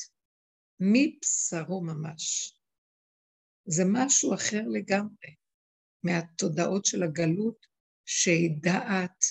מבשרו 0.79 1.81
ממש. 1.83 2.55
זה 3.65 3.83
משהו 3.93 4.33
אחר 4.33 4.61
לגמרי 4.67 5.35
מהתודעות 6.03 6.85
של 6.85 7.03
הגלות, 7.03 7.65
שהיא 8.05 8.51
דעת 8.61 9.23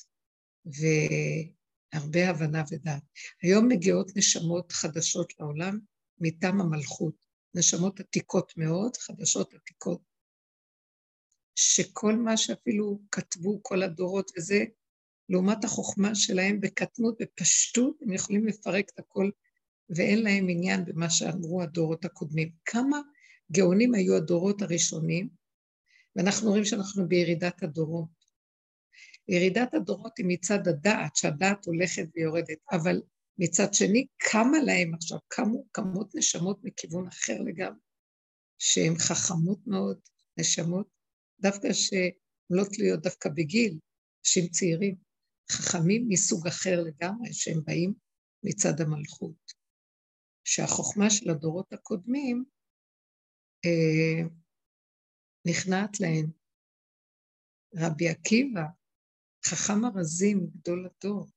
והרבה 0.66 2.30
הבנה 2.30 2.64
ודעת. 2.70 3.02
היום 3.42 3.68
מגיעות 3.68 4.16
נשמות 4.16 4.72
חדשות 4.72 5.32
לעולם 5.40 5.78
מטעם 6.18 6.60
המלכות, 6.60 7.14
נשמות 7.54 8.00
עתיקות 8.00 8.52
מאוד, 8.56 8.96
חדשות 8.96 9.54
עתיקות, 9.54 10.00
שכל 11.54 12.16
מה 12.16 12.36
שאפילו 12.36 13.00
כתבו 13.10 13.60
כל 13.62 13.82
הדורות 13.82 14.30
וזה, 14.36 14.64
לעומת 15.28 15.64
החוכמה 15.64 16.14
שלהם 16.14 16.60
בקטנות, 16.60 17.16
בפשטות, 17.20 18.02
הם 18.02 18.12
יכולים 18.12 18.46
לפרק 18.46 18.88
את 18.94 18.98
הכל, 18.98 19.30
ואין 19.90 20.22
להם 20.22 20.46
עניין 20.48 20.84
במה 20.84 21.10
שאמרו 21.10 21.62
הדורות 21.62 22.04
הקודמים. 22.04 22.52
כמה 22.64 23.00
גאונים 23.52 23.94
היו 23.94 24.16
הדורות 24.16 24.62
הראשונים, 24.62 25.28
ואנחנו 26.16 26.48
רואים 26.50 26.64
שאנחנו 26.64 27.08
בירידת 27.08 27.62
הדורות. 27.62 28.23
ירידת 29.28 29.74
הדורות 29.74 30.18
היא 30.18 30.26
מצד 30.28 30.68
הדעת, 30.68 31.16
שהדעת 31.16 31.66
הולכת 31.66 32.04
ויורדת, 32.14 32.58
אבל 32.72 33.02
מצד 33.38 33.74
שני, 33.74 34.06
כמה 34.18 34.58
להם 34.66 34.94
עכשיו, 34.94 35.18
כמו, 35.30 35.64
כמות 35.72 36.14
נשמות 36.14 36.58
מכיוון 36.62 37.06
אחר 37.06 37.40
לגמרי, 37.44 37.80
שהן 38.58 38.94
חכמות 38.98 39.66
מאוד, 39.66 39.98
נשמות, 40.38 40.88
דווקא 41.40 41.72
שהן 41.72 42.10
לא 42.50 42.64
תלויות 42.72 43.02
דווקא 43.02 43.28
בגיל, 43.28 43.78
אנשים 44.20 44.48
צעירים, 44.48 44.96
חכמים 45.50 46.06
מסוג 46.08 46.46
אחר 46.46 46.82
לגמרי, 46.82 47.32
שהם 47.32 47.60
באים 47.64 47.94
מצד 48.44 48.80
המלכות. 48.80 49.52
שהחוכמה 50.44 51.10
של 51.10 51.30
הדורות 51.30 51.72
הקודמים 51.72 52.44
אה, 53.64 54.28
נכנעת 55.46 56.00
להן. 56.00 56.30
רבי 57.76 58.08
עקיבא, 58.08 58.62
חכם 59.46 59.84
הרזים, 59.84 60.46
גדול 60.46 60.86
הדור, 60.86 61.28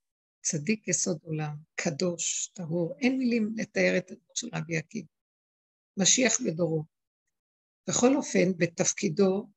צדיק 0.42 0.88
יסוד 0.88 1.20
עולם, 1.24 1.56
קדוש, 1.76 2.48
טהור, 2.48 2.96
אין 3.00 3.18
מילים 3.18 3.54
לתאר 3.56 3.94
את 3.98 4.12
הדור 4.12 4.32
של 4.36 4.48
רבי 4.54 4.78
עקיבא. 4.78 5.08
משיח 6.00 6.42
בדורו. 6.46 6.84
בכל 7.90 8.16
אופן, 8.16 8.58
בתפקידו 8.58 9.50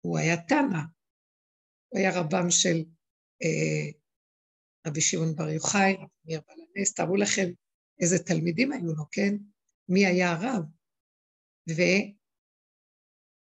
הוא 0.00 0.18
היה 0.18 0.36
תנא, 0.48 0.82
הוא 1.88 1.98
היה 1.98 2.20
רבם 2.20 2.50
של 2.50 2.84
אה, 3.42 3.90
רבי 4.86 5.00
שמעון 5.00 5.34
בר 5.34 5.48
יוחאי, 5.48 5.94
רבי 5.94 6.06
מאיר 6.24 6.40
בעל 6.46 6.58
הנס, 6.76 6.94
תארו 6.94 7.16
לכם 7.16 7.48
איזה 8.00 8.18
תלמידים 8.18 8.72
היו 8.72 8.94
לו, 8.94 9.04
כן? 9.12 9.34
מי 9.88 10.06
היה 10.06 10.32
הרב? 10.32 10.64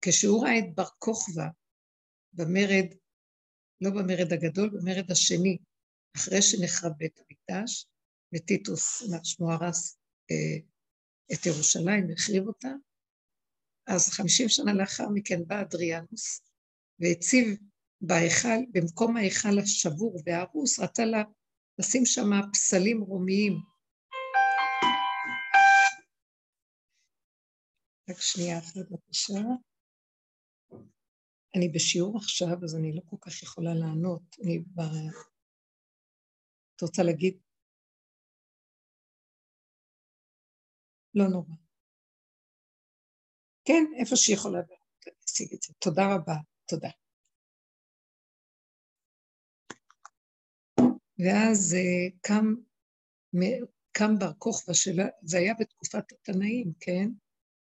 וכשהוא 0.01 0.45
ראה 0.45 0.59
את 0.59 0.75
בר 0.75 0.89
כוכבא 0.99 1.49
במרד, 2.33 2.95
לא 3.83 3.91
במרד 3.91 4.33
הגדול, 4.33 4.71
במרד 4.71 5.11
השני, 5.11 5.59
אחרי 6.17 6.43
שנחרב 6.43 6.93
בית 6.97 7.19
המקדש, 7.19 7.87
וטיטוס, 8.35 9.03
שמו 9.25 9.53
הרס 9.53 9.99
אה, 10.31 10.57
את 11.33 11.47
ירושלים, 11.47 12.11
החריב 12.11 12.47
אותה, 12.47 12.69
אז 13.87 14.09
חמישים 14.09 14.49
שנה 14.49 14.73
לאחר 14.73 15.09
מכן 15.09 15.41
בא 15.47 15.61
אדריאנוס 15.61 16.43
והציב 16.99 17.59
בהיכל, 18.01 18.59
במקום 18.71 19.17
ההיכל 19.17 19.59
השבור 19.59 20.21
וההרוס, 20.27 20.79
רצה 20.79 21.05
לה, 21.05 21.23
לשים 21.79 22.07
שם 22.07 22.31
פסלים 22.53 23.01
רומיים. 23.01 23.53
רק 28.11 28.21
שנייה 28.21 28.59
אחת 28.59 28.77
בבקשה. 28.77 29.41
אני 31.57 31.69
בשיעור 31.69 32.17
עכשיו, 32.17 32.65
אז 32.65 32.77
אני 32.77 32.93
לא 32.93 33.01
כל 33.11 33.17
כך 33.21 33.43
יכולה 33.43 33.75
לענות. 33.75 34.37
אני 34.45 34.59
ב... 34.59 34.81
את 36.77 36.83
רוצה 36.83 37.03
להגיד? 37.03 37.39
לא 41.15 41.25
נורא. 41.29 41.55
כן, 43.65 43.85
איפה 44.01 44.17
שהיא 44.17 44.37
יכולה 44.37 44.59
להשיג 45.07 45.55
את 45.55 45.63
זה. 45.63 45.75
תודה 45.79 46.03
רבה, 46.15 46.37
תודה. 46.69 46.91
ואז 51.19 51.75
אה, 51.75 52.19
קם, 52.21 52.55
קם 53.93 54.19
בר 54.19 54.33
כוכבא, 54.39 54.73
זה 55.23 55.39
היה 55.39 55.55
בתקופת 55.61 56.13
התנאים, 56.13 56.73
כן? 56.81 57.09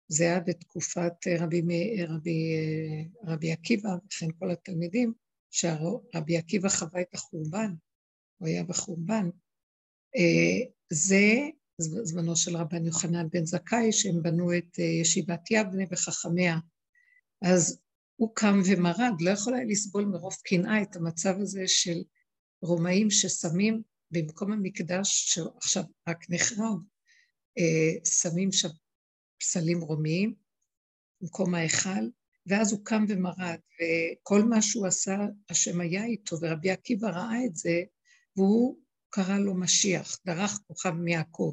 זה 0.08 0.24
היה 0.24 0.40
בתקופת 0.40 1.12
אה, 1.26 1.44
רבי, 1.44 1.62
רבי, 2.08 2.54
אה, 2.56 3.32
רבי 3.32 3.52
עקיבא, 3.52 3.88
וכן 4.06 4.26
כל 4.38 4.50
התלמידים, 4.50 5.12
שרבי 5.50 6.36
עקיבא 6.36 6.68
חווה 6.68 7.00
את 7.00 7.14
החורבן, 7.14 7.74
הוא 8.38 8.48
היה 8.48 8.64
בחורבן. 8.64 9.28
זה 10.92 11.24
זמנו 11.78 12.36
של 12.36 12.56
רבן 12.56 12.86
יוחנן 12.86 13.28
בן 13.32 13.44
זכאי, 13.44 13.92
שהם 13.92 14.22
בנו 14.22 14.56
את 14.56 14.78
ישיבת 14.78 15.50
יבנה 15.50 15.84
וחכמיה. 15.90 16.56
אז 17.42 17.80
הוא 18.16 18.34
קם 18.34 18.60
ומרד, 18.66 19.20
לא 19.20 19.30
יכול 19.30 19.54
היה 19.54 19.64
לסבול 19.64 20.04
מרוב 20.04 20.34
קנאה 20.44 20.82
את 20.82 20.96
המצב 20.96 21.34
הזה 21.40 21.62
של 21.66 22.02
רומאים 22.62 23.10
ששמים 23.10 23.82
במקום 24.10 24.52
המקדש, 24.52 25.34
שעכשיו 25.34 25.84
רק 26.08 26.30
נחרב, 26.30 26.78
אה, 27.58 28.04
שמים 28.04 28.52
שם 28.52 28.68
פסלים 29.38 29.80
רומיים, 29.80 30.34
במקום 31.20 31.54
ההיכל, 31.54 32.10
ואז 32.46 32.72
הוא 32.72 32.84
קם 32.84 33.04
ומרד, 33.08 33.58
וכל 33.74 34.42
מה 34.42 34.62
שהוא 34.62 34.86
עשה, 34.86 35.16
השם 35.50 35.80
היה 35.80 36.04
איתו, 36.04 36.36
ורבי 36.40 36.70
עקיבא 36.70 37.08
ראה 37.08 37.44
את 37.46 37.56
זה, 37.56 37.82
והוא 38.36 38.78
קרא 39.10 39.38
לו 39.38 39.54
משיח, 39.54 40.18
דרך 40.26 40.60
כוכב 40.66 40.90
מיעקב, 40.90 41.52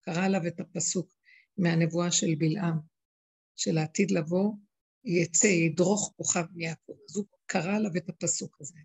קרא 0.00 0.24
עליו 0.24 0.46
את 0.46 0.60
הפסוק 0.60 1.14
מהנבואה 1.56 2.12
של 2.12 2.34
בלעם, 2.38 2.78
של 3.56 3.78
העתיד 3.78 4.10
לבוא, 4.10 4.52
יצא, 5.04 5.46
ידרוך 5.46 6.12
כוכב 6.16 6.44
מיעקב. 6.52 6.92
אז 7.10 7.16
הוא 7.16 7.26
קרא 7.46 7.76
עליו 7.76 7.90
את 7.96 8.08
הפסוק 8.08 8.56
הזה. 8.60 8.78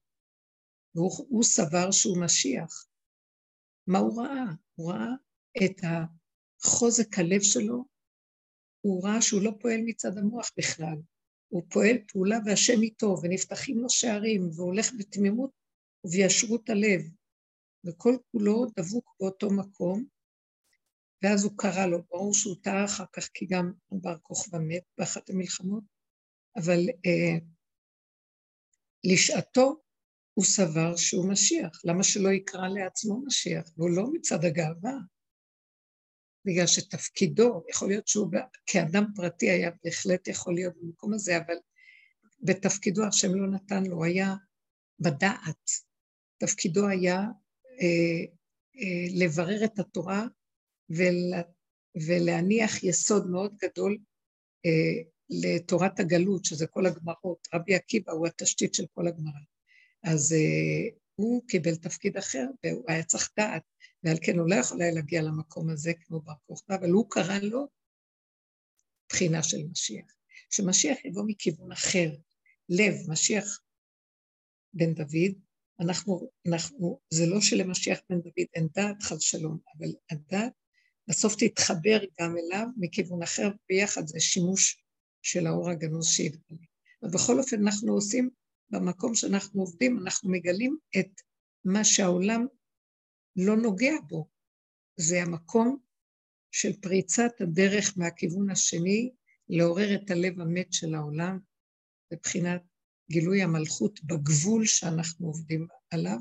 והוא 0.95 1.43
סבר 1.43 1.91
שהוא 1.91 2.21
משיח. 2.23 2.88
מה 3.88 3.99
הוא 3.99 4.21
ראה? 4.21 4.45
הוא 4.75 4.91
ראה 4.91 5.11
את 5.65 5.81
החוזק 5.84 7.19
הלב 7.19 7.41
שלו, 7.41 7.86
הוא 8.86 9.07
ראה 9.07 9.21
שהוא 9.21 9.41
לא 9.41 9.51
פועל 9.59 9.81
מצד 9.86 10.17
המוח 10.17 10.51
בכלל, 10.57 10.97
הוא 11.47 11.63
פועל 11.69 11.97
פעולה 12.07 12.38
והשם 12.45 12.81
איתו, 12.81 13.15
ונפתחים 13.23 13.77
לו 13.77 13.89
שערים, 13.89 14.49
והולך 14.55 14.91
בתמימות 14.97 15.51
ובישרות 16.05 16.69
הלב, 16.69 17.01
וכל 17.86 18.15
כולו 18.31 18.65
דבוק 18.79 19.15
באותו 19.19 19.49
מקום, 19.49 20.05
ואז 21.23 21.43
הוא 21.43 21.57
קרא 21.57 21.86
לו, 21.86 22.03
ברור 22.09 22.34
שהוא 22.34 22.55
טעה 22.61 22.86
אחר 22.86 23.05
כך, 23.13 23.29
כי 23.34 23.45
גם 23.45 23.71
בר 23.91 24.17
כוכבא 24.17 24.59
מת 24.59 24.84
באחת 24.97 25.29
המלחמות, 25.29 25.84
אבל 26.55 26.79
אה, 27.05 27.38
לשעתו 29.03 29.81
הוא 30.34 30.45
סבר 30.45 30.95
שהוא 30.95 31.29
משיח. 31.31 31.81
למה 31.86 32.03
שלא 32.03 32.29
יקרא 32.29 32.67
לעצמו 32.67 33.25
משיח? 33.25 33.71
והוא 33.77 33.89
לא 33.89 34.13
מצד 34.13 34.45
הגאווה, 34.45 34.93
בגלל 36.46 36.68
שתפקידו, 36.68 37.64
יכול 37.70 37.88
להיות 37.88 38.08
שהוא 38.08 38.32
כאדם 38.66 39.06
פרטי 39.16 39.50
היה 39.50 39.72
בהחלט 39.84 40.28
יכול 40.28 40.56
להיות 40.56 40.74
במקום 40.82 41.14
הזה, 41.14 41.38
אבל 41.38 41.56
בתפקידו 42.41 43.06
השם 43.06 43.36
לא 43.36 43.48
נתן 43.48 43.84
לו, 43.84 44.04
היה 44.04 44.36
בדעת. 45.00 45.70
תפקידו 46.38 46.88
היה 46.88 47.20
אה, 47.82 48.26
אה, 48.82 49.06
לברר 49.26 49.66
את 49.66 49.80
התורה 49.80 50.26
ול, 50.89 51.34
ולהניח 52.08 52.84
יסוד 52.84 53.30
מאוד 53.30 53.56
גדול 53.62 53.98
אה, 54.66 55.04
לתורת 55.30 56.00
הגלות, 56.00 56.46
שזה 56.46 56.68
כל 56.68 56.86
הגמרות. 56.86 57.48
רבי 57.54 57.76
עקיבא 57.76 58.12
הוא 58.12 58.28
התשתית 58.28 58.74
של 58.74 58.86
כל 58.94 59.08
הגמרא. 59.08 59.39
אז 60.04 60.34
אה, 60.34 60.98
הוא 61.16 61.44
קיבל 61.48 61.76
תפקיד 61.76 62.18
אחר, 62.18 62.46
והוא 62.64 62.86
היה 62.88 63.04
צריך 63.04 63.32
דעת, 63.38 63.64
ועל 64.04 64.18
כן 64.22 64.39
הוא 64.39 64.49
לא 64.49 64.56
יכול 64.56 64.82
היה 64.82 64.91
להגיע 64.91 65.22
למקום 65.22 65.70
הזה 65.70 65.93
כמו 65.93 66.22
בר 66.22 66.34
כוכבא, 66.45 66.76
אבל 66.76 66.89
הוא 66.89 67.10
קרא 67.10 67.38
לו 67.39 67.68
בחינה 69.10 69.43
של 69.43 69.58
משיח. 69.72 70.06
שמשיח 70.49 71.06
יבוא 71.06 71.24
מכיוון 71.28 71.72
אחר, 71.72 72.16
לב, 72.70 72.93
משיח 73.08 73.60
בן 74.74 74.93
דוד, 74.93 75.34
אנחנו, 75.80 76.30
אנחנו, 76.47 76.99
זה 77.10 77.26
לא 77.26 77.41
שלמשיח 77.41 77.99
בן 78.10 78.22
דוד 78.22 78.45
אין 78.54 78.68
דעת, 78.76 79.04
חד 79.04 79.22
שלום, 79.22 79.58
אבל 79.78 79.88
הדעת 80.12 80.54
בסוף 81.08 81.36
תתחבר 81.36 81.99
גם 82.22 82.36
אליו 82.38 82.68
מכיוון 82.78 83.24
אחר, 83.24 83.49
ביחד 83.70 84.08
זה 84.08 84.20
שימוש 84.20 84.84
של 85.22 85.47
האור 85.47 85.70
הגנוז 85.70 86.08
שהתגלה. 86.08 86.68
ובכל 87.04 87.39
אופן 87.39 87.62
אנחנו 87.62 87.93
עושים, 87.93 88.30
במקום 88.70 89.16
שאנחנו 89.16 89.62
עובדים, 89.62 89.99
אנחנו 89.99 90.32
מגלים 90.32 90.78
את 90.99 91.22
מה 91.66 91.84
שהעולם 91.84 92.45
לא 93.36 93.55
נוגע 93.57 93.93
בו. 94.07 94.27
זה 94.95 95.21
המקום 95.21 95.77
של 96.51 96.81
פריצת 96.81 97.41
הדרך 97.41 97.93
מהכיוון 97.97 98.49
השני, 98.49 99.11
לעורר 99.49 99.95
את 99.95 100.11
הלב 100.11 100.41
המת 100.41 100.73
של 100.73 100.95
העולם, 100.95 101.39
מבחינת 102.13 102.61
גילוי 103.09 103.43
המלכות 103.43 104.03
בגבול 104.03 104.65
שאנחנו 104.65 105.27
עובדים 105.27 105.67
עליו, 105.91 106.17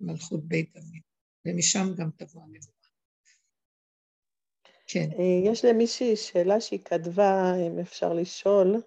מלכות 0.00 0.44
בית 0.44 0.72
דוד, 0.72 1.02
ומשם 1.44 1.86
גם 1.96 2.10
תבוא 2.16 2.42
הנבואה. 2.42 2.76
כן. 4.86 5.08
אה, 5.18 5.50
יש 5.52 5.64
למישהי 5.64 6.16
שאלה 6.16 6.60
שהיא 6.60 6.80
כתבה, 6.84 7.52
אם 7.66 7.78
אפשר 7.78 8.12
לשאול. 8.12 8.82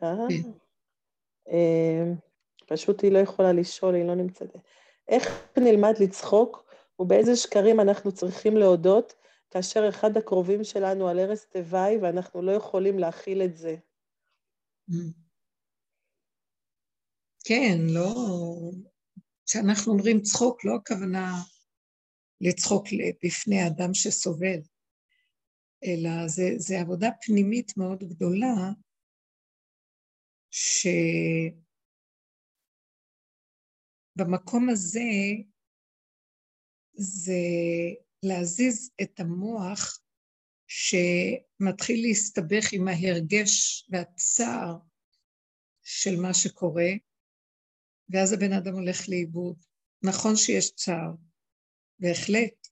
כן. 0.00 0.06
אה, 1.48 2.12
פשוט 2.66 3.02
היא 3.02 3.12
לא 3.12 3.18
יכולה 3.18 3.52
לשאול, 3.52 3.94
היא 3.94 4.04
לא 4.04 4.14
נמצאת. 4.14 4.56
איך 5.08 5.48
נלמד 5.56 5.94
לצחוק 6.00 6.64
ובאיזה 6.98 7.36
שקרים 7.36 7.80
אנחנו 7.80 8.12
צריכים 8.12 8.56
להודות 8.56 9.14
כאשר 9.50 9.88
אחד 9.88 10.16
הקרובים 10.16 10.64
שלנו 10.64 11.08
על 11.08 11.18
ערש 11.18 11.44
תוואי 11.44 11.96
ואנחנו 11.96 12.42
לא 12.42 12.52
יכולים 12.52 12.98
להכיל 12.98 13.42
את 13.42 13.56
זה? 13.56 13.76
כן, 17.44 17.78
לא... 17.94 18.14
כשאנחנו 19.46 19.92
אומרים 19.92 20.20
צחוק, 20.20 20.64
לא 20.64 20.74
הכוונה 20.74 21.32
לצחוק 22.40 22.86
בפני 23.24 23.66
אדם 23.66 23.94
שסובל, 23.94 24.60
אלא 25.84 26.28
זה, 26.28 26.42
זה 26.56 26.80
עבודה 26.80 27.08
פנימית 27.26 27.76
מאוד 27.76 28.04
גדולה, 28.04 28.72
שבמקום 34.18 34.68
הזה 34.68 35.00
זה 36.94 37.42
להזיז 38.22 38.90
את 39.02 39.20
המוח 39.20 40.00
שמתחיל 40.66 42.02
להסתבך 42.02 42.72
עם 42.72 42.88
ההרגש 42.88 43.84
והצער 43.90 44.76
של 45.82 46.20
מה 46.22 46.34
שקורה, 46.34 46.90
ואז 48.08 48.32
הבן 48.32 48.52
אדם 48.52 48.74
הולך 48.74 49.08
לאיבוד. 49.08 49.56
נכון 50.02 50.36
שיש 50.36 50.74
צער, 50.74 51.12
בהחלט. 51.98 52.68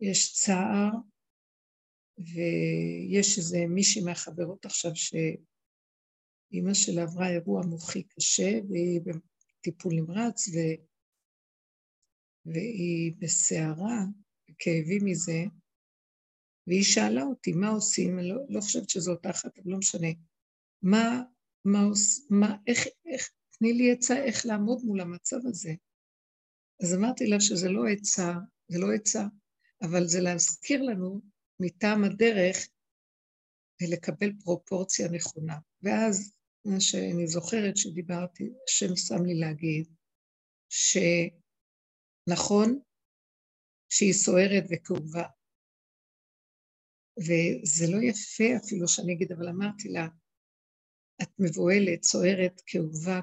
יש 0.00 0.32
צער, 0.32 0.90
ויש 2.18 3.38
איזה 3.38 3.58
מישהי 3.68 4.02
מהחברות 4.04 4.64
עכשיו 4.64 4.90
שאימא 4.94 6.74
שלה 6.74 7.02
עברה 7.02 7.30
אירוע 7.30 7.62
מוחי 7.66 8.02
קשה, 8.02 8.50
והיא 8.68 9.00
בטיפול 9.68 9.92
נמרץ, 9.94 10.48
ו... 10.48 10.58
והיא 12.46 13.12
בסערה, 13.18 14.04
כאבים 14.58 15.04
מזה, 15.04 15.44
והיא 16.66 16.82
שאלה 16.82 17.22
אותי, 17.22 17.52
מה 17.52 17.68
עושים? 17.68 18.18
אני 18.18 18.28
לא, 18.28 18.36
לא 18.48 18.60
חושבת 18.60 18.88
שזו 18.88 19.12
אותה 19.12 19.30
אחת, 19.30 19.58
אבל 19.58 19.70
לא 19.70 19.78
משנה. 19.78 20.08
מה, 20.82 21.22
מה 21.64 21.80
עושים, 21.80 22.24
מה, 22.30 22.56
איך, 22.66 22.86
איך, 23.06 23.30
תני 23.58 23.72
לי 23.72 23.92
עצה 23.92 24.24
איך 24.24 24.46
לעמוד 24.46 24.78
מול 24.84 25.00
המצב 25.00 25.36
הזה. 25.46 25.72
אז 26.82 26.94
אמרתי 26.94 27.26
לה 27.26 27.40
שזה 27.40 27.68
לא 27.68 27.82
עצה, 27.92 28.32
זה 28.68 28.78
לא 28.78 28.86
עצה, 28.94 29.22
אבל 29.82 30.06
זה 30.06 30.20
להזכיר 30.20 30.82
לנו 30.82 31.20
מטעם 31.60 32.04
הדרך 32.04 32.56
ולקבל 33.82 34.32
פרופורציה 34.44 35.08
נכונה. 35.08 35.58
ואז 35.82 36.37
מה 36.68 36.80
שאני 36.80 37.26
זוכרת 37.26 37.76
שדיברתי, 37.76 38.44
השם 38.68 38.96
שם 38.96 39.24
לי 39.26 39.34
להגיד, 39.40 39.94
שנכון 42.28 42.80
שהיא 43.92 44.12
סוערת 44.12 44.64
וכאובה, 44.70 45.26
וזה 47.26 47.84
לא 47.92 47.98
יפה 48.02 48.44
אפילו 48.64 48.88
שאני 48.88 49.12
אגיד, 49.12 49.32
אבל 49.32 49.48
אמרתי 49.48 49.88
לה, 49.88 50.06
את 51.22 51.28
מבוהלת, 51.38 52.02
סוערת, 52.02 52.60
כאובה, 52.66 53.20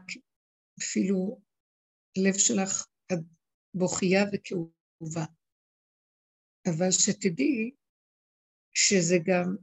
אפילו 0.80 1.42
לב 2.18 2.38
שלך 2.38 2.88
בוכייה 3.74 4.24
וכאובה. 4.34 5.26
אבל 6.70 6.92
שתדעי 6.92 7.72
שזה 8.74 9.16
גם 9.26 9.56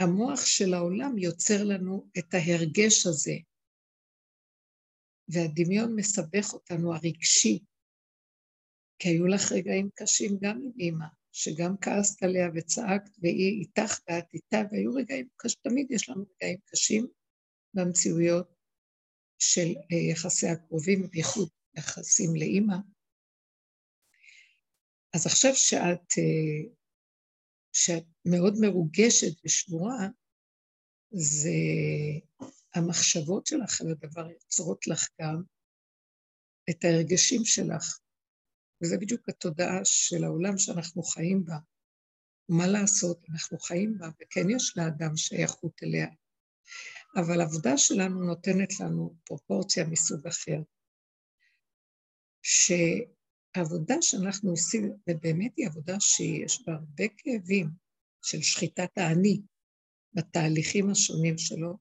המוח 0.00 0.44
של 0.44 0.74
העולם 0.74 1.18
יוצר 1.18 1.64
לנו 1.64 2.10
את 2.18 2.34
ההרגש 2.34 3.06
הזה, 3.06 3.34
והדמיון 5.28 5.96
מסבך 5.96 6.52
אותנו, 6.52 6.94
הרגשי, 6.94 7.58
כי 8.98 9.08
היו 9.08 9.26
לך 9.26 9.52
רגעים 9.52 9.90
קשים 9.94 10.38
גם 10.42 10.60
עם 10.64 10.70
אימא, 10.78 11.06
שגם 11.32 11.76
כעסת 11.80 12.22
עליה 12.22 12.48
וצעקת, 12.54 13.10
והיא 13.22 13.60
איתך 13.60 13.98
ואת 14.08 14.34
איתה, 14.34 14.58
והיו 14.72 14.94
רגעים 14.94 15.28
קשים, 15.36 15.60
תמיד 15.62 15.86
יש 15.90 16.08
לנו 16.08 16.24
רגעים 16.34 16.58
קשים 16.66 17.06
במציאויות 17.74 18.54
של 19.38 19.68
אה, 19.92 19.96
יחסי 20.12 20.46
הקרובים, 20.46 21.10
בייחוד 21.10 21.48
יחסים 21.76 22.36
לאימא. 22.36 22.76
אז 25.14 25.26
עכשיו 25.26 25.54
שאת, 25.54 26.18
אה, 26.18 26.72
שאת 27.72 28.04
מאוד 28.24 28.54
מרוגשת 28.60 29.44
ושבורה, 29.44 30.08
זה 31.10 31.58
המחשבות 32.74 33.46
שלך 33.46 33.80
על 33.80 33.90
הדבר 33.90 34.30
יוצרות 34.30 34.86
לך 34.86 35.08
גם 35.20 35.42
את 36.70 36.84
ההרגשים 36.84 37.44
שלך. 37.44 37.98
וזה 38.82 38.96
בדיוק 38.98 39.28
התודעה 39.28 39.80
של 39.84 40.24
העולם 40.24 40.58
שאנחנו 40.58 41.02
חיים 41.02 41.44
בה. 41.44 41.56
מה 42.48 42.66
לעשות, 42.66 43.24
אנחנו 43.30 43.58
חיים 43.58 43.98
בה, 43.98 44.08
וכן 44.20 44.50
יש 44.50 44.76
לאדם 44.76 45.16
שייכות 45.16 45.82
אליה. 45.82 46.08
אבל 47.16 47.40
העבודה 47.40 47.76
שלנו 47.76 48.26
נותנת 48.26 48.80
לנו 48.80 49.16
פרופורציה 49.24 49.84
מסוג 49.84 50.26
אחר. 50.26 50.62
ש... 52.42 52.72
העבודה 53.54 53.94
שאנחנו 54.00 54.50
עושים, 54.50 54.92
ובאמת 55.08 55.52
היא 55.56 55.66
עבודה 55.66 55.96
שיש 56.00 56.62
בה 56.66 56.72
הרבה 56.72 57.04
כאבים 57.16 57.68
של 58.22 58.42
שחיטת 58.42 58.98
האני, 58.98 59.40
בתהליכים 60.14 60.90
השונים 60.90 61.38
שלו, 61.38 61.78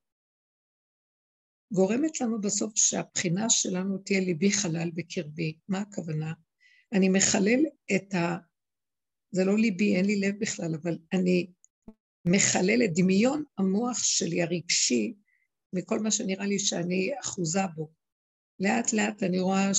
גורמת 1.73 2.21
לנו 2.21 2.41
בסוף 2.41 2.71
שהבחינה 2.75 3.49
שלנו 3.49 3.97
תהיה 3.97 4.19
ליבי 4.19 4.51
חלל 4.51 4.91
בקרבי. 4.95 5.57
מה 5.67 5.79
הכוונה? 5.79 6.33
אני 6.93 7.09
מחלל 7.09 7.59
את 7.95 8.13
ה... 8.13 8.37
זה 9.31 9.45
לא 9.45 9.57
ליבי, 9.57 9.95
אין 9.95 10.05
לי 10.05 10.19
לב 10.19 10.35
בכלל, 10.39 10.75
אבל 10.81 10.97
אני 11.13 11.51
מחלל 12.25 12.83
את 12.85 12.89
דמיון 12.95 13.43
המוח 13.57 14.03
שלי, 14.03 14.41
הרגשי, 14.41 15.13
מכל 15.73 15.99
מה 15.99 16.11
שנראה 16.11 16.45
לי 16.45 16.59
שאני 16.59 17.11
אחוזה 17.21 17.67
בו. 17.75 17.91
לאט 18.59 18.93
לאט 18.93 19.23
אני 19.23 19.39
רואה 19.39 19.73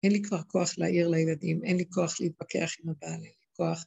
שאין 0.00 0.12
לי 0.12 0.22
כבר 0.22 0.42
כוח 0.42 0.78
להעיר 0.78 1.08
לילדים, 1.08 1.64
אין 1.64 1.76
לי 1.76 1.84
כוח 1.90 2.20
להתווכח 2.20 2.72
עם 2.82 2.90
הבעל, 2.90 3.12
אין 3.12 3.22
לי 3.22 3.46
כוח 3.52 3.84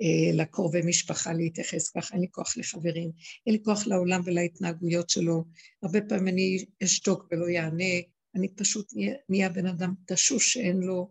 אה, 0.00 0.42
לקרובי 0.42 0.80
משפחה 0.86 1.32
להתייחס 1.32 1.90
ככה, 1.90 2.14
אין 2.14 2.20
לי 2.20 2.28
כוח 2.30 2.56
לחברים, 2.56 3.10
אין 3.46 3.54
לי 3.54 3.62
כוח 3.64 3.86
לעולם 3.86 4.20
ולהתנהגויות 4.24 5.10
שלו. 5.10 5.44
הרבה 5.82 6.00
פעמים 6.08 6.28
אני 6.28 6.64
אשתוק 6.84 7.24
ולא 7.30 7.48
יענה, 7.48 7.94
אני 8.34 8.48
פשוט 8.48 8.92
נהיה 9.28 9.48
בן 9.48 9.66
אדם 9.66 9.94
תשוש 10.06 10.52
שאין 10.52 10.80
לו 10.80 11.10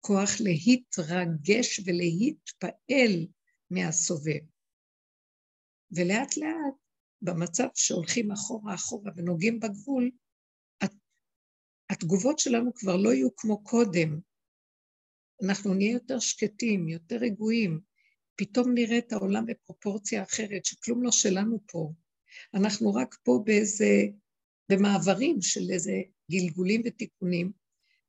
כוח 0.00 0.30
להתרגש 0.40 1.80
ולהתפעל 1.84 3.26
מהסובב. 3.70 4.40
ולאט 5.90 6.36
לאט, 6.36 6.74
במצב 7.22 7.68
שהולכים 7.74 8.32
אחורה 8.32 8.74
אחורה 8.74 9.10
ונוגעים 9.16 9.60
בגבול, 9.60 10.10
התגובות 11.90 12.38
שלנו 12.38 12.74
כבר 12.74 12.96
לא 12.96 13.12
יהיו 13.12 13.36
כמו 13.36 13.64
קודם. 13.64 14.20
אנחנו 15.42 15.74
נהיה 15.74 15.92
יותר 15.92 16.18
שקטים, 16.18 16.88
יותר 16.88 17.16
רגועים, 17.16 17.80
פתאום 18.36 18.74
נראה 18.74 18.98
את 18.98 19.12
העולם 19.12 19.46
בפרופורציה 19.46 20.22
אחרת, 20.22 20.64
שכלום 20.64 21.02
לא 21.02 21.10
שלנו 21.10 21.60
פה. 21.66 21.92
אנחנו 22.54 22.94
רק 22.94 23.14
פה 23.22 23.42
באיזה, 23.44 24.04
במעברים 24.68 25.42
של 25.42 25.70
איזה 25.70 26.02
גלגולים 26.30 26.82
ותיקונים, 26.84 27.52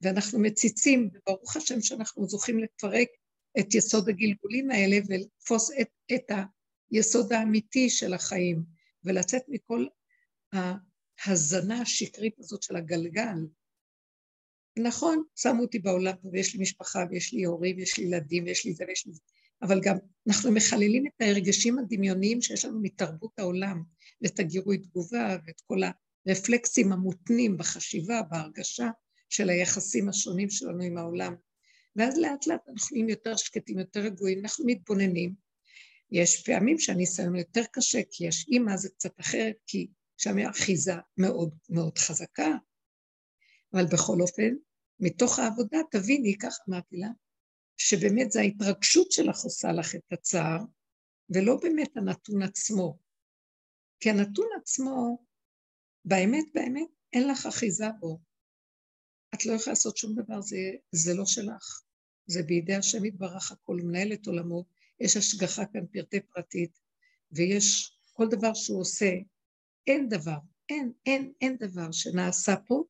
ואנחנו 0.01 0.39
מציצים, 0.39 1.09
וברוך 1.13 1.57
השם 1.57 1.82
שאנחנו 1.82 2.28
זוכים 2.28 2.59
לפרק 2.59 3.07
את 3.59 3.75
יסוד 3.75 4.09
הגלגולים 4.09 4.71
האלה 4.71 4.97
ולתפוס 5.07 5.71
את, 5.82 5.89
את 6.15 6.32
היסוד 6.91 7.34
האמיתי 7.34 7.89
של 7.89 8.13
החיים, 8.13 8.63
ולצאת 9.03 9.41
מכל 9.47 9.86
ההזנה 11.25 11.82
השקרית 11.82 12.39
הזאת 12.39 12.63
של 12.63 12.75
הגלגל. 12.75 13.38
נכון, 14.80 15.23
שמו 15.36 15.61
אותי 15.61 15.80
בעולם 15.80 16.13
ויש 16.32 16.55
לי 16.55 16.61
משפחה 16.61 17.05
ויש 17.09 17.34
לי 17.34 17.43
הורים 17.43 17.78
ויש 17.78 17.97
לי 17.97 18.03
ילדים 18.03 18.43
ויש 18.43 18.65
לי 18.65 18.73
זה 18.73 18.86
ויש 18.88 19.07
לי 19.07 19.13
זה, 19.13 19.21
אבל 19.61 19.80
גם 19.82 19.97
אנחנו 20.28 20.51
מחללים 20.51 21.07
את 21.07 21.21
הרגשים 21.21 21.80
הדמיוניים 21.80 22.41
שיש 22.41 22.65
לנו 22.65 22.82
מתרבות 22.82 23.39
העולם, 23.39 23.84
ואת 24.21 24.39
הגירוי 24.39 24.78
תגובה 24.78 25.38
ואת 25.47 25.61
כל 25.67 25.80
הרפלקסים 26.28 26.91
המותנים 26.91 27.57
בחשיבה, 27.57 28.21
בהרגשה 28.21 28.89
של 29.30 29.49
היחסים 29.49 30.09
השונים 30.09 30.49
שלנו 30.49 30.84
עם 30.84 30.97
העולם. 30.97 31.36
ואז 31.95 32.17
לאט 32.17 32.47
לאט 32.47 32.69
אנחנו 32.69 32.95
נהיים 32.95 33.09
יותר 33.09 33.36
שקטים, 33.36 33.80
יותר 33.80 33.99
רגועים, 33.99 34.39
אנחנו 34.39 34.65
מתבוננים. 34.65 35.34
יש 36.11 36.43
פעמים 36.43 36.80
שהניסיון 36.80 37.36
יותר 37.36 37.63
קשה, 37.71 38.01
כי 38.11 38.28
יש 38.28 38.45
אימא 38.47 38.78
זה 38.78 38.89
קצת 38.89 39.19
אחרת, 39.19 39.55
כי 39.67 39.88
שם 40.17 40.38
היא 40.38 40.49
אחיזה 40.49 40.93
מאוד 41.17 41.55
מאוד 41.69 41.97
חזקה. 41.97 42.55
אבל 43.73 43.86
בכל 43.86 44.21
אופן, 44.21 44.55
מתוך 44.99 45.39
העבודה 45.39 45.77
תביני, 45.91 46.37
כך 46.37 46.57
אמרתי 46.69 46.97
לה, 46.97 47.07
שבאמת 47.77 48.31
זה 48.31 48.39
ההתרגשות 48.39 49.11
שלך 49.11 49.39
עושה 49.39 49.71
לך 49.71 49.95
את 49.95 50.13
הצער, 50.13 50.59
ולא 51.29 51.57
באמת 51.61 51.97
הנתון 51.97 52.41
עצמו. 52.41 52.99
כי 53.99 54.09
הנתון 54.09 54.47
עצמו, 54.61 55.25
באמת 56.05 56.45
באמת, 56.53 56.87
אין 57.13 57.27
לך 57.27 57.45
אחיזה 57.45 57.85
בו. 57.99 58.19
את 59.33 59.45
לא 59.45 59.53
יכולה 59.53 59.71
לעשות 59.71 59.97
שום 59.97 60.15
דבר, 60.15 60.41
זה, 60.41 60.57
זה 60.91 61.13
לא 61.13 61.25
שלך. 61.25 61.81
זה 62.25 62.43
בידי 62.43 62.75
השם 62.75 63.05
יתברך 63.05 63.51
הכל, 63.51 63.79
מנהל 63.83 64.13
את 64.13 64.27
עולמו, 64.27 64.65
יש 64.99 65.17
השגחה 65.17 65.65
כאן 65.65 65.85
פרטי 65.93 66.19
פרטית, 66.21 66.79
ויש 67.31 67.97
כל 68.13 68.27
דבר 68.31 68.53
שהוא 68.53 68.81
עושה, 68.81 69.11
אין 69.87 70.09
דבר, 70.09 70.37
אין, 70.69 70.91
אין, 71.05 71.33
אין 71.41 71.57
דבר 71.57 71.91
שנעשה 71.91 72.55
פה 72.67 72.83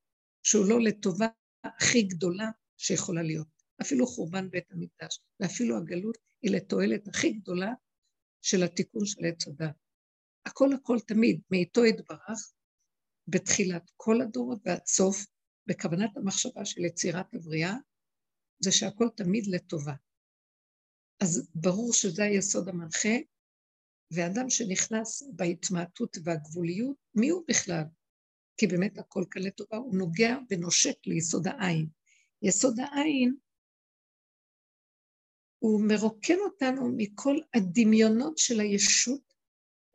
שהוא 0.44 0.66
לא 0.70 0.82
לטובה 0.82 1.28
הכי 1.78 2.02
גדולה 2.02 2.50
שיכולה 2.78 3.24
להיות. 3.24 3.48
אפילו 3.82 4.08
חורבן 4.08 4.50
בית 4.50 4.72
המקדש, 4.72 5.20
ואפילו 5.40 5.78
הגלות 5.78 6.18
היא 6.42 6.52
לתועלת 6.52 7.08
הכי 7.08 7.32
גדולה 7.32 7.74
של 8.42 8.64
התיקון 8.64 9.06
של 9.06 9.26
עץ 9.26 9.48
הדת. 9.48 9.76
הכל 10.46 10.74
הכל 10.74 10.98
תמיד 11.08 11.42
מאיתו 11.52 11.86
יתברך, 11.86 12.54
בתחילת 13.28 13.92
כל 13.98 14.22
הדורות 14.22 14.60
ועד 14.66 14.86
סוף, 14.86 15.26
בכוונת 15.68 16.18
המחשבה 16.18 16.66
של 16.66 16.86
יצירת 16.86 17.34
הבריאה, 17.34 17.74
זה 18.60 18.72
שהכל 18.72 19.10
תמיד 19.16 19.48
לטובה. 19.48 19.94
אז 21.24 21.50
ברור 21.56 21.94
שזה 21.94 22.24
היסוד 22.24 22.70
המנחה, 22.70 23.16
ואדם 24.12 24.50
שנכנס 24.50 25.24
בהתמעטות 25.36 26.18
והגבוליות, 26.24 26.98
מי 27.16 27.30
הוא 27.30 27.44
בכלל? 27.48 27.84
כי 28.58 28.68
באמת 28.68 28.98
הכל 28.98 29.24
כאן 29.32 29.42
לטובה, 29.42 29.78
הוא 29.78 29.96
נוגע 29.96 30.38
ונושק 30.50 30.98
ליסוד 31.06 31.48
העין. 31.48 31.88
יסוד 32.42 32.80
העין 32.80 33.36
הוא 35.60 35.82
מרוקן 35.88 36.38
אותנו 36.40 36.92
מכל 36.98 37.38
הדמיונות 37.54 38.38
של 38.38 38.60
הישות 38.60 39.34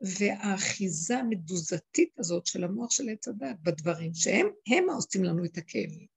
והאחיזה 0.01 1.17
המדוזתית 1.17 2.19
הזאת 2.19 2.45
של 2.45 2.63
המוח 2.63 2.91
של 2.91 3.09
עץ 3.09 3.27
הדת 3.27 3.55
בדברים, 3.63 4.13
שהם 4.13 4.47
הם 4.67 4.89
העושים 4.89 5.23
לנו 5.23 5.45
את 5.45 5.57
הכאבים. 5.57 6.07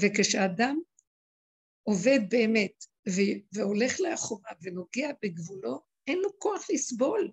וכשאדם 0.00 0.80
עובד 1.82 2.20
באמת 2.28 2.84
והולך 3.52 4.00
לאחורה 4.00 4.50
ונוגע 4.62 5.10
בגבולו, 5.22 5.80
אין 6.06 6.18
לו 6.18 6.38
כוח 6.38 6.70
לסבול, 6.70 7.32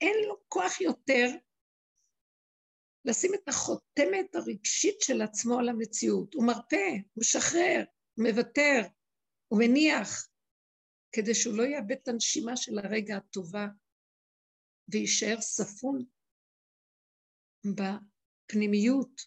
אין 0.00 0.16
לו 0.28 0.36
כוח 0.48 0.80
יותר 0.80 1.26
לשים 3.04 3.34
את 3.34 3.48
החותמת 3.48 4.34
הרגשית 4.34 5.00
של 5.00 5.22
עצמו 5.22 5.58
על 5.58 5.68
המציאות. 5.68 6.34
הוא 6.34 6.46
מרפא, 6.46 6.90
הוא 7.12 7.20
משחרר, 7.20 7.84
הוא 8.14 8.26
מוותר, 8.28 8.80
הוא 9.48 9.58
מניח, 9.58 10.28
כדי 11.12 11.34
שהוא 11.34 11.56
לא 11.56 11.62
יאבד 11.62 11.96
את 12.02 12.08
הנשימה 12.08 12.56
של 12.56 12.78
הרגע 12.78 13.16
הטובה 13.16 13.66
ויישאר 14.88 15.40
ספון 15.40 16.04
בפנימיות, 17.64 19.20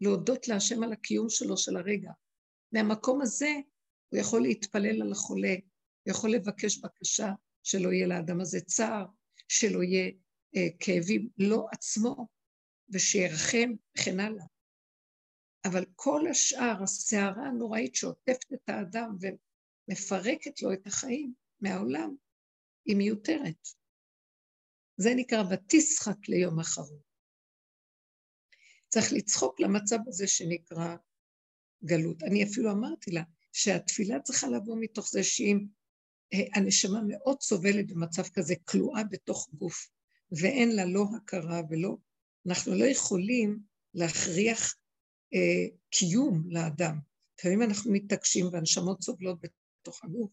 להודות 0.00 0.48
להשם 0.48 0.82
על 0.82 0.92
הקיום 0.92 1.28
שלו 1.28 1.56
של 1.56 1.76
הרגע. 1.76 2.10
מהמקום 2.72 3.22
הזה 3.22 3.50
הוא 4.08 4.20
יכול 4.20 4.42
להתפלל 4.42 5.02
על 5.02 5.12
החולה, 5.12 5.54
הוא 6.02 6.10
יכול 6.10 6.30
לבקש 6.30 6.78
בקשה 6.78 7.28
שלא 7.62 7.92
יהיה 7.92 8.06
לאדם 8.06 8.40
הזה 8.40 8.60
צער, 8.60 9.06
שלא 9.48 9.82
יהיה 9.82 10.10
אה, 10.56 10.68
כאבים, 10.80 11.28
לא 11.38 11.66
עצמו, 11.72 12.26
ושירחם 12.92 13.72
וכן 13.98 14.20
הלאה. 14.20 14.44
אבל 15.64 15.84
כל 15.96 16.20
השאר, 16.30 16.82
הסערה 16.82 17.46
הנוראית 17.46 17.94
שעוטפת 17.94 18.52
את 18.54 18.68
האדם 18.68 19.16
מפרקת 19.88 20.62
לו 20.62 20.72
את 20.72 20.86
החיים 20.86 21.34
מהעולם, 21.60 22.16
היא 22.84 22.96
מיותרת. 22.96 23.68
זה 24.96 25.10
נקרא 25.16 25.42
ותשחק 25.50 26.28
ליום 26.28 26.60
אחרון. 26.60 27.00
צריך 28.88 29.12
לצחוק 29.12 29.60
למצב 29.60 29.98
הזה 30.06 30.26
שנקרא 30.26 30.96
גלות. 31.84 32.22
אני 32.22 32.44
אפילו 32.44 32.72
אמרתי 32.72 33.10
לה 33.10 33.22
שהתפילה 33.52 34.20
צריכה 34.20 34.46
לבוא 34.46 34.76
מתוך 34.80 35.08
זה 35.10 35.24
שאם 35.24 35.66
אה, 36.32 36.38
הנשמה 36.54 37.00
מאוד 37.08 37.40
סובלת 37.40 37.86
במצב 37.92 38.22
כזה, 38.34 38.54
כלואה 38.64 39.04
בתוך 39.04 39.48
גוף, 39.54 39.88
ואין 40.40 40.76
לה 40.76 40.84
לא 40.84 41.04
הכרה 41.16 41.60
ולא... 41.70 41.96
אנחנו 42.48 42.74
לא 42.74 42.84
יכולים 42.84 43.58
להכריח 43.94 44.74
אה, 45.34 45.76
קיום 45.90 46.44
לאדם. 46.48 46.98
לפעמים 47.38 47.62
אנחנו 47.62 47.92
מתעקשים 47.92 48.46
והנשמות 48.52 49.02
סובלות 49.02 49.38
בתוך 49.40 50.04
הגוף, 50.04 50.30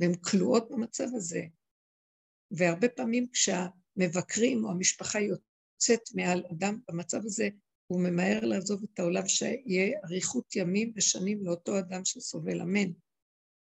והן 0.00 0.14
כלואות 0.14 0.68
במצב 0.70 1.06
הזה. 1.14 1.42
והרבה 2.50 2.88
פעמים 2.88 3.26
כשהמבקרים 3.32 4.64
או 4.64 4.70
המשפחה 4.70 5.18
יוצאת 5.20 6.00
מעל 6.14 6.44
אדם 6.52 6.80
במצב 6.88 7.20
הזה, 7.24 7.48
הוא 7.86 8.00
ממהר 8.00 8.40
לעזוב 8.44 8.82
את 8.84 8.98
העולם 8.98 9.28
שיהיה 9.28 9.98
אריכות 10.04 10.56
ימים 10.56 10.92
ושנים 10.96 11.44
לאותו 11.44 11.78
אדם 11.78 12.04
שסובל, 12.04 12.60
אמן. 12.60 12.92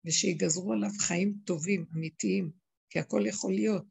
ושיגזרו 0.04 0.72
עליו 0.72 0.90
חיים 1.00 1.34
טובים, 1.44 1.86
אמיתיים, 1.96 2.50
כי 2.90 2.98
הכל 2.98 3.22
יכול 3.26 3.52
להיות, 3.52 3.84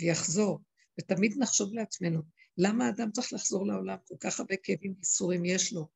ויחזור. 0.00 0.60
ותמיד 1.00 1.34
נחשוב 1.38 1.74
לעצמנו, 1.74 2.22
למה 2.58 2.86
האדם 2.86 3.10
צריך 3.10 3.32
לחזור 3.32 3.66
לעולם? 3.66 3.96
כל 4.04 4.16
כך 4.20 4.40
הרבה 4.40 4.54
כאבים 4.62 4.94
ואיסורים 4.96 5.44
יש 5.44 5.72
לו. 5.72 5.88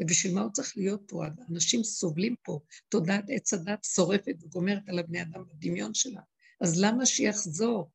ובשביל 0.00 0.34
מה 0.34 0.40
הוא 0.40 0.52
צריך 0.52 0.76
להיות 0.76 1.02
פה? 1.08 1.24
אנשים 1.50 1.84
סובלים 1.84 2.34
פה, 2.42 2.60
תודעת 2.88 3.24
עץ 3.28 3.54
הדת 3.54 3.84
שורפת 3.84 4.34
וגומרת 4.42 4.88
על 4.88 4.98
הבני 4.98 5.22
אדם 5.22 5.44
בדמיון 5.48 5.94
שלה. 5.94 6.20
אז 6.60 6.80
למה 6.84 7.06
שיחזור? 7.06 7.90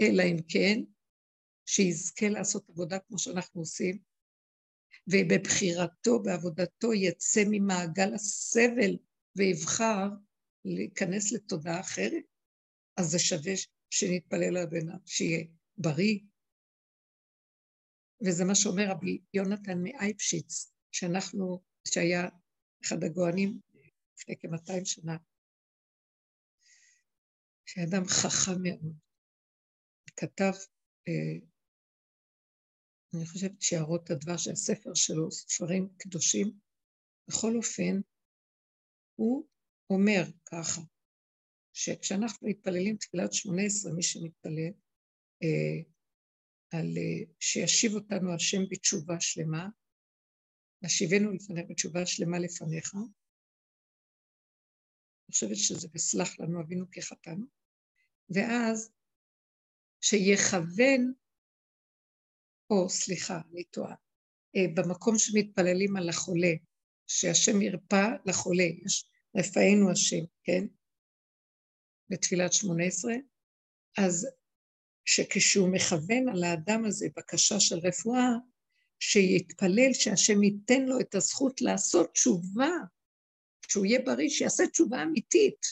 אלא 0.00 0.22
אם 0.22 0.36
כן, 0.48 0.80
שיזכה 1.66 2.28
לעשות 2.28 2.70
עבודה 2.70 2.98
כמו 2.98 3.18
שאנחנו 3.18 3.60
עושים, 3.60 3.98
ובבחירתו, 5.08 6.22
בעבודתו, 6.22 6.94
יצא 6.94 7.42
ממעגל 7.50 8.14
הסבל 8.14 8.96
ויבחר 9.36 10.08
להיכנס 10.64 11.32
לתודעה 11.32 11.80
אחרת, 11.80 12.22
אז 12.96 13.06
זה 13.10 13.18
שווה 13.18 13.52
שנתפלל 13.90 14.56
על 14.56 14.66
בן 14.66 14.86
שיהיה 15.06 15.44
בריא. 15.78 16.18
וזה 18.24 18.44
מה 18.44 18.54
שאומר 18.54 18.84
רבי 18.90 19.18
יונתן 19.34 19.78
מאייפשיץ, 19.82 20.72
שאנחנו, 20.92 21.62
שהיה 21.88 22.28
אחד 22.84 23.04
הגאונים 23.04 23.60
לפני 24.14 24.36
כ-200 24.40 24.84
שנה, 24.84 25.16
שאדם 27.66 28.04
חכם 28.04 28.62
מאוד, 28.62 28.96
כתב, 30.16 30.52
אה, 31.08 31.46
אני 33.14 33.26
חושבת 33.26 33.62
שיערות 33.62 34.10
הדבש, 34.10 34.48
הספר 34.48 34.94
שלו, 34.94 35.30
ספרים 35.30 35.88
קדושים, 35.98 36.58
בכל 37.28 37.56
אופן, 37.56 38.00
הוא 39.14 39.46
אומר 39.90 40.22
ככה, 40.44 40.80
שכשאנחנו 41.72 42.48
מתפללים 42.48 42.96
תפילת 42.96 43.32
שמונה 43.32 43.62
עשרה, 43.62 43.92
מי 43.92 44.02
שמתפלל, 44.02 44.72
אה, 45.42 45.95
על 46.70 46.86
אה, 46.96 47.32
שישיב 47.40 47.94
אותנו 47.94 48.34
השם 48.34 48.62
בתשובה 48.70 49.20
שלמה, 49.20 49.68
נשיבנו 50.82 51.32
לפניך 51.32 51.64
בתשובה 51.68 52.06
שלמה 52.06 52.38
לפניך. 52.38 52.94
אני 52.94 53.02
חושבת 55.32 55.56
שזה 55.56 55.88
בסלח 55.94 56.40
לנו 56.40 56.62
אבינו 56.62 56.86
כחתנו. 56.92 57.46
ואז 58.30 58.92
שיכוון, 60.00 61.12
או 62.70 62.88
סליחה, 62.88 63.40
אני 63.52 63.64
טועה, 63.64 63.94
אה, 64.56 64.66
במקום 64.76 65.14
שמתפללים 65.18 65.96
על 65.96 66.08
החולה, 66.08 66.52
שהשם 67.06 67.62
ירפא 67.62 68.06
לחולה, 68.26 68.64
יש 68.84 69.10
רפאנו 69.36 69.90
השם, 69.92 70.24
כן? 70.44 70.66
בתפילת 72.10 72.52
שמונה 72.52 72.84
עשרה, 72.84 73.14
אז 73.98 74.26
שכשהוא 75.06 75.68
מכוון 75.72 76.28
על 76.28 76.44
האדם 76.44 76.84
הזה 76.84 77.06
בקשה 77.16 77.60
של 77.60 77.76
רפואה, 77.76 78.28
שיתפלל 79.00 79.92
שהשם 79.92 80.42
ייתן 80.42 80.82
לו 80.82 81.00
את 81.00 81.14
הזכות 81.14 81.60
לעשות 81.60 82.12
תשובה, 82.12 82.70
שהוא 83.68 83.86
יהיה 83.86 84.00
בריא, 84.04 84.28
שיעשה 84.28 84.66
תשובה 84.66 85.02
אמיתית. 85.02 85.66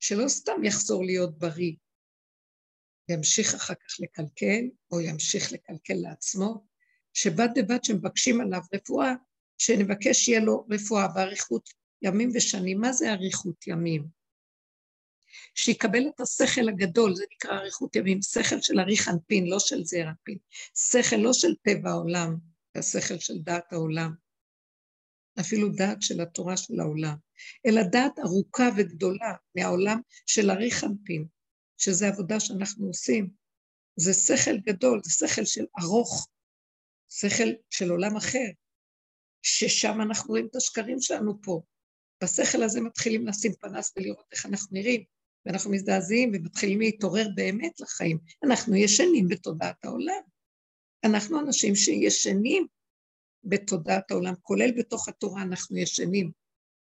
שלא 0.00 0.28
סתם 0.28 0.64
יחזור 0.64 1.04
להיות 1.04 1.38
בריא, 1.38 1.72
ימשיך 3.08 3.54
אחר 3.54 3.74
כך 3.74 4.00
לקלקל, 4.00 4.64
או 4.92 5.00
ימשיך 5.00 5.52
לקלקל 5.52 5.94
לעצמו, 5.94 6.66
שבד 7.14 7.48
בבד 7.56 7.84
שמבקשים 7.84 8.40
עליו 8.40 8.60
רפואה, 8.74 9.12
שנבקש 9.58 10.16
שיהיה 10.16 10.40
לו 10.40 10.66
רפואה 10.70 11.08
באריכות 11.08 11.70
ימים 12.02 12.30
ושנים. 12.34 12.80
מה 12.80 12.92
זה 12.92 13.12
אריכות 13.12 13.66
ימים? 13.66 14.15
שיקבל 15.54 16.08
את 16.14 16.20
השכל 16.20 16.68
הגדול, 16.68 17.14
זה 17.14 17.24
נקרא 17.34 17.58
אריכות 17.58 17.96
ימים, 17.96 18.22
שכל 18.22 18.60
של 18.60 18.80
אריך 18.80 19.08
אנפין, 19.08 19.46
לא 19.46 19.58
של 19.58 19.84
זעיר 19.84 20.08
אנפין, 20.08 20.38
שכל 20.74 21.16
לא 21.16 21.32
של 21.32 21.54
טבע 21.62 21.90
העולם, 21.90 22.36
השכל 22.74 23.18
של 23.18 23.38
דעת 23.38 23.72
העולם, 23.72 24.12
אפילו 25.40 25.68
דעת 25.68 26.02
של 26.02 26.20
התורה 26.20 26.56
של 26.56 26.80
העולם, 26.80 27.16
אלא 27.66 27.82
דעת 27.82 28.18
ארוכה 28.18 28.68
וגדולה 28.76 29.32
מהעולם 29.56 30.00
של 30.26 30.50
אריך 30.50 30.84
אנפין, 30.84 31.26
שזה 31.78 32.08
עבודה 32.08 32.40
שאנחנו 32.40 32.86
עושים. 32.86 33.30
זה 33.96 34.12
שכל 34.14 34.56
גדול, 34.58 35.00
זה 35.04 35.28
שכל 35.28 35.44
של 35.44 35.64
ארוך, 35.82 36.28
שכל 37.08 37.48
של 37.70 37.90
עולם 37.90 38.16
אחר, 38.16 38.48
ששם 39.42 40.00
אנחנו 40.00 40.28
רואים 40.28 40.46
את 40.50 40.56
השקרים 40.56 41.00
שלנו 41.00 41.42
פה. 41.42 41.62
בשכל 42.22 42.62
הזה 42.62 42.80
מתחילים 42.80 43.26
לשים 43.26 43.52
פנס 43.60 43.92
ולראות 43.96 44.26
איך 44.32 44.46
אנחנו 44.46 44.68
נראים. 44.72 45.04
ואנחנו 45.46 45.70
מזדעזעים 45.70 46.32
ומתחילים 46.34 46.80
להתעורר 46.80 47.28
באמת 47.34 47.80
לחיים. 47.80 48.18
אנחנו 48.44 48.74
ישנים 48.74 49.28
בתודעת 49.28 49.84
העולם. 49.84 50.22
אנחנו 51.04 51.40
אנשים 51.40 51.74
שישנים 51.74 52.66
בתודעת 53.44 54.10
העולם, 54.10 54.34
כולל 54.42 54.70
בתוך 54.78 55.08
התורה 55.08 55.42
אנחנו 55.42 55.76
ישנים. 55.76 56.30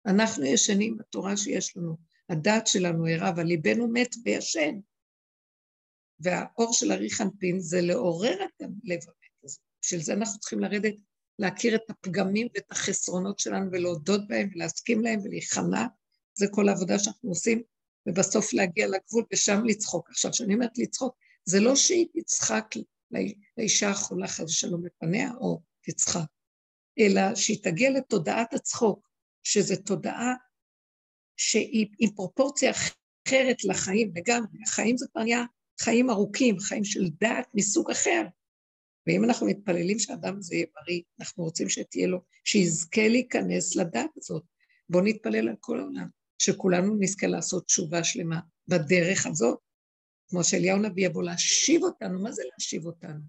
אנחנו 0.06 0.44
ישנים 0.44 0.96
בתורה 0.96 1.36
שיש 1.36 1.76
לנו. 1.76 1.96
הדעת 2.28 2.66
שלנו 2.66 3.06
ערה, 3.06 3.28
אבל 3.28 3.42
ליבנו 3.42 3.88
מת 3.88 4.14
וישן. 4.24 4.78
והאור 6.20 6.72
של 6.72 6.92
אריך 6.92 7.20
אנפין 7.20 7.60
זה 7.60 7.80
לעורר 7.80 8.44
את 8.44 8.62
הלב 8.62 9.00
המת 9.02 9.44
הזה. 9.44 9.58
בשביל 9.82 10.00
זה 10.00 10.12
אנחנו 10.12 10.40
צריכים 10.40 10.60
לרדת, 10.60 10.94
להכיר 11.38 11.74
את 11.74 11.90
הפגמים 11.90 12.48
ואת 12.54 12.72
החסרונות 12.72 13.38
שלנו 13.38 13.72
ולהודות 13.72 14.28
בהם 14.28 14.48
ולהסכים 14.54 15.00
להם 15.00 15.20
ולהיכנע. 15.24 15.86
זה 16.34 16.46
כל 16.50 16.68
העבודה 16.68 16.98
שאנחנו 16.98 17.28
עושים 17.28 17.62
ובסוף 18.08 18.52
להגיע 18.52 18.86
לגבול 18.86 19.24
ושם 19.32 19.64
לצחוק. 19.64 20.10
עכשיו, 20.10 20.30
כשאני 20.30 20.54
אומרת 20.54 20.78
לצחוק, 20.78 21.16
זה 21.44 21.60
לא 21.60 21.76
שהיא 21.76 22.06
תצחק 22.12 22.74
לאישה 23.58 23.90
החולה 23.90 24.28
חס 24.28 24.40
ושלום 24.40 24.86
לפניה, 24.86 25.30
או 25.40 25.60
תצחק, 25.82 26.26
אלא 26.98 27.34
שהיא 27.34 27.62
תגיע 27.62 27.90
לתודעת 27.90 28.54
הצחוק, 28.54 29.08
שזו 29.42 29.76
תודעה 29.76 30.34
שהיא 31.36 31.86
עם 31.98 32.10
פרופורציה 32.10 32.70
אחרת 32.70 33.64
לחיים 33.64 34.12
לגמרי. 34.14 34.58
החיים 34.66 34.96
זה 34.96 35.06
כבר 35.12 35.22
נהיה 35.22 35.44
חיים 35.80 36.10
ארוכים, 36.10 36.58
חיים 36.58 36.84
של 36.84 37.08
דעת 37.20 37.46
מסוג 37.54 37.90
אחר. 37.90 38.22
ואם 39.06 39.24
אנחנו 39.24 39.46
מתפללים 39.46 39.98
שאדם 39.98 40.38
הזה 40.38 40.54
יהיה 40.54 40.66
בריא, 40.74 41.02
אנחנו 41.20 41.44
רוצים 41.44 41.68
שתהיה 41.68 42.06
לו, 42.06 42.20
שיזכה 42.44 43.08
להיכנס 43.08 43.76
לדעת 43.76 44.10
הזאת. 44.16 44.42
בואו 44.88 45.04
נתפלל 45.04 45.48
על 45.48 45.56
כל 45.60 45.80
העולם. 45.80 46.08
שכולנו 46.38 46.96
נזכה 47.00 47.26
לעשות 47.26 47.66
תשובה 47.66 48.04
שלמה 48.04 48.40
בדרך 48.68 49.26
הזאת, 49.26 49.58
כמו 50.28 50.44
שאליהו 50.44 50.78
נביא 50.78 51.06
יבוא 51.06 51.22
להשיב 51.22 51.82
אותנו, 51.82 52.22
מה 52.22 52.32
זה 52.32 52.42
להשיב 52.52 52.86
אותנו? 52.86 53.20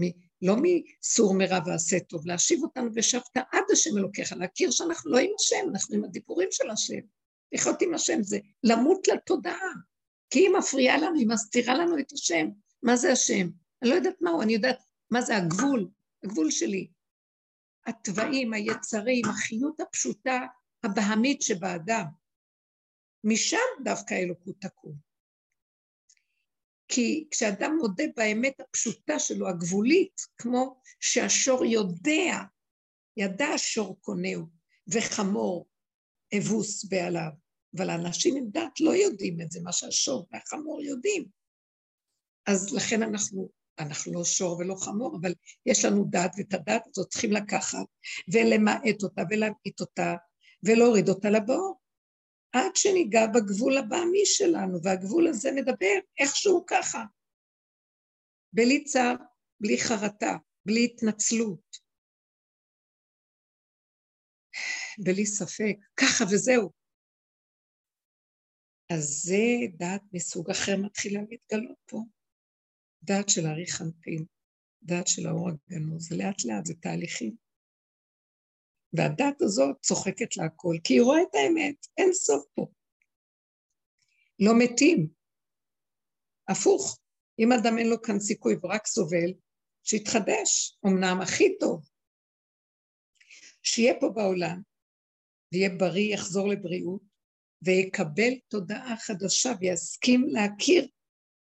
מ- 0.00 0.26
לא 0.42 0.56
מסור 0.62 1.34
מרע 1.34 1.58
ועשה 1.66 2.00
טוב, 2.00 2.26
להשיב 2.26 2.62
אותנו 2.62 2.90
ושבת 2.94 3.36
עד 3.52 3.64
השם 3.72 3.98
אלוקיך, 3.98 4.32
להכיר 4.32 4.70
שאנחנו 4.70 5.10
לא 5.10 5.18
עם 5.18 5.30
השם, 5.40 5.70
אנחנו 5.70 5.96
עם 5.96 6.04
הדיבורים 6.04 6.48
של 6.50 6.70
השם. 6.70 7.00
לחיות 7.52 7.82
עם 7.82 7.94
השם 7.94 8.22
זה 8.22 8.38
למות 8.64 9.08
לתודעה, 9.08 9.72
כי 10.30 10.38
היא 10.38 10.50
מפריעה 10.58 10.98
לנו, 10.98 11.18
היא 11.18 11.28
מסתירה 11.28 11.74
לנו 11.74 11.98
את 11.98 12.12
השם. 12.12 12.48
מה 12.82 12.96
זה 12.96 13.12
השם? 13.12 13.48
אני 13.82 13.90
לא 13.90 13.94
יודעת 13.94 14.16
מהו, 14.20 14.42
אני 14.42 14.52
יודעת 14.52 14.78
מה 15.10 15.22
זה 15.22 15.36
הגבול, 15.36 15.88
הגבול 16.24 16.50
שלי. 16.50 16.88
התוואים, 17.86 18.52
היצרים, 18.52 19.24
החיות 19.24 19.80
הפשוטה, 19.80 20.46
הבהמית 20.86 21.42
שבאדם. 21.42 22.04
משם 23.24 23.84
דווקא 23.84 24.14
האלוקות 24.14 24.56
תקום. 24.60 25.06
כי 26.88 27.28
כשאדם 27.30 27.76
מודה 27.78 28.04
באמת 28.16 28.60
הפשוטה 28.60 29.18
שלו, 29.18 29.48
הגבולית, 29.48 30.20
כמו 30.38 30.80
שהשור 31.00 31.64
יודע, 31.64 32.38
ידע 33.16 33.46
השור 33.46 34.00
קונהו, 34.00 34.46
וחמור 34.92 35.66
אבוס 36.38 36.84
בעליו, 36.84 37.30
אבל 37.76 37.90
האנשים 37.90 38.36
עם 38.36 38.50
דת 38.50 38.80
לא 38.80 38.90
יודעים 38.90 39.40
את 39.40 39.50
זה, 39.50 39.60
מה 39.62 39.72
שהשור 39.72 40.26
והחמור 40.32 40.82
יודעים. 40.82 41.24
אז 42.46 42.74
לכן 42.74 43.02
אנחנו, 43.02 43.48
אנחנו 43.78 44.12
לא 44.12 44.24
שור 44.24 44.58
ולא 44.58 44.74
חמור, 44.74 45.18
אבל 45.20 45.34
יש 45.66 45.84
לנו 45.84 46.04
דת, 46.10 46.30
ואת 46.38 46.54
הדת 46.54 46.82
הזאת 46.86 47.08
צריכים 47.08 47.32
לקחת 47.32 47.86
ולמעט 48.32 49.02
אותה 49.02 49.22
ולהמעיט 49.30 49.80
אותה 49.80 50.14
ולהוריד 50.64 51.08
אותה 51.08 51.30
לבור. 51.30 51.80
עד 52.52 52.76
שניגע 52.76 53.26
בגבול 53.26 53.78
הבעמי 53.78 54.24
שלנו, 54.24 54.82
והגבול 54.82 55.26
הזה 55.28 55.50
מדבר 55.54 55.96
איכשהו 56.20 56.64
ככה. 56.66 57.04
בלי 58.52 58.84
צער, 58.84 59.14
בלי 59.60 59.78
חרטה, 59.78 60.36
בלי 60.66 60.84
התנצלות, 60.84 61.76
בלי 64.98 65.26
ספק, 65.26 65.76
ככה 65.96 66.24
וזהו. 66.24 66.70
אז 68.92 69.02
זה 69.24 69.42
דעת 69.76 70.02
מסוג 70.12 70.50
אחר 70.50 70.76
מתחילה 70.76 71.20
להתגלות 71.30 71.78
פה. 71.86 71.98
דעת 73.02 73.28
של 73.28 73.46
אריך 73.46 73.82
אנפין, 73.82 74.24
דעת 74.82 75.06
של 75.06 75.26
האור 75.26 75.48
הגנוז, 75.48 76.12
לאט 76.12 76.44
לאט, 76.44 76.64
זה 76.66 76.74
תהליכים. 76.74 77.45
והדת 78.96 79.42
הזאת 79.42 79.76
צוחקת 79.80 80.36
להכל, 80.36 80.76
כי 80.84 80.94
היא 80.94 81.02
רואה 81.02 81.22
את 81.22 81.34
האמת, 81.34 81.86
אין 81.98 82.12
סוף 82.12 82.44
פה. 82.54 82.66
לא 84.38 84.52
מתים. 84.58 85.08
הפוך, 86.48 86.98
אם 87.38 87.52
אדם 87.52 87.78
אין 87.78 87.88
לו 87.88 88.02
כאן 88.02 88.20
סיכוי 88.20 88.54
ורק 88.62 88.86
סובל, 88.86 89.32
שיתחדש, 89.84 90.78
אמנם 90.86 91.20
הכי 91.22 91.58
טוב. 91.60 91.88
שיהיה 93.62 93.94
פה 94.00 94.08
בעולם, 94.14 94.62
ויהיה 95.52 95.70
בריא, 95.78 96.14
יחזור 96.14 96.48
לבריאות, 96.48 97.02
ויקבל 97.62 98.32
תודעה 98.48 98.96
חדשה 98.96 99.52
ויסכים 99.60 100.28
להכיר 100.28 100.88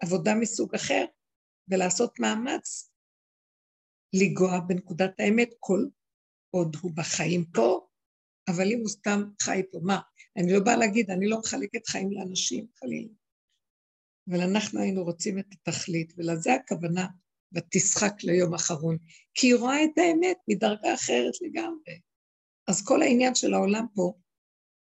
עבודה 0.03 0.35
מסוג 0.41 0.75
אחר, 0.75 1.05
ולעשות 1.69 2.19
מאמץ 2.19 2.91
לנגוע 4.13 4.61
בנקודת 4.61 5.21
האמת 5.21 5.49
כל 5.61 5.85
עוד 6.55 6.77
הוא 6.81 6.93
בחיים 6.95 7.45
פה, 7.55 7.87
אבל 8.49 8.67
אם 8.73 8.79
הוא 8.79 8.89
סתם 8.89 9.21
חי 9.43 9.63
פה, 9.71 9.79
מה? 9.83 10.01
אני 10.37 10.53
לא 10.53 10.65
באה 10.65 10.77
להגיד, 10.77 11.11
אני 11.11 11.29
לא 11.29 11.39
מחלקת 11.39 11.87
חיים 11.87 12.13
לאנשים, 12.13 12.67
חלילה. 12.79 13.13
אבל 14.29 14.41
אנחנו 14.41 14.81
היינו 14.81 15.05
רוצים 15.05 15.39
את 15.39 15.47
התכלית, 15.53 16.13
ולזה 16.17 16.55
הכוונה, 16.55 17.07
ותשחק 17.55 18.15
ליום 18.25 18.55
אחרון, 18.55 18.99
כי 19.35 19.47
היא 19.47 19.55
רואה 19.55 19.85
את 19.85 19.99
האמת 19.99 20.37
מדרגה 20.49 20.95
אחרת 20.95 21.35
לגמרי. 21.43 22.01
אז 22.69 22.87
כל 22.87 23.03
העניין 23.03 23.35
של 23.35 23.55
העולם 23.55 23.87
פה, 23.95 24.13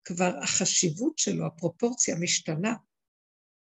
כבר 0.04 0.32
החשיבות 0.42 1.18
שלו, 1.18 1.46
הפרופורציה 1.46 2.16
משתנה. 2.20 2.74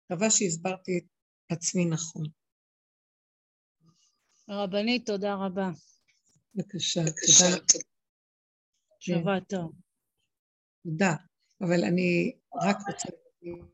מקווה 0.05 0.31
שהסברתי 0.31 0.99
את 0.99 1.07
עצמי 1.53 1.85
נכון. 1.85 2.25
רבנית, 4.49 5.07
תודה 5.07 5.35
רבה. 5.35 5.71
בבקשה, 6.57 7.01
תודה. 7.01 7.57
שבוע 8.99 9.41
טוב. 9.41 9.73
תודה. 10.85 11.15
אבל 11.61 11.85
אני 11.85 12.37
רק 12.63 12.77
רוצה 12.89 13.09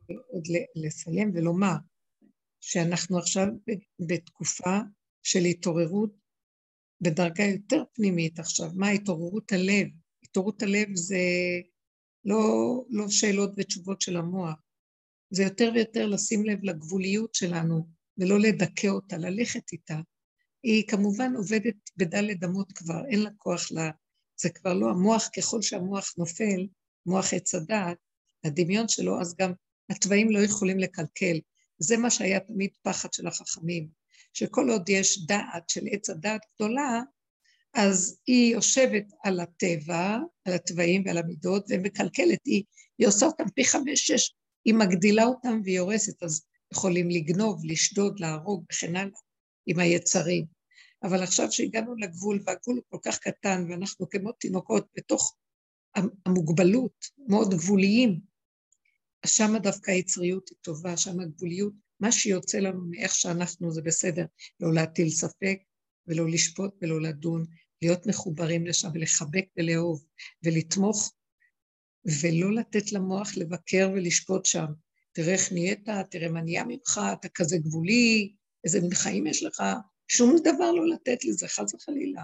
עוד 0.07 0.45
לסיים 0.77 1.31
ולומר 1.35 1.75
שאנחנו 2.61 3.19
עכשיו 3.19 3.47
בתקופה 4.09 4.79
של 5.23 5.39
התעוררות 5.39 6.11
בדרגה 7.01 7.45
יותר 7.45 7.83
פנימית 7.93 8.39
עכשיו. 8.39 8.71
מה 8.75 8.89
התעוררות 8.89 9.53
הלב? 9.53 9.87
התעוררות 10.23 10.63
הלב 10.63 10.89
זה 10.95 11.21
לא, 12.25 12.41
לא 12.91 13.09
שאלות 13.09 13.51
ותשובות 13.57 14.01
של 14.01 14.17
המוח, 14.17 14.61
זה 15.31 15.43
יותר 15.43 15.71
ויותר 15.75 16.07
לשים 16.07 16.45
לב 16.45 16.65
לגבוליות 16.65 17.35
שלנו 17.35 17.87
ולא 18.19 18.39
לדכא 18.39 18.87
אותה, 18.87 19.17
ללכת 19.17 19.73
איתה. 19.73 20.01
היא 20.63 20.85
כמובן 20.89 21.37
עובדת 21.37 21.91
בדלת 21.97 22.45
אמות 22.45 22.73
כבר, 22.73 23.05
אין 23.11 23.23
לה 23.23 23.31
כוח 23.39 23.73
ל... 23.73 23.79
זה 24.41 24.51
כבר 24.51 24.75
לא 24.75 24.91
המוח, 24.91 25.29
ככל 25.37 25.63
שהמוח 25.63 26.15
נופל, 26.19 26.67
מוח 27.07 27.35
עץ 27.35 27.55
הדעת, 27.55 27.97
הדמיון 28.45 28.89
שלו, 28.89 29.21
אז 29.21 29.35
גם 29.41 29.53
התוואים 29.91 30.31
לא 30.31 30.39
יכולים 30.39 30.79
לקלקל. 30.79 31.41
זה 31.79 31.97
מה 31.97 32.11
שהיה 32.11 32.41
תמיד 32.41 32.71
פחד 32.83 33.13
של 33.13 33.27
החכמים, 33.27 33.89
שכל 34.33 34.71
עוד 34.71 34.89
יש 34.89 35.27
דעת 35.27 35.69
של 35.69 35.85
עץ 35.91 36.11
הדעת 36.11 36.41
גדולה, 36.55 37.01
אז 37.75 38.19
היא 38.27 38.55
יושבת 38.55 39.05
על 39.25 39.41
הטבע, 39.41 40.19
על 40.45 40.55
התוואים 40.55 41.03
ועל 41.07 41.19
המידות, 41.19 41.65
ומקלקלת, 41.69 42.39
היא, 42.45 42.65
היא 42.99 43.09
עושה 43.09 43.27
אותם 43.27 43.45
פי 43.55 43.65
חמש, 43.65 44.07
שש, 44.07 44.35
היא 44.65 44.75
מגדילה 44.75 45.25
אותם 45.25 45.61
והיא 45.65 45.81
הורסת, 45.81 46.23
אז 46.23 46.43
יכולים 46.73 47.11
לגנוב, 47.11 47.61
לשדוד, 47.65 48.21
להרוג 48.21 48.65
וכן 48.73 48.97
הלאה, 48.97 49.19
עם 49.67 49.79
היצרים. 49.79 50.45
אבל 51.03 51.23
עכשיו 51.23 51.53
שהגענו 51.53 51.97
לגבול, 51.97 52.43
והגבול 52.47 52.77
הוא 52.77 52.85
כל 52.89 52.99
כך 53.05 53.19
קטן, 53.19 53.67
ואנחנו 53.69 54.09
כמו 54.09 54.33
תינוקות 54.33 54.87
בתוך 54.97 55.37
המוגבלות, 56.27 57.07
מאוד 57.29 57.55
גבוליים, 57.55 58.21
אז 59.23 59.31
שמה 59.31 59.59
דווקא 59.59 59.91
היצריות 59.91 60.49
היא 60.49 60.59
טובה, 60.61 60.97
שם 60.97 61.21
הגבוליות, 61.21 61.73
מה 62.01 62.13
שיוצא 62.13 62.59
לנו 62.59 62.87
מאיך 62.91 63.15
שאנחנו 63.15 63.73
זה 63.73 63.83
בסדר, 63.83 64.25
לא 64.61 64.75
להטיל 64.75 65.11
ספק 65.11 65.59
ולא 66.07 66.29
לשפוט 66.29 66.75
ולא 66.83 67.01
לדון, 67.01 67.47
להיות 67.83 68.07
מחוברים 68.07 68.67
לשם 68.67 68.89
ולחבק 68.95 69.45
ולאהוב 69.57 70.05
ולתמוך 70.45 71.13
ולא 72.23 72.55
לתת 72.55 72.93
למוח 72.93 73.37
לבקר 73.37 73.91
ולשפוט 73.95 74.45
שם. 74.45 74.67
תראה 75.13 75.33
איך 75.33 75.53
נהיית, 75.53 75.89
תראה 76.11 76.29
מה 76.29 76.43
נהיה 76.43 76.65
ממך, 76.65 77.01
אתה 77.13 77.29
כזה 77.29 77.59
גבולי, 77.59 78.35
איזה 78.65 78.81
מין 78.81 78.95
חיים 78.95 79.27
יש 79.27 79.43
לך, 79.43 79.63
שום 80.09 80.37
דבר 80.45 80.73
לא 80.73 80.89
לתת 80.89 81.25
לזה, 81.25 81.49
חס 81.49 81.75
וחלילה. 81.75 82.23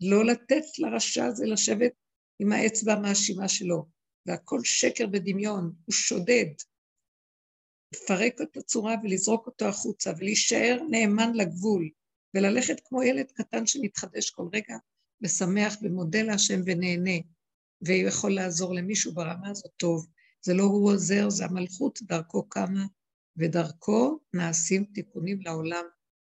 לא 0.00 0.24
לתת 0.24 0.64
לרשע 0.78 1.24
הזה 1.24 1.46
לשבת 1.46 1.92
עם 2.38 2.52
האצבע 2.52 2.92
המאשימה 2.92 3.48
שלו, 3.48 3.86
והכל 4.26 4.60
שקר 4.64 5.04
ודמיון, 5.12 5.72
הוא 5.84 5.92
שודד. 5.92 6.46
לפרק 7.94 8.40
את 8.42 8.56
הצורה 8.56 8.94
ולזרוק 9.02 9.46
אותו 9.46 9.68
החוצה, 9.68 10.12
ולהישאר 10.18 10.78
נאמן 10.90 11.32
לגבול, 11.34 11.90
וללכת 12.34 12.80
כמו 12.84 13.02
ילד 13.02 13.30
קטן 13.32 13.66
שמתחדש 13.66 14.30
כל 14.30 14.48
רגע, 14.52 14.76
ושמח 15.22 15.76
ומודה 15.82 16.22
להשם 16.22 16.60
ונהנה, 16.66 17.18
ויכול 17.82 18.34
לעזור 18.34 18.74
למישהו 18.74 19.14
ברמה 19.14 19.50
הזאת 19.50 19.72
טוב. 19.76 20.06
זה 20.42 20.54
לא 20.54 20.62
הוא 20.62 20.92
עוזר, 20.92 21.30
זה 21.30 21.44
המלכות, 21.44 22.02
דרכו 22.02 22.48
קמה, 22.48 22.84
ודרכו 23.36 24.18
נעשים 24.34 24.84
תיקונים 24.84 25.40
לעולם, 25.42 25.84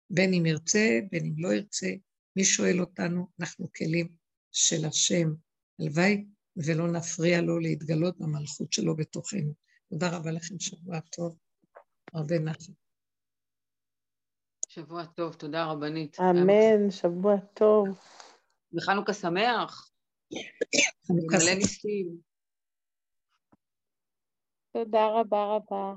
בין 0.09 0.33
אם 0.33 0.45
ירצה, 0.45 0.99
בין 1.11 1.25
אם 1.25 1.33
לא 1.37 1.53
ירצה. 1.53 1.87
מי 2.35 2.43
שואל 2.45 2.81
אותנו, 2.81 3.27
אנחנו 3.39 3.71
כלים 3.77 4.15
של 4.51 4.85
השם. 4.85 5.27
הלוואי 5.79 6.25
ולא 6.57 6.91
נפריע 6.91 7.41
לו 7.41 7.59
להתגלות 7.59 8.17
במלכות 8.19 8.73
שלו 8.73 8.95
בתוכנו. 8.95 9.53
תודה 9.89 10.17
רבה 10.17 10.31
לכם, 10.31 10.59
שבוע 10.59 10.99
טוב. 10.99 11.37
הרבה 12.13 12.39
נחת. 12.39 12.73
שבוע 14.67 15.05
טוב, 15.05 15.33
תודה 15.33 15.65
רבנית. 15.65 16.17
אמן, 16.19 16.91
שבוע 16.91 17.35
טוב. 17.53 17.87
וחנוכה 18.73 19.13
שמח. 19.13 19.91
חנוכה 21.07 21.37
מלא 21.37 21.53
ניסים. 21.55 22.17
תודה 24.73 25.07
רבה 25.07 25.45
רבה. 25.45 25.93